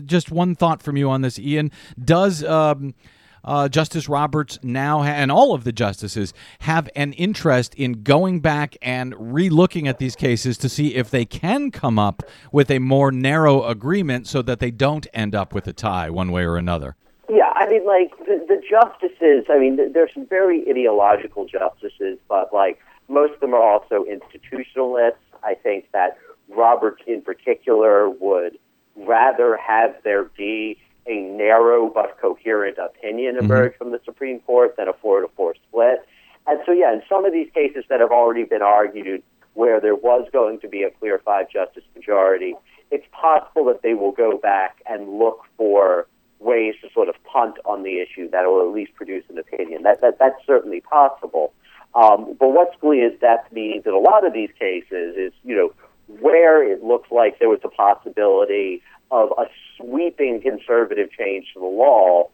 just 0.05 0.31
one 0.31 0.55
thought 0.55 0.81
from 0.81 0.97
you 0.97 1.09
on 1.09 1.21
this, 1.21 1.37
Ian. 1.37 1.71
Does. 2.03 2.43
Um, 2.43 2.95
uh, 3.43 3.69
Justice 3.69 4.09
Roberts 4.09 4.59
now 4.63 5.03
ha- 5.03 5.09
and 5.09 5.31
all 5.31 5.53
of 5.53 5.63
the 5.63 5.71
justices 5.71 6.33
have 6.59 6.89
an 6.95 7.13
interest 7.13 7.73
in 7.75 8.03
going 8.03 8.39
back 8.39 8.77
and 8.81 9.15
re-looking 9.17 9.87
at 9.87 9.97
these 9.97 10.15
cases 10.15 10.57
to 10.59 10.69
see 10.69 10.95
if 10.95 11.09
they 11.09 11.25
can 11.25 11.71
come 11.71 11.97
up 11.97 12.23
with 12.51 12.69
a 12.69 12.79
more 12.79 13.11
narrow 13.11 13.63
agreement 13.63 14.27
so 14.27 14.41
that 14.41 14.59
they 14.59 14.71
don't 14.71 15.07
end 15.13 15.35
up 15.35 15.53
with 15.53 15.67
a 15.67 15.73
tie 15.73 16.09
one 16.09 16.31
way 16.31 16.43
or 16.43 16.57
another. 16.57 16.95
Yeah, 17.29 17.51
I 17.55 17.67
mean, 17.67 17.85
like 17.85 18.17
the, 18.19 18.45
the 18.47 18.61
justices. 18.69 19.45
I 19.49 19.59
mean, 19.59 19.77
there's 19.93 20.13
some 20.13 20.25
very 20.25 20.63
ideological 20.69 21.45
justices, 21.45 22.17
but 22.29 22.53
like 22.53 22.79
most 23.09 23.33
of 23.33 23.39
them 23.39 23.53
are 23.53 23.61
also 23.61 24.05
institutionalists. 24.05 25.15
I 25.43 25.55
think 25.55 25.91
that 25.91 26.17
Roberts, 26.49 27.03
in 27.05 27.21
particular, 27.21 28.09
would 28.09 28.57
rather 28.95 29.57
have 29.57 29.95
there 30.03 30.25
be 30.37 30.77
a 31.07 31.21
narrow 31.21 31.89
but 31.89 32.17
coherent 32.19 32.77
opinion 32.77 33.37
emerge 33.37 33.75
from 33.77 33.91
the 33.91 34.01
Supreme 34.05 34.39
Court 34.41 34.75
than 34.77 34.87
a 34.87 34.93
four 34.93 35.21
to 35.21 35.27
four 35.35 35.55
split. 35.67 36.07
And 36.47 36.59
so, 36.65 36.71
yeah, 36.71 36.93
in 36.93 37.01
some 37.09 37.25
of 37.25 37.33
these 37.33 37.49
cases 37.53 37.83
that 37.89 37.99
have 37.99 38.11
already 38.11 38.43
been 38.43 38.61
argued, 38.61 39.23
where 39.53 39.81
there 39.81 39.95
was 39.95 40.27
going 40.31 40.59
to 40.59 40.67
be 40.67 40.83
a 40.83 40.91
clear 40.91 41.19
five 41.25 41.49
justice 41.49 41.83
majority, 41.95 42.55
it's 42.91 43.05
possible 43.11 43.65
that 43.65 43.81
they 43.81 43.95
will 43.95 44.11
go 44.11 44.37
back 44.37 44.81
and 44.87 45.17
look 45.17 45.41
for 45.57 46.07
ways 46.39 46.75
to 46.81 46.89
sort 46.93 47.09
of 47.09 47.15
punt 47.23 47.55
on 47.65 47.83
the 47.83 47.99
issue 47.99 48.29
that 48.29 48.45
will 48.45 48.61
at 48.61 48.73
least 48.73 48.93
produce 48.93 49.23
an 49.29 49.37
opinion. 49.37 49.83
That, 49.83 50.01
that 50.01 50.19
that's 50.19 50.39
certainly 50.45 50.81
possible. 50.81 51.53
Um, 51.95 52.35
but 52.39 52.49
what 52.49 52.79
Scalia's 52.79 53.19
death 53.19 53.45
means 53.51 53.85
in 53.85 53.93
a 53.93 53.97
lot 53.97 54.25
of 54.25 54.33
these 54.33 54.51
cases 54.59 55.15
is, 55.17 55.33
you 55.43 55.55
know, 55.55 55.73
where 56.07 56.63
it 56.63 56.83
looks 56.83 57.11
like 57.11 57.39
there 57.39 57.49
was 57.49 57.59
a 57.63 57.69
possibility 57.69 58.81
of 59.11 59.29
a 59.37 59.45
sweeping 59.77 60.41
conservative 60.41 61.09
change 61.11 61.47
to 61.53 61.59
the 61.59 61.65
law, 61.65 62.29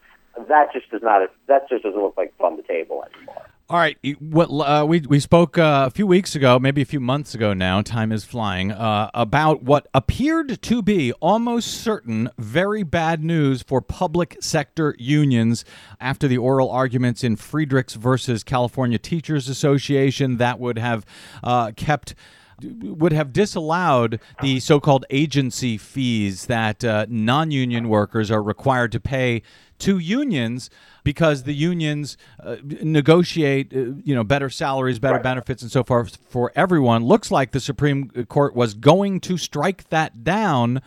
that 0.47 0.74
just 0.74 0.89
does 0.89 1.01
not 1.03 1.30
that 1.47 1.69
just 1.69 1.84
doesn't 1.84 2.01
look 2.01 2.17
like 2.17 2.34
on 2.39 2.57
the 2.57 2.63
table 2.63 3.03
anymore. 3.15 3.43
All 3.69 3.80
right, 3.80 3.97
what 4.19 4.47
uh, 4.49 4.86
we 4.86 4.99
we 5.01 5.19
spoke 5.19 5.57
uh, 5.57 5.86
a 5.88 5.89
few 5.89 6.05
weeks 6.05 6.36
ago, 6.36 6.59
maybe 6.59 6.82
a 6.82 6.86
few 6.86 6.99
months 6.99 7.34
ago 7.34 7.53
now. 7.53 7.82
Time 7.82 8.11
is 8.11 8.26
flying. 8.26 8.71
Uh, 8.71 9.09
about 9.13 9.63
what 9.63 9.88
appeared 9.93 10.61
to 10.61 10.82
be 10.82 11.13
almost 11.13 11.69
certain 11.69 12.30
very 12.38 12.84
bad 12.84 13.24
news 13.24 13.63
for 13.63 13.80
public 13.80 14.38
sector 14.41 14.95
unions 14.99 15.63
after 16.01 16.28
the 16.28 16.38
oral 16.38 16.69
arguments 16.69 17.24
in 17.24 17.38
Friedrichs 17.38 17.93
versus 17.93 18.43
California 18.43 18.97
Teachers 18.99 19.47
Association 19.47 20.38
that 20.38 20.59
would 20.59 20.78
have 20.78 21.05
uh, 21.41 21.71
kept 21.71 22.15
would 22.64 23.14
have 23.14 23.34
disallowed 23.34 24.20
the 24.41 24.59
so-called 24.59 25.05
agency 25.09 25.78
fees 25.78 26.47
that 26.47 26.84
uh, 26.84 27.05
non-union 27.09 27.89
workers 27.89 28.32
are 28.32 28.43
required 28.43 28.91
to 28.91 28.99
pay 28.99 29.41
to 29.80 29.97
unions 29.99 30.70
because 31.03 31.43
the 31.43 31.53
unions 31.53 32.18
uh, 32.41 32.55
negotiate, 32.64 33.74
uh, 33.74 33.93
you 34.03 34.16
know, 34.16 34.24
better 34.24 34.49
salaries, 34.49 34.99
better 34.99 35.20
benefits, 35.20 35.61
and 35.61 35.72
so 35.72 35.84
forth 35.84 36.18
for 36.30 36.51
everyone. 36.55 37.03
Looks 37.03 37.32
like 37.32 37.51
the 37.51 37.59
Supreme 37.59 38.09
Court 38.30 38.55
was 38.55 38.74
going 38.74 39.20
to 39.22 39.38
strike 39.38 39.89
that 39.89 40.24
down. 40.24 40.82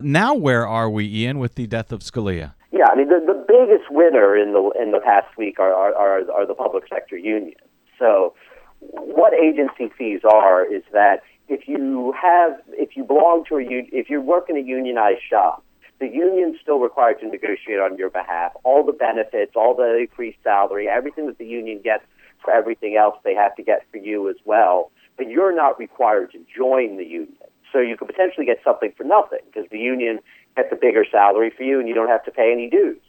Now, 0.00 0.34
where 0.34 0.66
are 0.66 0.90
we, 0.90 1.06
Ian, 1.06 1.38
with 1.38 1.54
the 1.54 1.66
death 1.66 1.92
of 1.92 2.00
Scalia? 2.00 2.54
Yeah, 2.72 2.86
I 2.90 2.96
mean 2.96 3.08
the, 3.08 3.20
the 3.26 3.44
biggest 3.46 3.90
winner 3.90 4.36
in 4.36 4.52
the 4.52 4.70
in 4.80 4.92
the 4.92 5.00
past 5.00 5.36
week 5.36 5.58
are 5.58 5.72
are, 5.72 5.94
are, 5.94 6.30
are 6.30 6.46
the 6.46 6.54
public 6.54 6.84
sector 6.88 7.16
unions. 7.16 7.60
So 7.98 8.34
what 8.80 9.32
agency 9.34 9.92
fees 9.96 10.20
are 10.24 10.64
is 10.64 10.82
that 10.92 11.22
if 11.48 11.68
you 11.68 12.14
have 12.20 12.60
if 12.70 12.96
you 12.96 13.04
belong 13.04 13.44
to 13.48 13.56
a 13.56 13.62
if 13.68 14.08
you 14.08 14.20
work 14.20 14.48
in 14.48 14.56
a 14.56 14.60
unionized 14.60 15.22
shop, 15.28 15.64
the 15.98 16.06
union's 16.06 16.56
still 16.62 16.78
required 16.78 17.20
to 17.20 17.28
negotiate 17.28 17.80
on 17.80 17.98
your 17.98 18.10
behalf. 18.10 18.52
All 18.64 18.84
the 18.84 18.92
benefits, 18.92 19.52
all 19.54 19.74
the 19.74 19.98
increased 19.98 20.38
salary, 20.42 20.88
everything 20.88 21.26
that 21.26 21.38
the 21.38 21.46
union 21.46 21.80
gets 21.82 22.04
for 22.42 22.52
everything 22.52 22.96
else, 22.96 23.16
they 23.22 23.34
have 23.34 23.54
to 23.56 23.62
get 23.62 23.84
for 23.90 23.98
you 23.98 24.30
as 24.30 24.36
well. 24.44 24.90
But 25.16 25.28
you're 25.28 25.54
not 25.54 25.78
required 25.78 26.32
to 26.32 26.38
join 26.56 26.96
the 26.96 27.04
union. 27.04 27.36
So 27.72 27.80
you 27.80 27.96
could 27.96 28.08
potentially 28.08 28.46
get 28.46 28.58
something 28.64 28.92
for 28.96 29.04
nothing 29.04 29.40
because 29.46 29.68
the 29.70 29.78
union 29.78 30.20
gets 30.56 30.70
a 30.72 30.76
bigger 30.76 31.04
salary 31.10 31.52
for 31.54 31.62
you 31.62 31.78
and 31.78 31.88
you 31.88 31.94
don't 31.94 32.08
have 32.08 32.24
to 32.24 32.30
pay 32.30 32.50
any 32.52 32.70
dues. 32.70 33.02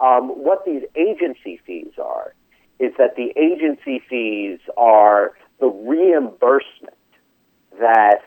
Um, 0.00 0.30
what 0.30 0.64
these 0.64 0.82
agency 0.96 1.60
fees 1.64 1.92
are 2.02 2.34
is 2.82 2.92
that 2.98 3.14
the 3.14 3.32
agency 3.36 4.02
fees 4.10 4.58
are 4.76 5.32
the 5.60 5.68
reimbursement 5.68 6.96
that 7.78 8.22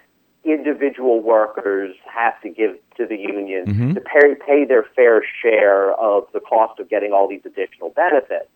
individual 0.46 1.22
workers 1.22 1.94
have 2.06 2.40
to 2.42 2.50
give 2.50 2.78
to 2.96 3.06
the 3.06 3.18
union 3.18 3.66
mm-hmm. 3.66 3.94
to 3.94 4.00
pay, 4.00 4.36
pay 4.48 4.64
their 4.64 4.84
fair 4.96 5.22
share 5.42 5.92
of 5.94 6.24
the 6.34 6.40
cost 6.40 6.80
of 6.80 6.90
getting 6.90 7.12
all 7.12 7.28
these 7.28 7.42
additional 7.46 7.90
benefits 7.90 8.50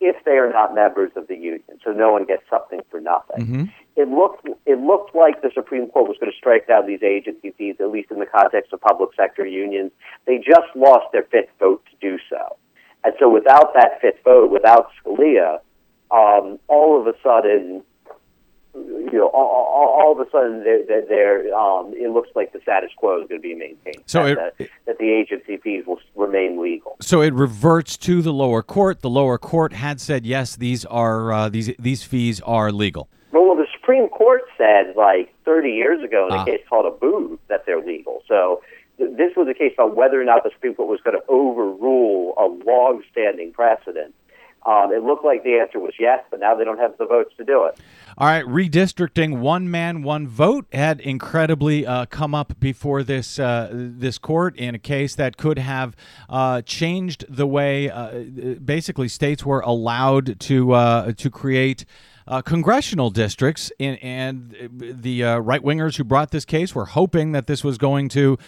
if 0.00 0.16
they 0.24 0.32
are 0.32 0.50
not 0.50 0.74
members 0.74 1.12
of 1.14 1.28
the 1.28 1.36
union. 1.36 1.78
So 1.84 1.92
no 1.92 2.12
one 2.12 2.24
gets 2.24 2.42
something 2.50 2.80
for 2.90 3.00
nothing. 3.00 3.46
Mm-hmm. 3.46 3.64
It 3.96 4.08
looked 4.08 4.48
it 4.66 4.80
looked 4.80 5.14
like 5.14 5.40
the 5.42 5.50
Supreme 5.54 5.88
Court 5.88 6.08
was 6.08 6.16
going 6.18 6.32
to 6.32 6.36
strike 6.36 6.66
down 6.66 6.86
these 6.88 7.02
agency 7.02 7.52
fees, 7.52 7.76
at 7.78 7.90
least 7.90 8.10
in 8.10 8.18
the 8.18 8.26
context 8.26 8.72
of 8.72 8.80
public 8.80 9.10
sector 9.14 9.46
unions. 9.46 9.92
They 10.26 10.38
just 10.38 10.74
lost 10.74 11.12
their 11.12 11.22
fifth 11.22 11.50
vote 11.60 11.84
to 11.90 11.96
do 12.00 12.18
so. 12.28 12.56
And 13.04 13.14
so 13.18 13.28
without 13.28 13.74
that 13.74 14.00
fifth 14.00 14.22
vote, 14.24 14.50
without 14.50 14.88
Scalia, 15.04 15.60
um, 16.10 16.58
all 16.68 16.98
of 17.00 17.06
a 17.06 17.14
sudden, 17.22 17.82
you 18.74 19.10
know, 19.12 19.28
all, 19.28 19.46
all, 19.46 20.00
all 20.02 20.12
of 20.20 20.26
a 20.26 20.30
sudden, 20.30 20.64
they're, 20.64 20.84
they're, 20.86 21.06
they're, 21.06 21.54
um, 21.54 21.92
it 21.94 22.10
looks 22.10 22.30
like 22.34 22.52
the 22.52 22.60
status 22.62 22.90
quo 22.96 23.22
is 23.22 23.28
going 23.28 23.40
to 23.40 23.46
be 23.48 23.54
maintained. 23.54 24.02
So 24.06 24.24
that, 24.34 24.36
it- 24.36 24.54
that, 24.58 24.68
that 24.86 24.98
the 24.98 25.10
agency 25.12 25.58
fees 25.58 25.84
will 25.86 26.00
remain 26.16 26.60
legal. 26.60 26.96
So 27.00 27.20
it 27.20 27.34
reverts 27.34 27.96
to 27.98 28.22
the 28.22 28.32
lower 28.32 28.62
court. 28.62 29.00
The 29.02 29.10
lower 29.10 29.38
court 29.38 29.72
had 29.74 30.00
said 30.00 30.26
yes, 30.26 30.56
these 30.56 30.84
are 30.86 31.32
uh, 31.32 31.48
these 31.48 31.70
these 31.78 32.02
fees 32.02 32.40
are 32.40 32.72
legal. 32.72 33.08
Well, 33.32 33.54
the 33.56 33.66
Supreme 33.78 34.08
Court 34.08 34.42
said 34.58 34.94
like 34.96 35.32
30 35.44 35.70
years 35.70 36.02
ago 36.02 36.26
in 36.28 36.34
a 36.34 36.38
Ah. 36.38 36.44
case 36.44 36.60
called 36.68 36.86
Abood 37.00 37.38
that 37.48 37.66
they're 37.66 37.80
legal. 37.84 38.22
So 38.26 38.62
this 38.98 39.32
was 39.36 39.48
a 39.48 39.54
case 39.54 39.72
about 39.74 39.96
whether 39.96 40.20
or 40.20 40.24
not 40.24 40.44
the 40.44 40.50
Supreme 40.50 40.74
Court 40.74 40.88
was 40.88 41.00
going 41.02 41.16
to 41.16 41.24
overrule 41.28 42.34
a 42.38 42.46
long-standing 42.64 43.52
precedent. 43.52 44.14
Um, 44.66 44.92
it 44.92 45.02
looked 45.02 45.24
like 45.24 45.44
the 45.44 45.58
answer 45.58 45.78
was 45.78 45.92
yes, 45.98 46.24
but 46.30 46.40
now 46.40 46.54
they 46.54 46.64
don't 46.64 46.78
have 46.78 46.96
the 46.96 47.04
votes 47.04 47.34
to 47.36 47.44
do 47.44 47.66
it. 47.66 47.78
All 48.16 48.26
right, 48.26 48.44
redistricting, 48.46 49.38
one 49.40 49.70
man, 49.70 50.02
one 50.02 50.26
vote 50.26 50.64
had 50.72 51.00
incredibly 51.00 51.86
uh, 51.86 52.06
come 52.06 52.34
up 52.34 52.58
before 52.60 53.02
this 53.02 53.38
uh, 53.38 53.68
this 53.72 54.16
court 54.16 54.56
in 54.56 54.74
a 54.74 54.78
case 54.78 55.16
that 55.16 55.36
could 55.36 55.58
have 55.58 55.94
uh, 56.30 56.62
changed 56.62 57.26
the 57.28 57.46
way 57.46 57.90
uh, 57.90 58.20
basically 58.64 59.08
states 59.08 59.44
were 59.44 59.60
allowed 59.60 60.40
to 60.40 60.72
uh, 60.72 61.12
to 61.12 61.30
create. 61.30 61.84
Uh, 62.26 62.40
congressional 62.40 63.10
districts, 63.10 63.70
in, 63.78 63.96
and 63.96 64.56
the 64.70 65.22
uh, 65.22 65.36
right 65.40 65.62
wingers 65.62 65.98
who 65.98 66.04
brought 66.04 66.30
this 66.30 66.46
case 66.46 66.74
were 66.74 66.86
hoping 66.86 67.32
that 67.32 67.46
this 67.46 67.62
was 67.62 67.76
going 67.76 68.08
to 68.08 68.38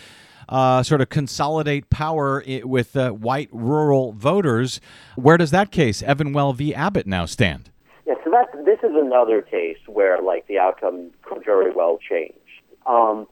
uh, 0.48 0.82
sort 0.82 1.00
of 1.00 1.08
consolidate 1.08 1.90
power 1.90 2.42
with 2.64 2.96
uh, 2.96 3.10
white 3.10 3.48
rural 3.52 4.12
voters. 4.12 4.80
Where 5.16 5.36
does 5.36 5.50
that 5.50 5.70
case, 5.70 6.02
Evenwel 6.02 6.54
v. 6.54 6.74
Abbott, 6.74 7.06
now 7.06 7.26
stand? 7.26 7.70
Yeah, 8.06 8.14
so 8.24 8.30
that 8.30 8.64
this 8.64 8.78
is 8.82 8.94
another 8.94 9.42
case 9.42 9.78
where 9.86 10.20
like 10.22 10.46
the 10.46 10.58
outcome 10.58 11.10
could 11.22 11.44
very 11.44 11.72
well 11.72 11.98
change. 11.98 12.34
Um, 12.86 13.26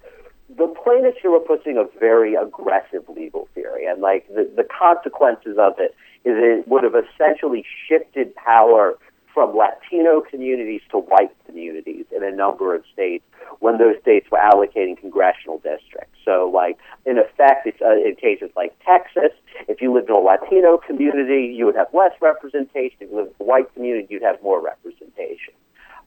the 0.48 0.66
plaintiffs 0.66 1.18
here 1.22 1.30
were 1.30 1.40
pushing 1.40 1.76
a 1.76 1.84
very 1.98 2.34
aggressive 2.34 3.08
legal 3.08 3.48
theory, 3.54 3.86
and 3.86 4.00
like 4.00 4.26
the, 4.28 4.50
the 4.56 4.64
consequences 4.64 5.56
of 5.58 5.74
it 5.78 5.94
is 6.24 6.36
it 6.36 6.68
would 6.68 6.84
have 6.84 6.94
essentially 6.94 7.64
shifted 7.88 8.34
power 8.34 8.94
from 9.34 9.56
Latino 9.56 10.20
communities 10.20 10.80
to 10.92 10.98
white 10.98 11.34
communities 11.44 12.06
in 12.14 12.22
a 12.22 12.30
number 12.30 12.74
of 12.74 12.84
states 12.92 13.24
when 13.58 13.78
those 13.78 13.96
states 14.00 14.30
were 14.30 14.38
allocating 14.38 14.96
congressional 14.96 15.58
districts. 15.58 16.16
So, 16.24 16.50
like 16.54 16.78
in 17.04 17.18
effect, 17.18 17.66
it's, 17.66 17.82
uh, 17.82 17.96
in 17.96 18.14
cases 18.14 18.50
like 18.56 18.74
Texas, 18.86 19.32
if 19.68 19.82
you 19.82 19.92
lived 19.92 20.08
in 20.08 20.14
a 20.14 20.20
Latino 20.20 20.78
community, 20.78 21.52
you 21.54 21.66
would 21.66 21.74
have 21.74 21.88
less 21.92 22.12
representation. 22.22 22.96
If 23.00 23.10
you 23.10 23.16
lived 23.16 23.34
in 23.38 23.44
a 23.44 23.48
white 23.48 23.74
community, 23.74 24.06
you'd 24.08 24.22
have 24.22 24.40
more 24.42 24.62
representation. 24.62 25.54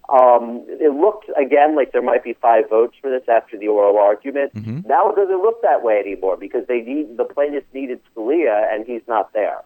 Um, 0.09 0.63
it 0.69 0.93
looked 0.93 1.29
again 1.37 1.75
like 1.75 1.91
there 1.91 2.01
might 2.01 2.23
be 2.23 2.33
five 2.41 2.69
votes 2.69 2.95
for 3.01 3.09
this 3.09 3.27
after 3.27 3.57
the 3.57 3.67
oral 3.67 3.97
argument. 3.97 4.53
Now 4.87 5.09
it 5.09 5.17
doesn't 5.17 5.41
look 5.41 5.61
that 5.63 5.83
way 5.83 5.99
anymore 5.99 6.37
because 6.37 6.65
they 6.67 6.79
need 6.79 7.17
the 7.17 7.25
plaintiffs 7.25 7.67
needed 7.73 7.99
Scalia 8.15 8.73
and 8.73 8.85
he's 8.85 9.01
not 9.07 9.33
there. 9.33 9.63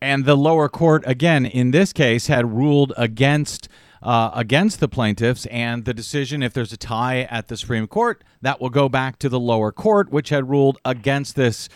And 0.00 0.24
the 0.24 0.36
lower 0.36 0.68
court, 0.68 1.02
again, 1.06 1.44
in 1.44 1.72
this 1.72 1.92
case, 1.92 2.28
had 2.28 2.52
ruled 2.52 2.92
against 2.96 3.68
uh, 4.00 4.30
against 4.32 4.78
the 4.78 4.86
plaintiffs, 4.86 5.44
and 5.46 5.84
the 5.84 5.92
decision, 5.92 6.40
if 6.40 6.52
there's 6.52 6.72
a 6.72 6.76
tie 6.76 7.22
at 7.22 7.48
the 7.48 7.56
Supreme 7.56 7.88
Court, 7.88 8.22
that 8.42 8.60
will 8.60 8.70
go 8.70 8.88
back 8.88 9.18
to 9.18 9.28
the 9.28 9.40
lower 9.40 9.72
court, 9.72 10.10
which 10.10 10.28
had 10.28 10.48
ruled 10.48 10.78
against 10.84 11.34
this 11.34 11.68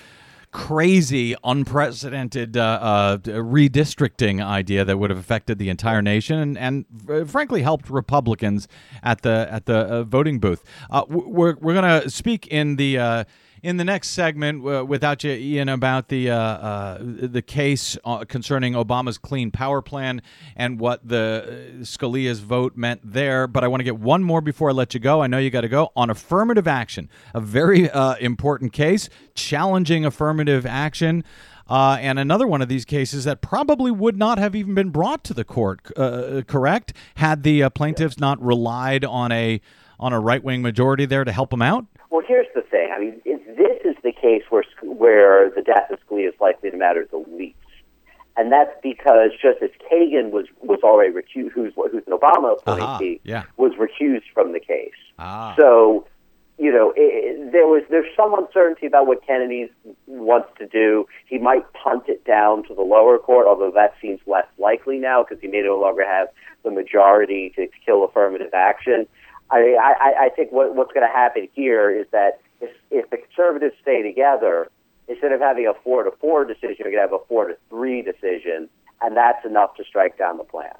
crazy, 0.52 1.34
unprecedented 1.42 2.56
uh, 2.56 2.60
uh, 2.80 3.16
redistricting 3.18 4.44
idea 4.44 4.84
that 4.84 4.98
would 4.98 5.10
have 5.10 5.18
affected 5.18 5.58
the 5.58 5.70
entire 5.70 6.02
nation 6.02 6.38
and, 6.38 6.58
and 6.58 6.84
uh, 7.10 7.24
frankly 7.24 7.62
helped 7.62 7.90
Republicans 7.90 8.68
at 9.02 9.22
the 9.22 9.48
at 9.50 9.66
the 9.66 9.76
uh, 9.76 10.02
voting 10.04 10.38
booth. 10.38 10.62
Uh, 10.90 11.04
we're 11.08 11.56
we're 11.60 11.74
going 11.74 12.02
to 12.02 12.08
speak 12.08 12.46
in 12.46 12.76
the. 12.76 13.26
In 13.62 13.76
the 13.76 13.84
next 13.84 14.08
segment, 14.08 14.66
uh, 14.66 14.84
without 14.84 15.22
you, 15.22 15.30
Ian, 15.30 15.68
about 15.68 16.08
the 16.08 16.30
uh, 16.30 16.36
uh, 16.36 16.98
the 17.00 17.42
case 17.42 17.96
uh, 18.04 18.24
concerning 18.24 18.72
Obama's 18.72 19.18
clean 19.18 19.52
power 19.52 19.80
plan 19.80 20.20
and 20.56 20.80
what 20.80 21.06
the 21.06 21.78
uh, 21.78 21.84
Scalia's 21.84 22.40
vote 22.40 22.76
meant 22.76 23.02
there. 23.04 23.46
But 23.46 23.62
I 23.62 23.68
want 23.68 23.78
to 23.78 23.84
get 23.84 24.00
one 24.00 24.24
more 24.24 24.40
before 24.40 24.70
I 24.70 24.72
let 24.72 24.94
you 24.94 25.00
go. 25.00 25.22
I 25.22 25.28
know 25.28 25.38
you 25.38 25.48
got 25.48 25.60
to 25.60 25.68
go 25.68 25.92
on 25.94 26.10
affirmative 26.10 26.66
action, 26.66 27.08
a 27.34 27.40
very 27.40 27.88
uh, 27.88 28.16
important 28.16 28.72
case, 28.72 29.08
challenging 29.36 30.04
affirmative 30.04 30.66
action. 30.66 31.22
Uh, 31.68 31.98
and 32.00 32.18
another 32.18 32.48
one 32.48 32.62
of 32.62 32.68
these 32.68 32.84
cases 32.84 33.22
that 33.22 33.42
probably 33.42 33.92
would 33.92 34.18
not 34.18 34.38
have 34.38 34.56
even 34.56 34.74
been 34.74 34.90
brought 34.90 35.22
to 35.22 35.34
the 35.34 35.44
court, 35.44 35.80
uh, 35.96 36.42
correct? 36.48 36.94
Had 37.14 37.44
the 37.44 37.62
uh, 37.62 37.70
plaintiffs 37.70 38.18
not 38.18 38.42
relied 38.42 39.04
on 39.04 39.30
a 39.30 39.60
on 40.00 40.12
a 40.12 40.18
right 40.18 40.42
wing 40.42 40.62
majority 40.62 41.06
there 41.06 41.22
to 41.22 41.30
help 41.30 41.50
them 41.50 41.62
out. 41.62 41.86
Well, 42.10 42.22
here's 42.26 42.48
the 42.56 42.62
thing. 42.62 42.90
I 42.92 42.98
mean, 42.98 43.20
is 43.84 43.96
the 44.02 44.12
case 44.12 44.42
where 44.50 44.64
where 44.82 45.50
the 45.50 45.62
death 45.62 45.90
of 45.90 45.98
Scalia 46.06 46.28
is 46.28 46.34
likely 46.40 46.70
to 46.70 46.76
matter 46.76 47.06
the 47.10 47.18
least, 47.18 47.56
and 48.36 48.50
that's 48.50 48.74
because 48.82 49.30
Justice 49.40 49.70
Kagan 49.90 50.30
was 50.30 50.46
was 50.60 50.80
already 50.82 51.12
recused, 51.12 51.52
who's 51.52 51.72
who's 51.74 52.02
an 52.06 52.12
Obama 52.12 52.56
appointee, 52.58 53.20
yeah. 53.24 53.44
was 53.56 53.72
recused 53.72 54.30
from 54.32 54.52
the 54.52 54.60
case. 54.60 54.92
Ah. 55.18 55.54
So, 55.56 56.06
you 56.58 56.72
know, 56.72 56.92
it, 56.96 57.52
there 57.52 57.66
was 57.66 57.82
there's 57.90 58.14
some 58.16 58.32
uncertainty 58.34 58.86
about 58.86 59.06
what 59.06 59.26
Kennedy 59.26 59.70
wants 60.06 60.48
to 60.58 60.66
do. 60.66 61.06
He 61.26 61.38
might 61.38 61.70
punt 61.72 62.04
it 62.08 62.24
down 62.24 62.66
to 62.68 62.74
the 62.74 62.82
lower 62.82 63.18
court, 63.18 63.46
although 63.46 63.72
that 63.72 63.94
seems 64.00 64.20
less 64.26 64.46
likely 64.58 64.98
now 64.98 65.22
because 65.22 65.40
he 65.42 65.48
may 65.48 65.62
no 65.62 65.78
longer 65.78 66.06
have 66.06 66.28
the 66.62 66.70
majority 66.70 67.52
to 67.56 67.68
kill 67.84 68.04
affirmative 68.04 68.54
action. 68.54 69.06
I, 69.50 69.76
I, 69.78 70.24
I 70.24 70.28
think 70.30 70.50
what, 70.50 70.74
what's 70.74 70.92
going 70.92 71.06
to 71.06 71.12
happen 71.12 71.46
here 71.52 71.90
is 71.90 72.06
that 72.10 72.40
if, 72.62 72.70
if 72.90 73.10
the 73.10 73.18
conservatives 73.18 73.74
stay 73.82 74.02
together, 74.02 74.68
instead 75.08 75.32
of 75.32 75.40
having 75.40 75.66
a 75.66 75.74
four 75.82 76.04
to 76.04 76.10
four 76.12 76.44
decision, 76.44 76.76
going 76.84 76.94
to 76.94 77.00
have 77.00 77.12
a 77.12 77.18
four 77.28 77.48
to 77.48 77.56
three 77.68 78.02
decision, 78.02 78.68
and 79.02 79.16
that's 79.16 79.44
enough 79.44 79.74
to 79.76 79.84
strike 79.84 80.16
down 80.16 80.38
the 80.38 80.44
plan. 80.44 80.72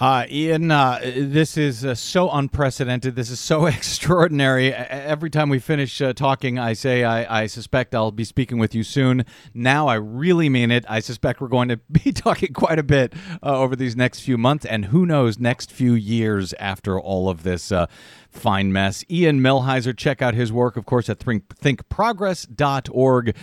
Uh, 0.00 0.24
Ian, 0.30 0.70
uh, 0.70 0.98
this 1.02 1.58
is 1.58 1.84
uh, 1.84 1.94
so 1.94 2.30
unprecedented. 2.30 3.16
This 3.16 3.28
is 3.28 3.38
so 3.38 3.66
extraordinary. 3.66 4.72
Every 4.72 5.28
time 5.28 5.50
we 5.50 5.58
finish 5.58 6.00
uh, 6.00 6.14
talking, 6.14 6.58
I 6.58 6.72
say 6.72 7.04
I, 7.04 7.42
I 7.42 7.46
suspect 7.46 7.94
I'll 7.94 8.10
be 8.10 8.24
speaking 8.24 8.56
with 8.56 8.74
you 8.74 8.82
soon. 8.82 9.26
Now 9.52 9.88
I 9.88 9.96
really 9.96 10.48
mean 10.48 10.70
it. 10.70 10.86
I 10.88 11.00
suspect 11.00 11.42
we're 11.42 11.48
going 11.48 11.68
to 11.68 11.76
be 11.92 12.12
talking 12.12 12.54
quite 12.54 12.78
a 12.78 12.82
bit 12.82 13.12
uh, 13.42 13.58
over 13.58 13.76
these 13.76 13.94
next 13.94 14.20
few 14.20 14.38
months, 14.38 14.64
and 14.64 14.86
who 14.86 15.04
knows, 15.04 15.38
next 15.38 15.70
few 15.70 15.92
years 15.92 16.54
after 16.54 16.98
all 16.98 17.28
of 17.28 17.42
this 17.42 17.70
uh, 17.70 17.84
fine 18.30 18.72
mess. 18.72 19.04
Ian 19.10 19.40
Millhiser, 19.40 19.94
check 19.94 20.22
out 20.22 20.32
his 20.32 20.50
work, 20.50 20.78
of 20.78 20.86
course, 20.86 21.10
at 21.10 21.20
think, 21.20 21.46
thinkprogress.org 21.56 23.34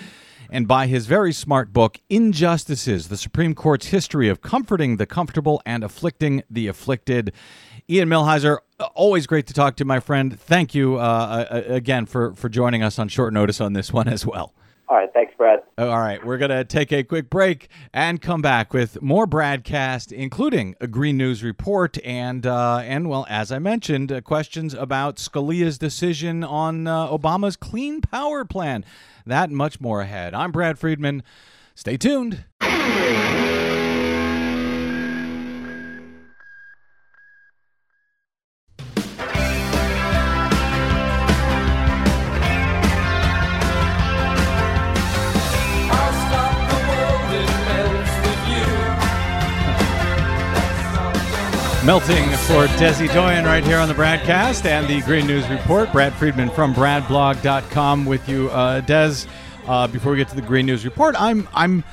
and 0.49 0.67
by 0.67 0.87
his 0.87 1.05
very 1.05 1.33
smart 1.33 1.73
book, 1.73 1.99
Injustices 2.09 3.07
The 3.07 3.17
Supreme 3.17 3.53
Court's 3.55 3.87
History 3.87 4.29
of 4.29 4.41
Comforting 4.41 4.97
the 4.97 5.05
Comfortable 5.05 5.61
and 5.65 5.83
Afflicting 5.83 6.43
the 6.49 6.67
Afflicted. 6.67 7.33
Ian 7.89 8.09
Millhiser, 8.09 8.59
always 8.95 9.27
great 9.27 9.47
to 9.47 9.53
talk 9.53 9.75
to, 9.77 9.85
my 9.85 9.99
friend. 9.99 10.39
Thank 10.39 10.75
you 10.75 10.97
uh, 10.97 11.45
uh, 11.49 11.63
again 11.67 12.05
for, 12.05 12.33
for 12.33 12.49
joining 12.49 12.83
us 12.83 12.99
on 12.99 13.07
short 13.07 13.33
notice 13.33 13.61
on 13.61 13.73
this 13.73 13.93
one 13.93 14.07
as 14.07 14.25
well. 14.25 14.53
All 14.89 14.95
right, 14.95 15.09
thanks, 15.13 15.33
Brad. 15.35 15.59
All 15.77 15.99
right, 15.99 16.25
we're 16.25 16.37
going 16.37 16.51
to 16.51 16.63
take 16.63 16.93
a 16.93 17.03
quick 17.03 17.29
break 17.29 17.67
and 17.93 18.21
come 18.21 18.41
back 18.41 18.73
with 18.73 19.01
more 19.01 19.27
BradCast, 19.27 20.13
including 20.13 20.75
a 20.79 20.87
Green 20.87 21.17
News 21.17 21.43
report 21.43 21.97
and, 22.05 22.45
uh, 22.45 22.77
and 22.77 23.09
well, 23.09 23.25
as 23.29 23.51
I 23.51 23.59
mentioned, 23.59 24.13
uh, 24.13 24.21
questions 24.21 24.73
about 24.73 25.17
Scalia's 25.17 25.77
decision 25.77 26.41
on 26.41 26.87
uh, 26.87 27.07
Obama's 27.09 27.57
clean 27.57 27.99
power 27.99 28.45
plan. 28.45 28.85
That 29.25 29.51
much 29.51 29.81
more 29.81 30.01
ahead. 30.01 30.33
I'm 30.33 30.53
Brad 30.53 30.79
Friedman. 30.79 31.21
Stay 31.75 31.97
tuned. 31.97 32.45
Melting 51.87 52.25
for 52.31 52.67
Desi 52.75 53.07
Doyen 53.13 53.45
right 53.45 53.63
here 53.63 53.77
on 53.77 53.87
the 53.87 53.93
BradCast 53.93 54.65
and 54.65 54.89
the 54.89 54.99
Green 55.03 55.25
News 55.25 55.47
Report. 55.47 55.89
Brad 55.93 56.13
Friedman 56.15 56.49
from 56.49 56.73
BradBlog.com 56.73 58.05
with 58.05 58.27
you, 58.27 58.49
uh, 58.49 58.81
Des. 58.81 59.25
Uh, 59.65 59.87
before 59.87 60.11
we 60.11 60.17
get 60.17 60.27
to 60.27 60.35
the 60.35 60.41
Green 60.41 60.65
News 60.65 60.83
Report, 60.83 61.15
I'm 61.17 61.47
I'm 61.53 61.85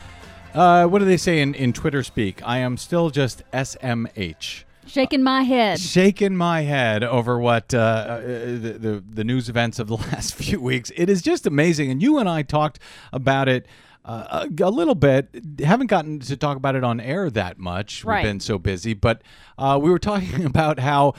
uh, 0.53 0.87
what 0.87 0.99
do 0.99 1.05
they 1.05 1.17
say 1.17 1.41
in, 1.41 1.55
in 1.55 1.73
Twitter 1.73 2.03
speak? 2.03 2.45
I 2.45 2.59
am 2.59 2.77
still 2.77 3.11
just 3.11 3.45
SMH. 3.53 4.65
Shaking 4.85 5.23
my 5.23 5.43
head. 5.43 5.79
Shaking 5.79 6.37
my 6.37 6.63
head 6.63 7.05
over 7.05 7.39
what 7.39 7.73
uh, 7.73 7.79
uh, 7.79 8.21
the, 8.21 8.77
the 8.81 9.05
the 9.09 9.23
news 9.23 9.49
events 9.49 9.79
of 9.79 9.87
the 9.87 9.97
last 10.11 10.35
few 10.35 10.61
weeks. 10.61 10.91
It 10.97 11.09
is 11.09 11.23
just 11.23 11.47
amazing, 11.47 11.93
and 11.93 12.03
you 12.03 12.19
and 12.19 12.29
I 12.29 12.43
talked 12.43 12.81
about 13.13 13.49
it 13.49 13.65
uh, 14.05 14.47
a, 14.59 14.65
a 14.65 14.71
little 14.71 14.95
bit. 14.95 15.61
Haven't 15.61 15.87
gotten 15.87 16.21
to 16.21 16.37
talk 16.37 16.57
about 16.57 16.77
it 16.77 16.85
on 16.85 17.01
air 17.01 17.31
that 17.31 17.59
much. 17.59 18.05
Right. 18.05 18.23
We've 18.23 18.31
been 18.31 18.41
so 18.41 18.59
busy, 18.59 18.95
but 18.95 19.23
uh, 19.59 19.79
we 19.81 19.91
were 19.91 19.99
talking 19.99 20.45
about 20.47 20.79
how 20.79 21.15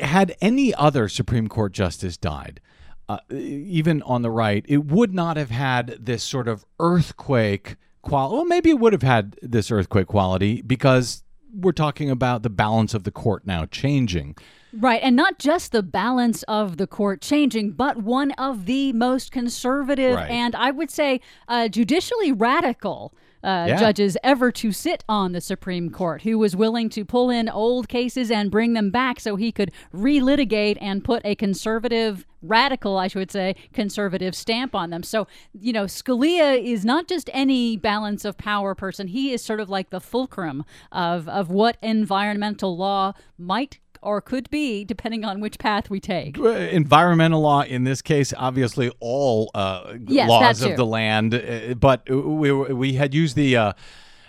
had 0.00 0.36
any 0.40 0.74
other 0.74 1.08
Supreme 1.08 1.48
Court 1.48 1.72
justice 1.72 2.16
died. 2.16 2.60
Uh, 3.06 3.18
even 3.30 4.00
on 4.02 4.22
the 4.22 4.30
right, 4.30 4.64
it 4.66 4.86
would 4.86 5.12
not 5.12 5.36
have 5.36 5.50
had 5.50 5.98
this 6.00 6.22
sort 6.22 6.48
of 6.48 6.64
earthquake 6.80 7.76
quality. 8.00 8.34
Well, 8.34 8.44
maybe 8.46 8.70
it 8.70 8.78
would 8.78 8.94
have 8.94 9.02
had 9.02 9.36
this 9.42 9.70
earthquake 9.70 10.06
quality 10.06 10.62
because 10.62 11.22
we're 11.52 11.72
talking 11.72 12.10
about 12.10 12.42
the 12.42 12.50
balance 12.50 12.94
of 12.94 13.04
the 13.04 13.10
court 13.10 13.46
now 13.46 13.66
changing. 13.66 14.36
Right, 14.76 15.00
and 15.02 15.14
not 15.14 15.38
just 15.38 15.70
the 15.72 15.82
balance 15.84 16.42
of 16.44 16.78
the 16.78 16.86
court 16.88 17.20
changing, 17.20 17.72
but 17.72 17.98
one 17.98 18.32
of 18.32 18.66
the 18.66 18.92
most 18.92 19.30
conservative 19.30 20.16
Right. 20.16 20.30
and 20.30 20.54
I 20.56 20.70
would 20.72 20.90
say 20.90 21.20
uh, 21.46 21.68
judicially 21.68 22.32
radical 22.32 23.14
uh, 23.44 23.66
Yeah. 23.68 23.76
judges 23.76 24.16
ever 24.24 24.50
to 24.50 24.72
sit 24.72 25.04
on 25.06 25.32
the 25.32 25.40
Supreme 25.40 25.90
Court, 25.90 26.22
who 26.22 26.38
was 26.38 26.56
willing 26.56 26.88
to 26.88 27.04
pull 27.04 27.28
in 27.28 27.48
old 27.48 27.88
cases 27.88 28.30
and 28.30 28.50
bring 28.50 28.72
them 28.72 28.90
back 28.90 29.20
so 29.20 29.36
he 29.36 29.52
could 29.52 29.70
relitigate 29.94 30.78
and 30.80 31.04
put 31.04 31.20
a 31.26 31.34
conservative, 31.34 32.24
radical, 32.40 32.96
I 32.96 33.06
should 33.08 33.30
say, 33.30 33.54
conservative 33.74 34.34
stamp 34.34 34.74
on 34.74 34.88
them. 34.88 35.02
So, 35.02 35.26
you 35.52 35.74
know, 35.74 35.84
Scalia 35.84 36.58
is 36.58 36.86
not 36.86 37.06
just 37.06 37.28
any 37.34 37.76
balance 37.76 38.24
of 38.24 38.38
power 38.38 38.74
person, 38.74 39.08
he 39.08 39.32
is 39.34 39.42
sort 39.42 39.60
of 39.60 39.68
like 39.68 39.90
the 39.90 40.00
fulcrum 40.00 40.64
of, 40.90 41.28
of 41.28 41.50
what 41.50 41.76
environmental 41.82 42.76
law 42.76 43.12
might 43.36 43.78
or 44.04 44.20
could 44.20 44.48
be, 44.50 44.84
depending 44.84 45.24
on 45.24 45.40
which 45.40 45.58
path 45.58 45.90
we 45.90 46.00
take. 46.00 46.38
Environmental 46.38 47.40
law 47.40 47.62
in 47.62 47.84
this 47.84 48.02
case 48.02 48.32
obviously 48.36 48.92
all 49.00 49.50
uh, 49.54 49.94
Yes, 50.06 50.28
laws 50.28 50.62
of 50.62 50.76
the 50.76 50.86
land 50.86 51.34
uh, 51.34 51.74
but 51.74 52.08
we, 52.08 52.52
we 52.52 52.94
had 52.94 53.14
used 53.14 53.36
the 53.36 53.56
uh, 53.56 53.72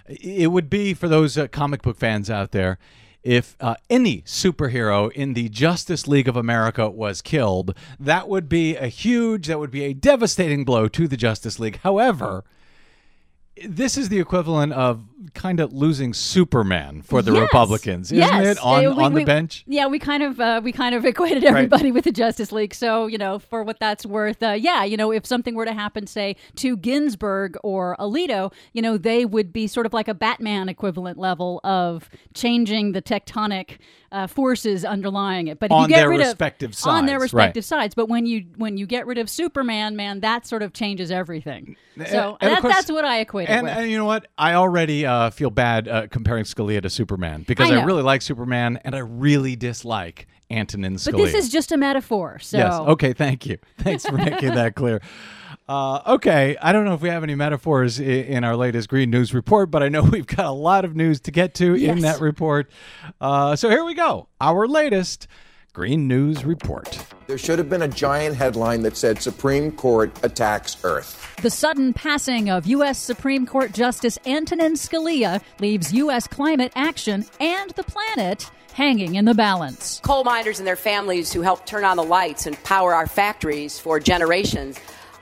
it 0.07 0.51
would 0.51 0.69
be 0.69 0.93
for 0.93 1.07
those 1.07 1.37
uh, 1.37 1.47
comic 1.47 1.81
book 1.81 1.97
fans 1.97 2.29
out 2.29 2.51
there 2.51 2.77
if 3.25 3.57
uh, 3.59 3.75
any 3.89 4.21
superhero 4.21 5.11
in 5.11 5.33
the 5.33 5.49
Justice 5.49 6.07
League 6.07 6.27
of 6.27 6.37
America 6.37 6.91
was 6.91 7.23
killed, 7.23 7.75
that 7.99 8.29
would 8.29 8.47
be 8.47 8.75
a 8.75 8.85
huge, 8.85 9.47
that 9.47 9.57
would 9.57 9.71
be 9.71 9.83
a 9.83 9.93
devastating 9.93 10.63
blow 10.63 10.87
to 10.89 11.07
the 11.07 11.17
Justice 11.17 11.59
League. 11.59 11.79
However, 11.81 12.43
this 13.67 13.97
is 13.97 14.09
the 14.09 14.19
equivalent 14.19 14.73
of 14.73 15.01
kind 15.33 15.59
of 15.59 15.71
losing 15.71 16.13
Superman 16.13 17.01
for 17.01 17.21
the 17.21 17.31
Yes. 17.31 17.41
Republicans, 17.41 18.11
isn't 18.11 18.17
Yes. 18.17 18.57
it? 18.57 18.63
On 18.63 18.79
we- 18.81 19.03
on 19.03 19.13
the 19.13 19.19
we- 19.21 19.25
bench. 19.25 19.63
Yeah, 19.67 19.87
we 19.87 19.97
kind 19.97 20.23
of 20.23 20.39
uh, 20.39 20.61
we 20.63 20.71
kind 20.71 20.93
of 20.93 21.05
equated 21.05 21.43
everybody 21.45 21.91
with 21.91 22.03
the 22.03 22.11
Justice 22.11 22.51
League. 22.51 22.73
So 22.75 23.07
you 23.07 23.17
know, 23.17 23.39
for 23.39 23.63
what 23.63 23.79
that's 23.79 24.05
worth, 24.05 24.43
uh, 24.43 24.51
yeah, 24.51 24.83
you 24.83 24.97
know, 24.97 25.11
if 25.11 25.25
something 25.25 25.55
were 25.55 25.65
to 25.65 25.73
happen, 25.73 26.05
say 26.05 26.35
to 26.57 26.75
Ginsburg 26.77 27.57
or 27.63 27.95
Alito, 27.99 28.51
you 28.73 28.81
know, 28.81 28.97
they 28.97 29.25
would 29.25 29.53
be 29.53 29.67
sort 29.67 29.85
of 29.85 29.93
like 29.93 30.07
a 30.07 30.13
Batman 30.13 30.67
equivalent 30.69 31.17
level 31.17 31.61
of 31.63 32.09
changing 32.33 32.91
the 32.91 33.01
tectonic 33.01 33.77
uh, 34.11 34.27
forces 34.27 34.85
underlying 34.85 35.47
it. 35.47 35.59
But 35.59 35.67
if 35.67 35.71
On 35.71 35.81
you 35.83 35.87
get 35.89 35.95
their 35.97 36.09
rid 36.09 36.19
respective 36.19 36.71
of 36.71 36.87
on 36.87 37.05
their 37.05 37.19
sides, 37.19 37.33
right. 37.33 37.41
respective 37.43 37.65
sides, 37.65 37.95
but 37.95 38.07
when 38.09 38.25
you 38.25 38.45
when 38.57 38.77
you 38.77 38.85
get 38.85 39.05
rid 39.07 39.17
of 39.17 39.29
Superman, 39.29 39.95
man, 39.95 40.21
that 40.21 40.45
sort 40.47 40.61
of 40.61 40.73
changes 40.73 41.11
everything. 41.11 41.75
So 41.97 42.01
And- 42.01 42.37
and 42.41 42.51
that, 42.51 42.61
course- 42.61 42.73
that's 42.75 42.91
what 42.91 43.05
I 43.05 43.19
equate 43.19 43.49
it 43.49 43.51
And, 43.53 43.63
with. 43.67 43.77
and 43.77 43.89
you 43.91 43.97
know 43.97 44.05
what? 44.05 44.27
I 44.37 44.53
already 44.53 45.05
uh, 45.05 45.29
feel 45.29 45.49
bad 45.49 45.87
uh, 45.87 46.07
comparing 46.07 46.43
Scalia 46.43 46.81
to 46.81 46.89
Superman 46.89 47.43
because 47.47 47.71
I 47.71 47.75
I, 47.79 47.83
really 47.83 48.03
like 48.03 48.21
Superman 48.21 48.79
and 48.83 48.95
I 48.95 48.99
really 48.99 49.55
dislike 49.55 50.27
Antonin 50.51 50.95
Scalia. 50.95 51.11
but 51.13 51.17
this 51.17 51.33
is 51.33 51.49
just 51.49 51.71
a 51.71 51.77
metaphor. 51.77 52.37
So 52.39 52.57
Yes. 52.57 52.73
Okay. 52.73 53.13
Thank 53.13 53.45
you. 53.45 53.57
Thanks 53.79 54.05
for 54.05 54.15
making 54.17 54.53
that 54.55 54.75
clear. 54.75 55.01
Uh, 55.67 56.01
okay. 56.13 56.55
I 56.61 56.71
don't 56.71 56.85
know 56.85 56.93
if 56.93 57.01
we 57.01 57.09
have 57.09 57.23
any 57.23 57.33
metaphors 57.35 57.99
i- 57.99 58.03
in 58.03 58.43
our 58.43 58.55
latest 58.55 58.87
Green 58.89 59.09
News 59.09 59.33
report, 59.33 59.71
but 59.71 59.81
I 59.81 59.89
know 59.89 60.03
we've 60.11 60.27
got 60.27 60.45
a 60.45 60.51
lot 60.51 60.85
of 60.85 60.95
news 60.95 61.19
to 61.21 61.31
get 61.31 61.55
to 61.55 61.73
in 61.73 61.99
that 62.01 62.19
report. 62.21 62.69
Uh, 63.19 63.55
so 63.55 63.69
here 63.69 63.83
we 63.83 63.95
go. 63.95 64.27
Our 64.39 64.67
latest 64.67 65.27
Green 65.73 66.07
News 66.07 66.45
report. 66.45 66.97
There 67.27 67.37
should 67.39 67.57
have 67.57 67.69
been 67.69 67.81
a 67.81 67.87
giant 67.87 68.35
headline 68.35 68.83
that 68.83 68.95
said 68.95 69.21
Supreme 69.21 69.71
Court 69.71 70.11
attacks 70.23 70.77
Earth. 70.83 71.35
The 71.41 71.49
sudden 71.49 71.91
passing 71.91 72.49
of 72.49 72.67
U.S. 72.67 72.99
Supreme 72.99 73.45
Court 73.47 73.73
Justice 73.73 74.17
Antonin 74.25 74.73
Scalia 74.75 75.41
leaves 75.59 75.91
U.S. 75.91 76.27
climate 76.27 76.71
action 76.75 77.25
and 77.41 77.71
the 77.71 77.83
planet 77.83 78.49
hanging 78.73 79.15
in 79.15 79.25
the 79.25 79.33
balance. 79.33 79.99
coal 80.03 80.23
miners 80.23 80.59
and 80.59 80.67
their 80.67 80.75
families 80.75 81.33
who 81.33 81.41
helped 81.41 81.65
turn 81.65 81.83
on 81.83 81.97
the 81.97 82.03
lights 82.03 82.45
and 82.45 82.61
power 82.63 82.93
our 82.93 83.07
factories 83.07 83.79
for 83.79 83.99
generations 83.99 84.77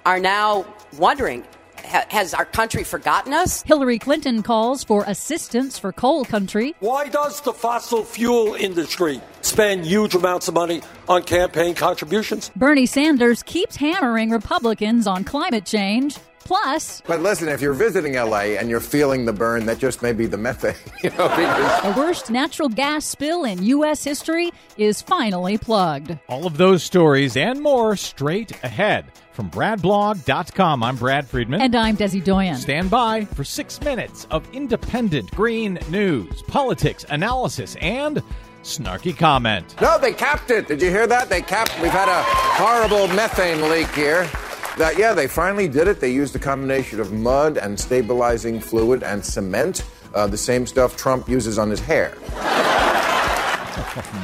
are 0.06 0.20
now 0.20 0.66
wondering 0.98 1.44
has 1.84 2.34
our 2.34 2.46
country 2.46 2.84
forgotten 2.84 3.34
us? 3.34 3.62
Hillary 3.64 4.00
Clinton 4.00 4.42
calls 4.42 4.84
for 4.84 5.04
assistance 5.06 5.78
for 5.78 5.92
coal 5.92 6.24
country. 6.26 6.76
Why 6.80 7.10
does 7.10 7.42
the 7.42 7.54
fossil 7.54 8.04
fuel 8.04 8.56
industry 8.56 9.22
spend 9.42 9.86
huge 9.86 10.16
amounts 10.16 10.48
of 10.48 10.54
money 10.54 10.82
on 11.08 11.24
campaign 11.24 11.76
contributions? 11.76 12.52
Bernie 12.56 12.86
Sanders 12.86 13.44
keeps 13.44 13.76
hammering 13.76 14.30
Republicans 14.30 15.08
on 15.08 15.24
climate 15.24 15.66
change. 15.66 16.18
Plus, 16.46 17.02
But 17.08 17.22
listen, 17.22 17.48
if 17.48 17.62
you're 17.62 17.74
visiting 17.74 18.14
LA 18.16 18.58
and 18.60 18.70
you're 18.70 18.80
feeling 18.82 19.26
the 19.26 19.34
burn, 19.34 19.66
that 19.66 19.78
just 19.80 20.02
may 20.02 20.12
be 20.14 20.26
the 20.26 20.38
methane, 20.38 20.76
you 21.04 21.10
know, 21.12 21.30
because 21.30 21.82
the 21.84 21.94
worst 22.00 22.30
natural 22.30 22.70
gas 22.70 23.06
spill 23.06 23.46
in 23.46 23.64
U.S. 23.64 24.04
history 24.04 24.52
is 24.78 25.02
finally 25.02 25.58
plugged. 25.58 26.18
All 26.28 26.46
of 26.46 26.58
those 26.58 26.84
stories 26.84 27.38
and 27.38 27.62
more 27.62 27.96
straight 27.96 28.52
ahead 28.64 29.06
from 29.32 29.50
BradBlog.com. 29.52 30.84
I'm 30.84 30.96
Brad 30.98 31.28
Friedman. 31.28 31.62
And 31.62 31.76
I'm 31.76 31.96
Desi 31.98 32.24
Doyen. 32.24 32.56
Stand 32.58 32.90
by 32.90 33.26
for 33.26 33.44
six 33.44 33.80
minutes 33.82 34.28
of 34.30 34.48
independent 34.54 35.32
green 35.32 35.80
news, 35.90 36.42
politics, 36.44 37.06
analysis, 37.10 37.76
and 37.82 38.22
snarky 38.64 39.18
comment. 39.18 39.76
no, 39.82 39.98
they 40.00 40.14
capped 40.14 40.52
it. 40.52 40.68
Did 40.68 40.82
you 40.82 40.90
hear 40.90 41.08
that? 41.08 41.30
They 41.30 41.42
capped. 41.42 41.80
We've 41.82 41.92
had 41.92 42.08
a 42.10 42.22
horrible 42.24 43.08
methane 43.16 43.62
leak 43.70 43.90
here. 43.96 44.30
That 44.78 44.98
yeah, 44.98 45.14
they 45.14 45.28
finally 45.28 45.68
did 45.68 45.88
it. 45.88 46.00
They 46.00 46.12
used 46.12 46.36
a 46.36 46.40
combination 46.40 47.00
of 47.00 47.14
mud 47.14 47.58
and 47.58 47.80
stabilizing 47.80 48.60
fluid 48.60 49.04
and 49.04 49.24
cement, 49.24 49.86
uh, 50.16 50.26
the 50.26 50.38
same 50.38 50.66
stuff 50.66 50.98
Trump 50.98 51.30
uses 51.30 51.60
on 51.60 51.70
his 51.70 51.80
hair. 51.80 52.18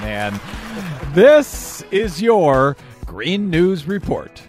Man, 0.01 0.39
this 1.13 1.83
is 1.91 2.19
your 2.19 2.75
Green 3.05 3.51
News 3.51 3.87
Report. 3.87 4.41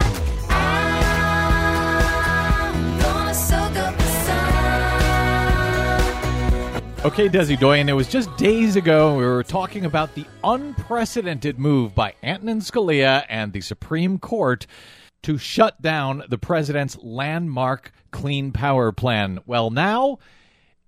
Okay, 7.03 7.29
Desi 7.29 7.59
Doyen, 7.59 7.89
it 7.89 7.93
was 7.93 8.07
just 8.07 8.35
days 8.37 8.75
ago 8.75 9.17
we 9.17 9.23
were 9.23 9.43
talking 9.43 9.85
about 9.85 10.13
the 10.15 10.25
unprecedented 10.43 11.59
move 11.59 11.95
by 11.95 12.13
Antonin 12.21 12.59
Scalia 12.59 13.25
and 13.27 13.53
the 13.53 13.61
Supreme 13.61 14.19
Court 14.19 14.67
to 15.23 15.37
shut 15.37 15.81
down 15.81 16.23
the 16.29 16.37
president's 16.37 16.97
landmark 16.97 17.91
Clean 18.11 18.51
Power 18.51 18.91
Plan. 18.91 19.39
Well, 19.45 19.69
now 19.69 20.19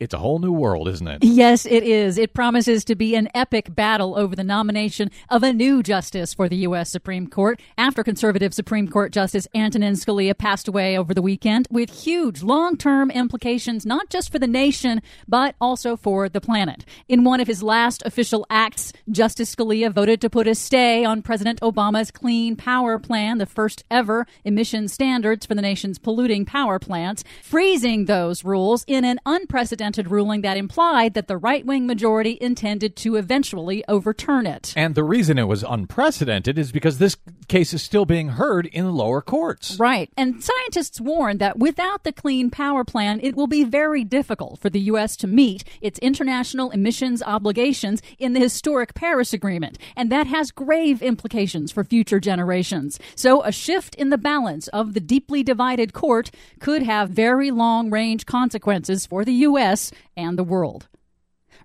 it's 0.03 0.13
a 0.13 0.17
whole 0.17 0.39
new 0.39 0.51
world, 0.51 0.89
isn't 0.89 1.07
it? 1.07 1.23
Yes, 1.23 1.65
it 1.65 1.83
is. 1.83 2.17
It 2.17 2.33
promises 2.33 2.83
to 2.85 2.95
be 2.95 3.15
an 3.15 3.29
epic 3.33 3.73
battle 3.73 4.17
over 4.17 4.35
the 4.35 4.43
nomination 4.43 5.09
of 5.29 5.41
a 5.43 5.53
new 5.53 5.81
justice 5.81 6.33
for 6.33 6.49
the 6.49 6.57
U.S. 6.57 6.89
Supreme 6.89 7.27
Court 7.27 7.59
after 7.77 8.03
conservative 8.03 8.53
Supreme 8.53 8.89
Court 8.89 9.13
Justice 9.13 9.47
Antonin 9.55 9.93
Scalia 9.93 10.37
passed 10.37 10.67
away 10.67 10.97
over 10.97 11.13
the 11.13 11.21
weekend, 11.21 11.67
with 11.71 12.03
huge 12.03 12.43
long 12.43 12.75
term 12.75 13.09
implications 13.09 13.85
not 13.85 14.09
just 14.09 14.31
for 14.31 14.39
the 14.39 14.47
nation, 14.47 15.01
but 15.27 15.55
also 15.61 15.95
for 15.95 16.27
the 16.27 16.41
planet. 16.41 16.85
In 17.07 17.23
one 17.23 17.39
of 17.39 17.47
his 17.47 17.63
last 17.63 18.03
official 18.05 18.45
acts, 18.49 18.91
Justice 19.09 19.55
Scalia 19.55 19.91
voted 19.91 20.19
to 20.21 20.29
put 20.29 20.47
a 20.47 20.55
stay 20.55 21.05
on 21.05 21.21
President 21.21 21.61
Obama's 21.61 22.11
Clean 22.11 22.55
Power 22.57 22.99
Plan, 22.99 23.37
the 23.37 23.45
first 23.45 23.85
ever 23.89 24.27
emission 24.43 24.89
standards 24.89 25.45
for 25.45 25.55
the 25.55 25.61
nation's 25.61 25.97
polluting 25.97 26.45
power 26.45 26.77
plants, 26.77 27.23
freezing 27.41 28.05
those 28.05 28.43
rules 28.43 28.83
in 28.85 29.05
an 29.05 29.19
unprecedented 29.25 29.92
ruling 29.97 30.41
that 30.41 30.57
implied 30.57 31.13
that 31.13 31.27
the 31.27 31.37
right 31.37 31.65
wing 31.65 31.85
majority 31.87 32.37
intended 32.41 32.95
to 32.97 33.15
eventually 33.15 33.83
overturn 33.87 34.45
it. 34.45 34.73
And 34.75 34.95
the 34.95 35.03
reason 35.03 35.37
it 35.37 35.47
was 35.47 35.63
unprecedented 35.63 36.57
is 36.57 36.71
because 36.71 36.97
this 36.97 37.15
case 37.47 37.73
is 37.73 37.83
still 37.83 38.05
being 38.05 38.29
heard 38.29 38.65
in 38.67 38.85
the 38.85 38.91
lower 38.91 39.21
courts. 39.21 39.77
Right. 39.79 40.09
And 40.17 40.43
scientists 40.43 40.99
warn 40.99 41.37
that 41.37 41.57
without 41.57 42.03
the 42.03 42.11
Clean 42.11 42.49
Power 42.49 42.83
Plan, 42.83 43.19
it 43.21 43.35
will 43.35 43.47
be 43.47 43.63
very 43.63 44.03
difficult 44.03 44.59
for 44.59 44.69
the 44.69 44.79
U.S. 44.81 45.15
to 45.17 45.27
meet 45.27 45.63
its 45.81 45.99
international 45.99 46.71
emissions 46.71 47.21
obligations 47.21 48.01
in 48.17 48.33
the 48.33 48.39
historic 48.39 48.93
Paris 48.93 49.33
Agreement. 49.33 49.77
And 49.95 50.11
that 50.11 50.27
has 50.27 50.51
grave 50.51 51.01
implications 51.01 51.71
for 51.71 51.83
future 51.83 52.19
generations. 52.19 52.99
So 53.15 53.43
a 53.43 53.51
shift 53.51 53.95
in 53.95 54.09
the 54.09 54.17
balance 54.17 54.67
of 54.69 54.93
the 54.93 54.99
deeply 54.99 55.43
divided 55.43 55.93
court 55.93 56.31
could 56.59 56.83
have 56.83 57.09
very 57.09 57.51
long 57.51 57.89
range 57.89 58.25
consequences 58.25 59.05
for 59.05 59.25
the 59.25 59.33
U.S. 59.33 59.82
and 60.15 60.37
the 60.37 60.43
world. 60.43 60.87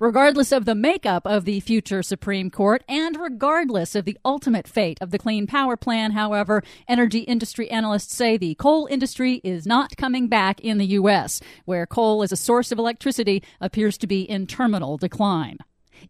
Regardless 0.01 0.53
of 0.53 0.65
the 0.65 0.77
makeup 0.77 1.27
of 1.27 1.45
the 1.45 1.59
future 1.59 2.05
Supreme 2.05 2.51
Court 2.51 2.85
and 2.89 3.17
regardless 3.17 3.97
of 3.97 4.05
the 4.05 4.17
ultimate 4.25 4.69
fate 4.69 4.97
of 5.01 5.11
the 5.11 5.19
Clean 5.19 5.45
Power 5.45 5.77
Plan, 5.77 6.13
however, 6.13 6.63
energy 6.87 7.21
industry 7.21 7.69
analysts 7.69 8.15
say 8.15 8.37
the 8.37 8.55
coal 8.55 8.87
industry 8.89 9.41
is 9.43 9.67
not 9.67 9.97
coming 9.97 10.29
back 10.29 10.61
in 10.61 10.79
the 10.79 10.87
U.S., 10.87 11.41
where 11.65 11.85
coal 11.85 12.23
as 12.23 12.31
a 12.31 12.37
source 12.37 12.71
of 12.71 12.79
electricity 12.79 13.43
appears 13.61 13.99
to 13.99 14.07
be 14.07 14.23
in 14.23 14.47
terminal 14.47 14.99
decline. 14.99 15.59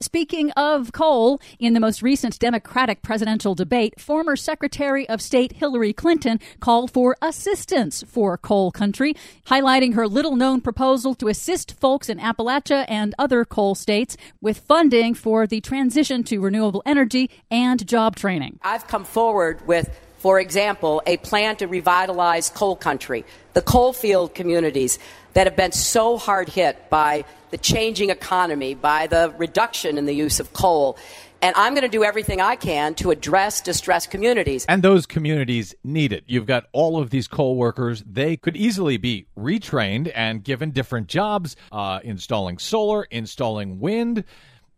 Speaking 0.01 0.51
of 0.53 0.93
coal, 0.93 1.41
in 1.59 1.75
the 1.75 1.81
most 1.81 2.03
recent 2.03 2.39
Democratic 2.39 3.03
presidential 3.03 3.55
debate, 3.55 4.01
former 4.01 4.37
Secretary 4.37 5.09
of 5.09 5.21
State 5.21 5.53
Hillary 5.53 5.93
Clinton 5.93 6.41
called 6.61 6.91
for 6.91 7.17
assistance 7.21 8.05
for 8.07 8.37
coal 8.39 8.71
country, 8.71 9.15
highlighting 9.47 9.95
her 9.95 10.07
little 10.07 10.37
known 10.37 10.61
proposal 10.61 11.15
to 11.17 11.29
assist 11.29 11.73
folks 11.81 12.09
in 12.09 12.19
Appalachia 12.19 12.85
and 12.89 13.15
other 13.19 13.45
coal 13.45 13.75
states 13.75 14.17
with 14.41 14.59
funding 14.59 15.15
for 15.15 15.47
the 15.47 15.61
transition 15.61 16.23
to 16.25 16.39
renewable 16.39 16.83
energy 16.87 17.31
and 17.51 17.87
job 17.87 18.17
training. 18.17 18.59
I've 18.63 18.87
come 18.87 19.05
forward 19.05 19.67
with, 19.67 19.99
for 20.29 20.39
example, 20.39 21.01
a 21.07 21.17
plan 21.17 21.57
to 21.57 21.67
revitalize 21.67 22.51
coal 22.51 22.77
country, 22.77 23.25
the 23.55 23.63
coal 23.63 23.95
field 23.95 24.35
communities 24.35 24.99
that 25.33 25.47
have 25.47 25.57
been 25.57 25.73
so 25.73 26.19
hard 26.19 26.51
hit 26.51 26.91
by 26.91 27.25
the 27.49 27.57
changing 27.57 28.11
economy, 28.11 28.75
by 28.75 29.07
the 29.07 29.33
reduction 29.39 29.97
in 29.97 30.05
the 30.05 30.13
use 30.13 30.39
of 30.39 30.53
coal. 30.53 30.99
And 31.41 31.57
I'm 31.57 31.73
going 31.73 31.85
to 31.85 31.89
do 31.89 32.05
everything 32.05 32.43
I 32.43 32.57
can 32.57 32.95
to 32.97 33.11
address 33.11 33.63
distressed 33.63 34.11
communities. 34.11 34.67
And 34.69 34.83
those 34.83 35.07
communities 35.07 35.75
need 35.83 36.13
it. 36.13 36.25
You've 36.27 36.45
got 36.45 36.67
all 36.73 37.01
of 37.01 37.09
these 37.09 37.27
coal 37.27 37.57
workers. 37.57 38.05
They 38.07 38.37
could 38.37 38.55
easily 38.55 38.99
be 38.99 39.29
retrained 39.35 40.13
and 40.15 40.45
given 40.45 40.73
different 40.73 41.07
jobs, 41.07 41.57
uh, 41.73 42.01
installing 42.05 42.59
solar, 42.59 43.05
installing 43.05 43.81
wind. 43.81 44.25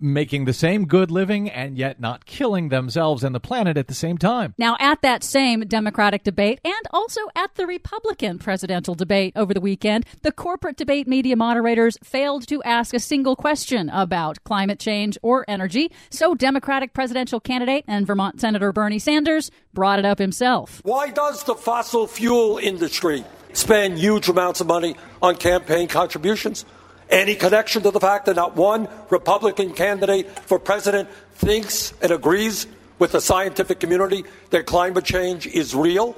Making 0.00 0.44
the 0.44 0.52
same 0.52 0.86
good 0.86 1.10
living 1.10 1.50
and 1.50 1.76
yet 1.76 2.00
not 2.00 2.24
killing 2.24 2.68
themselves 2.68 3.22
and 3.22 3.34
the 3.34 3.40
planet 3.40 3.76
at 3.76 3.88
the 3.88 3.94
same 3.94 4.18
time. 4.18 4.54
Now, 4.58 4.76
at 4.80 5.02
that 5.02 5.22
same 5.22 5.60
Democratic 5.60 6.22
debate 6.22 6.60
and 6.64 6.74
also 6.90 7.20
at 7.36 7.54
the 7.56 7.66
Republican 7.66 8.38
presidential 8.38 8.94
debate 8.94 9.32
over 9.36 9.52
the 9.52 9.60
weekend, 9.60 10.06
the 10.22 10.32
corporate 10.32 10.76
debate 10.76 11.06
media 11.06 11.36
moderators 11.36 11.98
failed 12.02 12.46
to 12.48 12.62
ask 12.62 12.94
a 12.94 13.00
single 13.00 13.36
question 13.36 13.90
about 13.90 14.42
climate 14.44 14.78
change 14.78 15.18
or 15.22 15.44
energy. 15.48 15.90
So, 16.10 16.34
Democratic 16.34 16.94
presidential 16.94 17.40
candidate 17.40 17.84
and 17.86 18.06
Vermont 18.06 18.40
Senator 18.40 18.72
Bernie 18.72 18.98
Sanders 18.98 19.50
brought 19.74 19.98
it 19.98 20.04
up 20.04 20.18
himself. 20.18 20.80
Why 20.84 21.10
does 21.10 21.44
the 21.44 21.54
fossil 21.54 22.06
fuel 22.06 22.58
industry 22.58 23.24
spend 23.52 23.98
huge 23.98 24.28
amounts 24.28 24.60
of 24.60 24.66
money 24.66 24.96
on 25.20 25.36
campaign 25.36 25.88
contributions? 25.88 26.64
Any 27.10 27.34
connection 27.34 27.82
to 27.82 27.90
the 27.90 27.98
fact 27.98 28.26
that 28.26 28.36
not 28.36 28.54
one 28.54 28.88
Republican 29.10 29.72
candidate 29.72 30.30
for 30.30 30.60
president 30.60 31.08
thinks 31.34 31.92
and 32.00 32.12
agrees 32.12 32.68
with 33.00 33.12
the 33.12 33.20
scientific 33.20 33.80
community 33.80 34.24
that 34.50 34.66
climate 34.66 35.04
change 35.04 35.46
is 35.46 35.74
real 35.74 36.16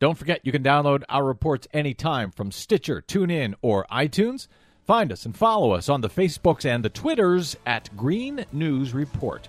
Don't 0.00 0.18
forget 0.18 0.40
you 0.42 0.50
can 0.50 0.64
download 0.64 1.04
our 1.08 1.22
reports 1.22 1.68
anytime 1.72 2.32
from 2.32 2.50
Stitcher, 2.50 3.04
TuneIn, 3.06 3.54
or 3.62 3.86
iTunes. 3.88 4.48
Find 4.84 5.12
us 5.12 5.24
and 5.24 5.36
follow 5.36 5.70
us 5.70 5.88
on 5.88 6.00
the 6.00 6.10
Facebooks 6.10 6.64
and 6.64 6.84
the 6.84 6.90
Twitters 6.90 7.56
at 7.64 7.96
Green 7.96 8.44
News 8.50 8.92
Report. 8.92 9.48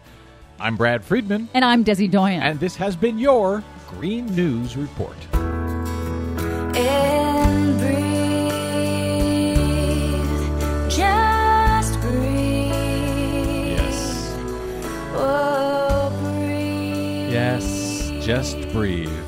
I'm 0.59 0.77
Brad 0.77 1.03
Friedman. 1.03 1.49
And 1.55 1.65
I'm 1.65 1.83
Desi 1.83 2.11
Doyen. 2.11 2.43
And 2.43 2.59
this 2.59 2.75
has 2.75 2.95
been 2.95 3.17
your 3.17 3.63
Green 3.89 4.27
News 4.35 4.77
Report. 4.77 5.17
And 5.33 7.10
just 18.31 18.61
breathe. 18.71 19.20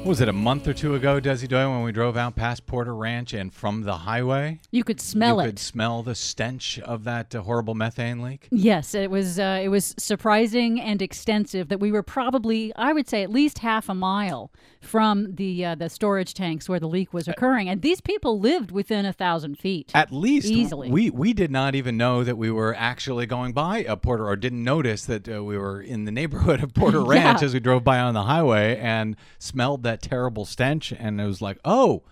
What 0.00 0.08
was 0.08 0.20
it 0.22 0.30
a 0.30 0.32
month 0.32 0.66
or 0.66 0.72
two 0.72 0.94
ago, 0.94 1.20
Desi 1.20 1.46
Doyen, 1.46 1.70
when 1.72 1.82
we 1.82 1.92
drove 1.92 2.16
out 2.16 2.34
past 2.34 2.66
Porter 2.66 2.94
Ranch 2.96 3.34
and 3.34 3.52
from 3.52 3.82
the 3.82 3.98
highway? 3.98 4.58
You 4.70 4.82
could 4.82 4.98
smell 4.98 5.34
you 5.36 5.40
it. 5.40 5.44
You 5.44 5.48
could 5.50 5.58
smell 5.58 6.02
the 6.02 6.14
stench 6.14 6.78
of 6.80 7.04
that 7.04 7.34
uh, 7.34 7.42
horrible 7.42 7.74
methane 7.74 8.22
leak. 8.22 8.48
Yes, 8.50 8.94
it 8.94 9.10
was. 9.10 9.38
Uh, 9.38 9.60
it 9.62 9.68
was 9.68 9.94
surprising 9.98 10.80
and 10.80 11.02
extensive 11.02 11.68
that 11.68 11.80
we 11.80 11.92
were 11.92 12.02
probably, 12.02 12.74
I 12.76 12.94
would 12.94 13.10
say, 13.10 13.22
at 13.22 13.30
least 13.30 13.58
half 13.58 13.90
a 13.90 13.94
mile 13.94 14.50
from 14.80 15.34
the 15.34 15.66
uh, 15.66 15.74
the 15.74 15.90
storage 15.90 16.32
tanks 16.32 16.66
where 16.66 16.80
the 16.80 16.88
leak 16.88 17.12
was 17.12 17.28
occurring, 17.28 17.68
and 17.68 17.82
these 17.82 18.00
people 18.00 18.40
lived 18.40 18.70
within 18.70 19.04
a 19.04 19.12
thousand 19.12 19.58
feet. 19.58 19.90
At 19.94 20.10
least 20.10 20.46
Easily. 20.48 20.90
we 20.90 21.10
we 21.10 21.34
did 21.34 21.50
not 21.50 21.74
even 21.74 21.98
know 21.98 22.24
that 22.24 22.38
we 22.38 22.50
were 22.50 22.74
actually 22.74 23.26
going 23.26 23.52
by 23.52 23.80
a 23.80 23.98
Porter, 23.98 24.26
or 24.26 24.34
didn't 24.34 24.64
notice 24.64 25.04
that 25.04 25.28
uh, 25.28 25.44
we 25.44 25.58
were 25.58 25.82
in 25.82 26.06
the 26.06 26.10
neighborhood 26.10 26.62
of 26.62 26.72
Porter 26.72 27.04
Ranch 27.04 27.42
Yeah. 27.42 27.46
as 27.46 27.52
we 27.52 27.60
drove 27.60 27.84
by 27.84 28.00
on 28.00 28.14
the 28.14 28.22
highway 28.22 28.78
and 28.78 29.14
smelled 29.38 29.82
that 29.82 29.89
terrible 29.96 30.44
stench, 30.44 30.92
and 30.92 31.20
it 31.20 31.24
was 31.26 31.40
like, 31.42 31.58
oh, 31.64 32.02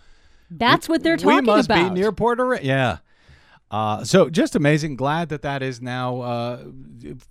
That's 0.51 0.89
what 0.89 1.03
they're 1.03 1.17
talking 1.17 1.31
about. 1.41 1.53
we 1.53 1.57
must 1.57 1.69
about. 1.71 1.95
be 1.95 2.01
near 2.01 2.13
Puerto 2.13 2.45
Ra- 2.45 2.59
Yeah. 2.63 2.99
Uh, 3.71 4.03
so 4.03 4.31
just 4.31 4.57
amazing. 4.57 4.97
Glad 4.97 5.29
that 5.29 5.43
that 5.43 5.63
is 5.63 5.81
now 5.83 6.21
uh, 6.23 6.65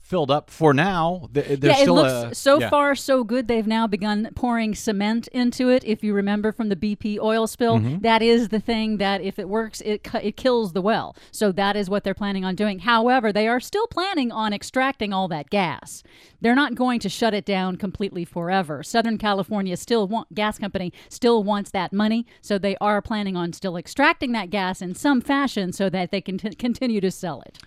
filled 0.04 0.30
up 0.30 0.50
for 0.50 0.74
now. 0.74 1.28
There's 1.32 1.60
yeah, 1.62 1.72
it 1.72 1.78
still 1.82 1.96
looks 1.96 2.32
a, 2.32 2.36
so 2.36 2.60
yeah. 2.60 2.70
far 2.70 2.96
so 2.96 3.24
good. 3.24 3.48
They've 3.48 3.66
now 3.66 3.88
begun 3.88 4.30
pouring 4.36 4.76
cement 4.76 5.28
into 5.30 5.70
it. 5.70 5.84
If 5.84 6.04
you 6.04 6.14
remember 6.14 6.52
from 6.52 6.70
the 6.70 6.76
BP 6.76 7.20
oil 7.20 7.48
spill, 7.48 7.78
Mm-hmm. 7.78 8.00
that 8.00 8.22
is 8.22 8.50
the 8.50 8.60
thing 8.60 8.98
that 8.98 9.22
if 9.22 9.38
it 9.38 9.50
works, 9.50 9.82
it 9.82 10.08
it 10.22 10.38
kills 10.38 10.74
the 10.74 10.82
well. 10.82 11.16
So 11.32 11.52
that 11.52 11.76
is 11.76 11.90
what 11.90 12.04
they're 12.04 12.14
planning 12.14 12.46
on 12.46 12.56
doing. 12.56 12.80
However, 12.80 13.34
they 13.34 13.48
are 13.48 13.60
still 13.60 13.88
planning 13.88 14.32
on 14.32 14.54
extracting 14.54 15.12
all 15.14 15.28
that 15.28 15.50
gas. 15.50 16.02
They're 16.40 16.56
not 16.56 16.76
going 16.76 17.00
to 17.02 17.10
shut 17.10 17.34
it 17.34 17.46
down 17.46 17.78
completely 17.78 18.26
forever. 18.26 18.84
Southern 18.84 19.18
California 19.18 19.76
still 19.76 20.08
want 20.08 20.34
gas 20.34 20.58
company 20.60 20.94
still 21.10 21.44
wants 21.44 21.72
that 21.72 21.92
money, 21.92 22.26
so 22.42 22.58
they 22.58 22.78
are 22.80 23.02
planning 23.02 23.36
on 23.36 23.54
still 23.54 23.76
extracting 23.76 24.32
that 24.34 24.50
gas 24.50 24.82
in 24.82 24.94
some 24.96 25.20
fashion 25.20 25.72
so 25.74 25.90
that 25.90 26.12
they 26.12 26.22
can 26.28 26.38
t- 26.38 26.56
continue 26.56 27.02
to 27.02 27.10
sell 27.10 27.42
it. 27.42 27.58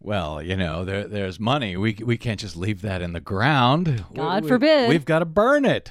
Well, 0.00 0.42
you 0.42 0.56
know, 0.56 0.84
there, 0.84 1.06
there's 1.08 1.38
money. 1.40 1.76
We 1.76 1.96
we 2.04 2.16
can't 2.18 2.38
just 2.40 2.56
leave 2.56 2.82
that 2.82 3.02
in 3.02 3.12
the 3.12 3.20
ground. 3.20 4.04
God 4.14 4.42
We- 4.42 4.46
we- 4.46 4.48
forbid. 4.48 4.88
We've 4.88 5.04
got 5.04 5.20
to 5.20 5.24
burn 5.24 5.64
it. 5.64 5.90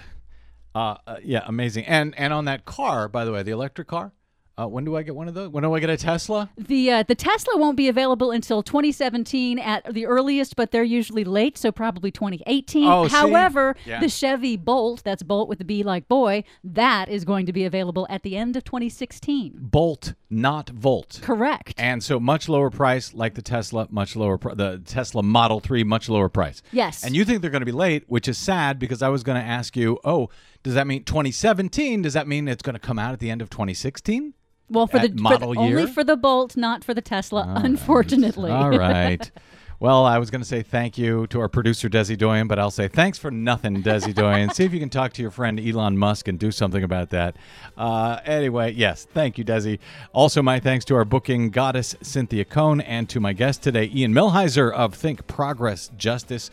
Uh, 0.75 0.95
uh, 1.07 1.17
yeah, 1.23 1.43
amazing. 1.45 1.85
And 1.85 2.13
and 2.17 2.31
on 2.33 2.45
that 2.45 2.65
car, 2.65 3.07
by 3.09 3.25
the 3.25 3.31
way, 3.31 3.43
the 3.43 3.51
electric 3.51 3.87
car. 3.87 4.13
Uh, 4.61 4.67
when 4.67 4.85
do 4.85 4.95
I 4.95 5.01
get 5.01 5.15
one 5.15 5.27
of 5.27 5.33
those? 5.33 5.49
When 5.49 5.63
do 5.63 5.73
I 5.73 5.79
get 5.79 5.89
a 5.89 5.97
Tesla? 5.97 6.49
The 6.55 6.91
uh, 6.91 7.03
the 7.03 7.15
Tesla 7.15 7.57
won't 7.57 7.77
be 7.77 7.87
available 7.87 8.29
until 8.29 8.61
2017 8.61 9.57
at 9.57 9.91
the 9.91 10.05
earliest, 10.05 10.55
but 10.55 10.71
they're 10.71 10.83
usually 10.83 11.23
late, 11.23 11.57
so 11.57 11.71
probably 11.71 12.11
2018. 12.11 12.85
Oh? 12.85 13.07
However, 13.07 13.75
Yeah. 13.85 13.99
the 13.99 14.09
Chevy 14.09 14.57
Bolt, 14.57 15.03
that's 15.03 15.23
Bolt 15.23 15.49
with 15.49 15.57
the 15.57 15.65
B 15.65 15.81
like 15.81 16.07
boy, 16.07 16.43
that 16.63 17.09
is 17.09 17.25
going 17.25 17.47
to 17.47 17.53
be 17.53 17.65
available 17.65 18.05
at 18.09 18.21
the 18.21 18.37
end 18.37 18.55
of 18.55 18.63
2016. 18.63 19.53
Bolt, 19.57 20.13
not 20.29 20.69
Volt. 20.69 21.19
Correct. 21.23 21.73
And 21.79 22.03
so 22.03 22.19
much 22.19 22.47
lower 22.47 22.69
price, 22.69 23.15
like 23.15 23.33
the 23.33 23.41
Tesla, 23.41 23.87
much 23.89 24.15
lower. 24.15 24.37
Pr- 24.37 24.53
the 24.53 24.81
Tesla 24.85 25.23
Model 25.23 25.59
Three, 25.59 25.83
much 25.83 26.07
lower 26.07 26.29
price. 26.29 26.61
Yes. 26.71 27.03
And 27.03 27.15
you 27.15 27.25
think 27.25 27.41
they're 27.41 27.49
going 27.49 27.61
to 27.61 27.65
be 27.65 27.71
late, 27.71 28.03
which 28.07 28.27
is 28.27 28.37
sad 28.37 28.77
because 28.77 29.01
I 29.01 29.09
was 29.09 29.23
going 29.23 29.41
to 29.41 29.47
ask 29.47 29.75
you, 29.75 29.97
oh, 30.03 30.29
does 30.61 30.75
that 30.75 30.85
mean 30.85 31.03
2017? 31.03 32.03
Does 32.03 32.13
that 32.13 32.27
mean 32.27 32.47
it's 32.47 32.61
going 32.61 32.75
to 32.75 32.79
come 32.79 32.99
out 32.99 33.13
at 33.13 33.19
the 33.19 33.31
end 33.31 33.41
of 33.41 33.49
2016? 33.49 34.35
Well, 34.71 34.87
for 34.87 34.99
the, 34.99 35.09
model 35.09 35.53
for 35.53 35.55
the- 35.55 35.59
only 35.61 35.87
for 35.87 36.03
the 36.03 36.15
Bolt, 36.15 36.57
not 36.57 36.83
for 36.83 36.93
the 36.93 37.01
Tesla, 37.01 37.53
unfortunately. 37.57 38.51
All 38.51 38.71
right. 38.71 39.29
Well, 39.81 40.05
I 40.05 40.19
was 40.19 40.29
going 40.29 40.41
to 40.43 40.47
say 40.47 40.61
thank 40.61 40.99
you 40.99 41.25
to 41.31 41.39
our 41.39 41.47
producer, 41.47 41.89
Desi 41.89 42.15
Doyen, 42.15 42.47
but 42.47 42.59
I'll 42.59 42.69
say 42.69 42.87
thanks 42.87 43.17
for 43.17 43.31
nothing, 43.31 43.81
Desi 43.81 44.13
Doyen. 44.13 44.49
See 44.53 44.63
if 44.63 44.73
you 44.73 44.79
can 44.79 44.91
talk 44.91 45.11
to 45.13 45.23
your 45.23 45.31
friend 45.31 45.59
Elon 45.59 45.97
Musk 45.97 46.27
and 46.27 46.37
do 46.37 46.51
something 46.51 46.83
about 46.83 47.09
that. 47.09 47.35
Uh, 47.75 48.19
anyway, 48.23 48.73
yes, 48.73 49.07
thank 49.11 49.39
you, 49.39 49.43
Desi. 49.43 49.79
Also, 50.13 50.43
my 50.43 50.59
thanks 50.59 50.85
to 50.85 50.95
our 50.95 51.03
booking 51.03 51.49
goddess, 51.49 51.95
Cynthia 52.03 52.45
Cohn, 52.45 52.79
and 52.81 53.09
to 53.09 53.19
my 53.19 53.33
guest 53.33 53.63
today, 53.63 53.89
Ian 53.91 54.13
Millhiser 54.13 54.71
of 54.71 54.93
Think 54.93 55.25
Progress 55.25 55.89
Justice. 55.97 56.51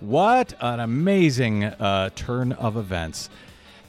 What 0.00 0.54
an 0.62 0.80
amazing 0.80 1.64
uh, 1.64 2.08
turn 2.14 2.52
of 2.52 2.78
events. 2.78 3.28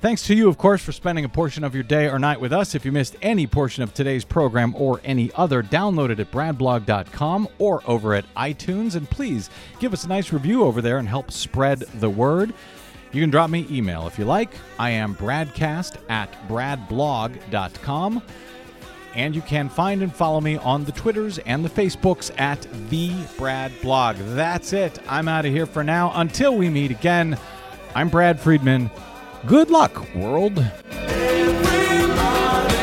Thanks 0.01 0.23
to 0.23 0.33
you, 0.33 0.49
of 0.49 0.57
course, 0.57 0.81
for 0.81 0.91
spending 0.91 1.25
a 1.25 1.29
portion 1.29 1.63
of 1.63 1.75
your 1.75 1.83
day 1.83 2.09
or 2.09 2.17
night 2.17 2.41
with 2.41 2.51
us. 2.51 2.73
If 2.73 2.85
you 2.85 2.91
missed 2.91 3.15
any 3.21 3.45
portion 3.45 3.83
of 3.83 3.93
today's 3.93 4.25
program 4.25 4.73
or 4.75 4.99
any 5.03 5.31
other, 5.35 5.61
download 5.61 6.09
it 6.09 6.19
at 6.19 6.31
bradblog.com 6.31 7.47
or 7.59 7.83
over 7.85 8.15
at 8.15 8.25
iTunes. 8.33 8.95
And 8.95 9.07
please 9.07 9.51
give 9.79 9.93
us 9.93 10.03
a 10.03 10.07
nice 10.07 10.33
review 10.33 10.63
over 10.63 10.81
there 10.81 10.97
and 10.97 11.07
help 11.07 11.29
spread 11.29 11.81
the 11.99 12.09
word. 12.09 12.51
You 13.11 13.21
can 13.21 13.29
drop 13.29 13.51
me 13.51 13.67
email 13.69 14.07
if 14.07 14.17
you 14.17 14.25
like. 14.25 14.49
I 14.79 14.89
am 14.89 15.15
bradcast 15.15 15.97
at 16.09 16.31
bradblog.com. 16.47 18.23
And 19.13 19.35
you 19.35 19.41
can 19.43 19.69
find 19.69 20.01
and 20.01 20.15
follow 20.15 20.41
me 20.41 20.57
on 20.57 20.83
the 20.83 20.93
Twitters 20.93 21.37
and 21.39 21.63
the 21.63 21.69
Facebooks 21.69 22.31
at 22.39 22.65
The 22.89 23.13
Brad 23.37 23.71
Blog. 23.83 24.15
That's 24.15 24.73
it. 24.73 24.97
I'm 25.07 25.27
out 25.27 25.45
of 25.45 25.51
here 25.51 25.67
for 25.67 25.83
now. 25.83 26.11
Until 26.15 26.55
we 26.55 26.69
meet 26.69 26.89
again, 26.89 27.37
I'm 27.93 28.09
Brad 28.09 28.39
Friedman. 28.39 28.89
Good 29.47 29.71
luck, 29.71 30.13
world. 30.13 30.63
Everybody. 30.91 32.80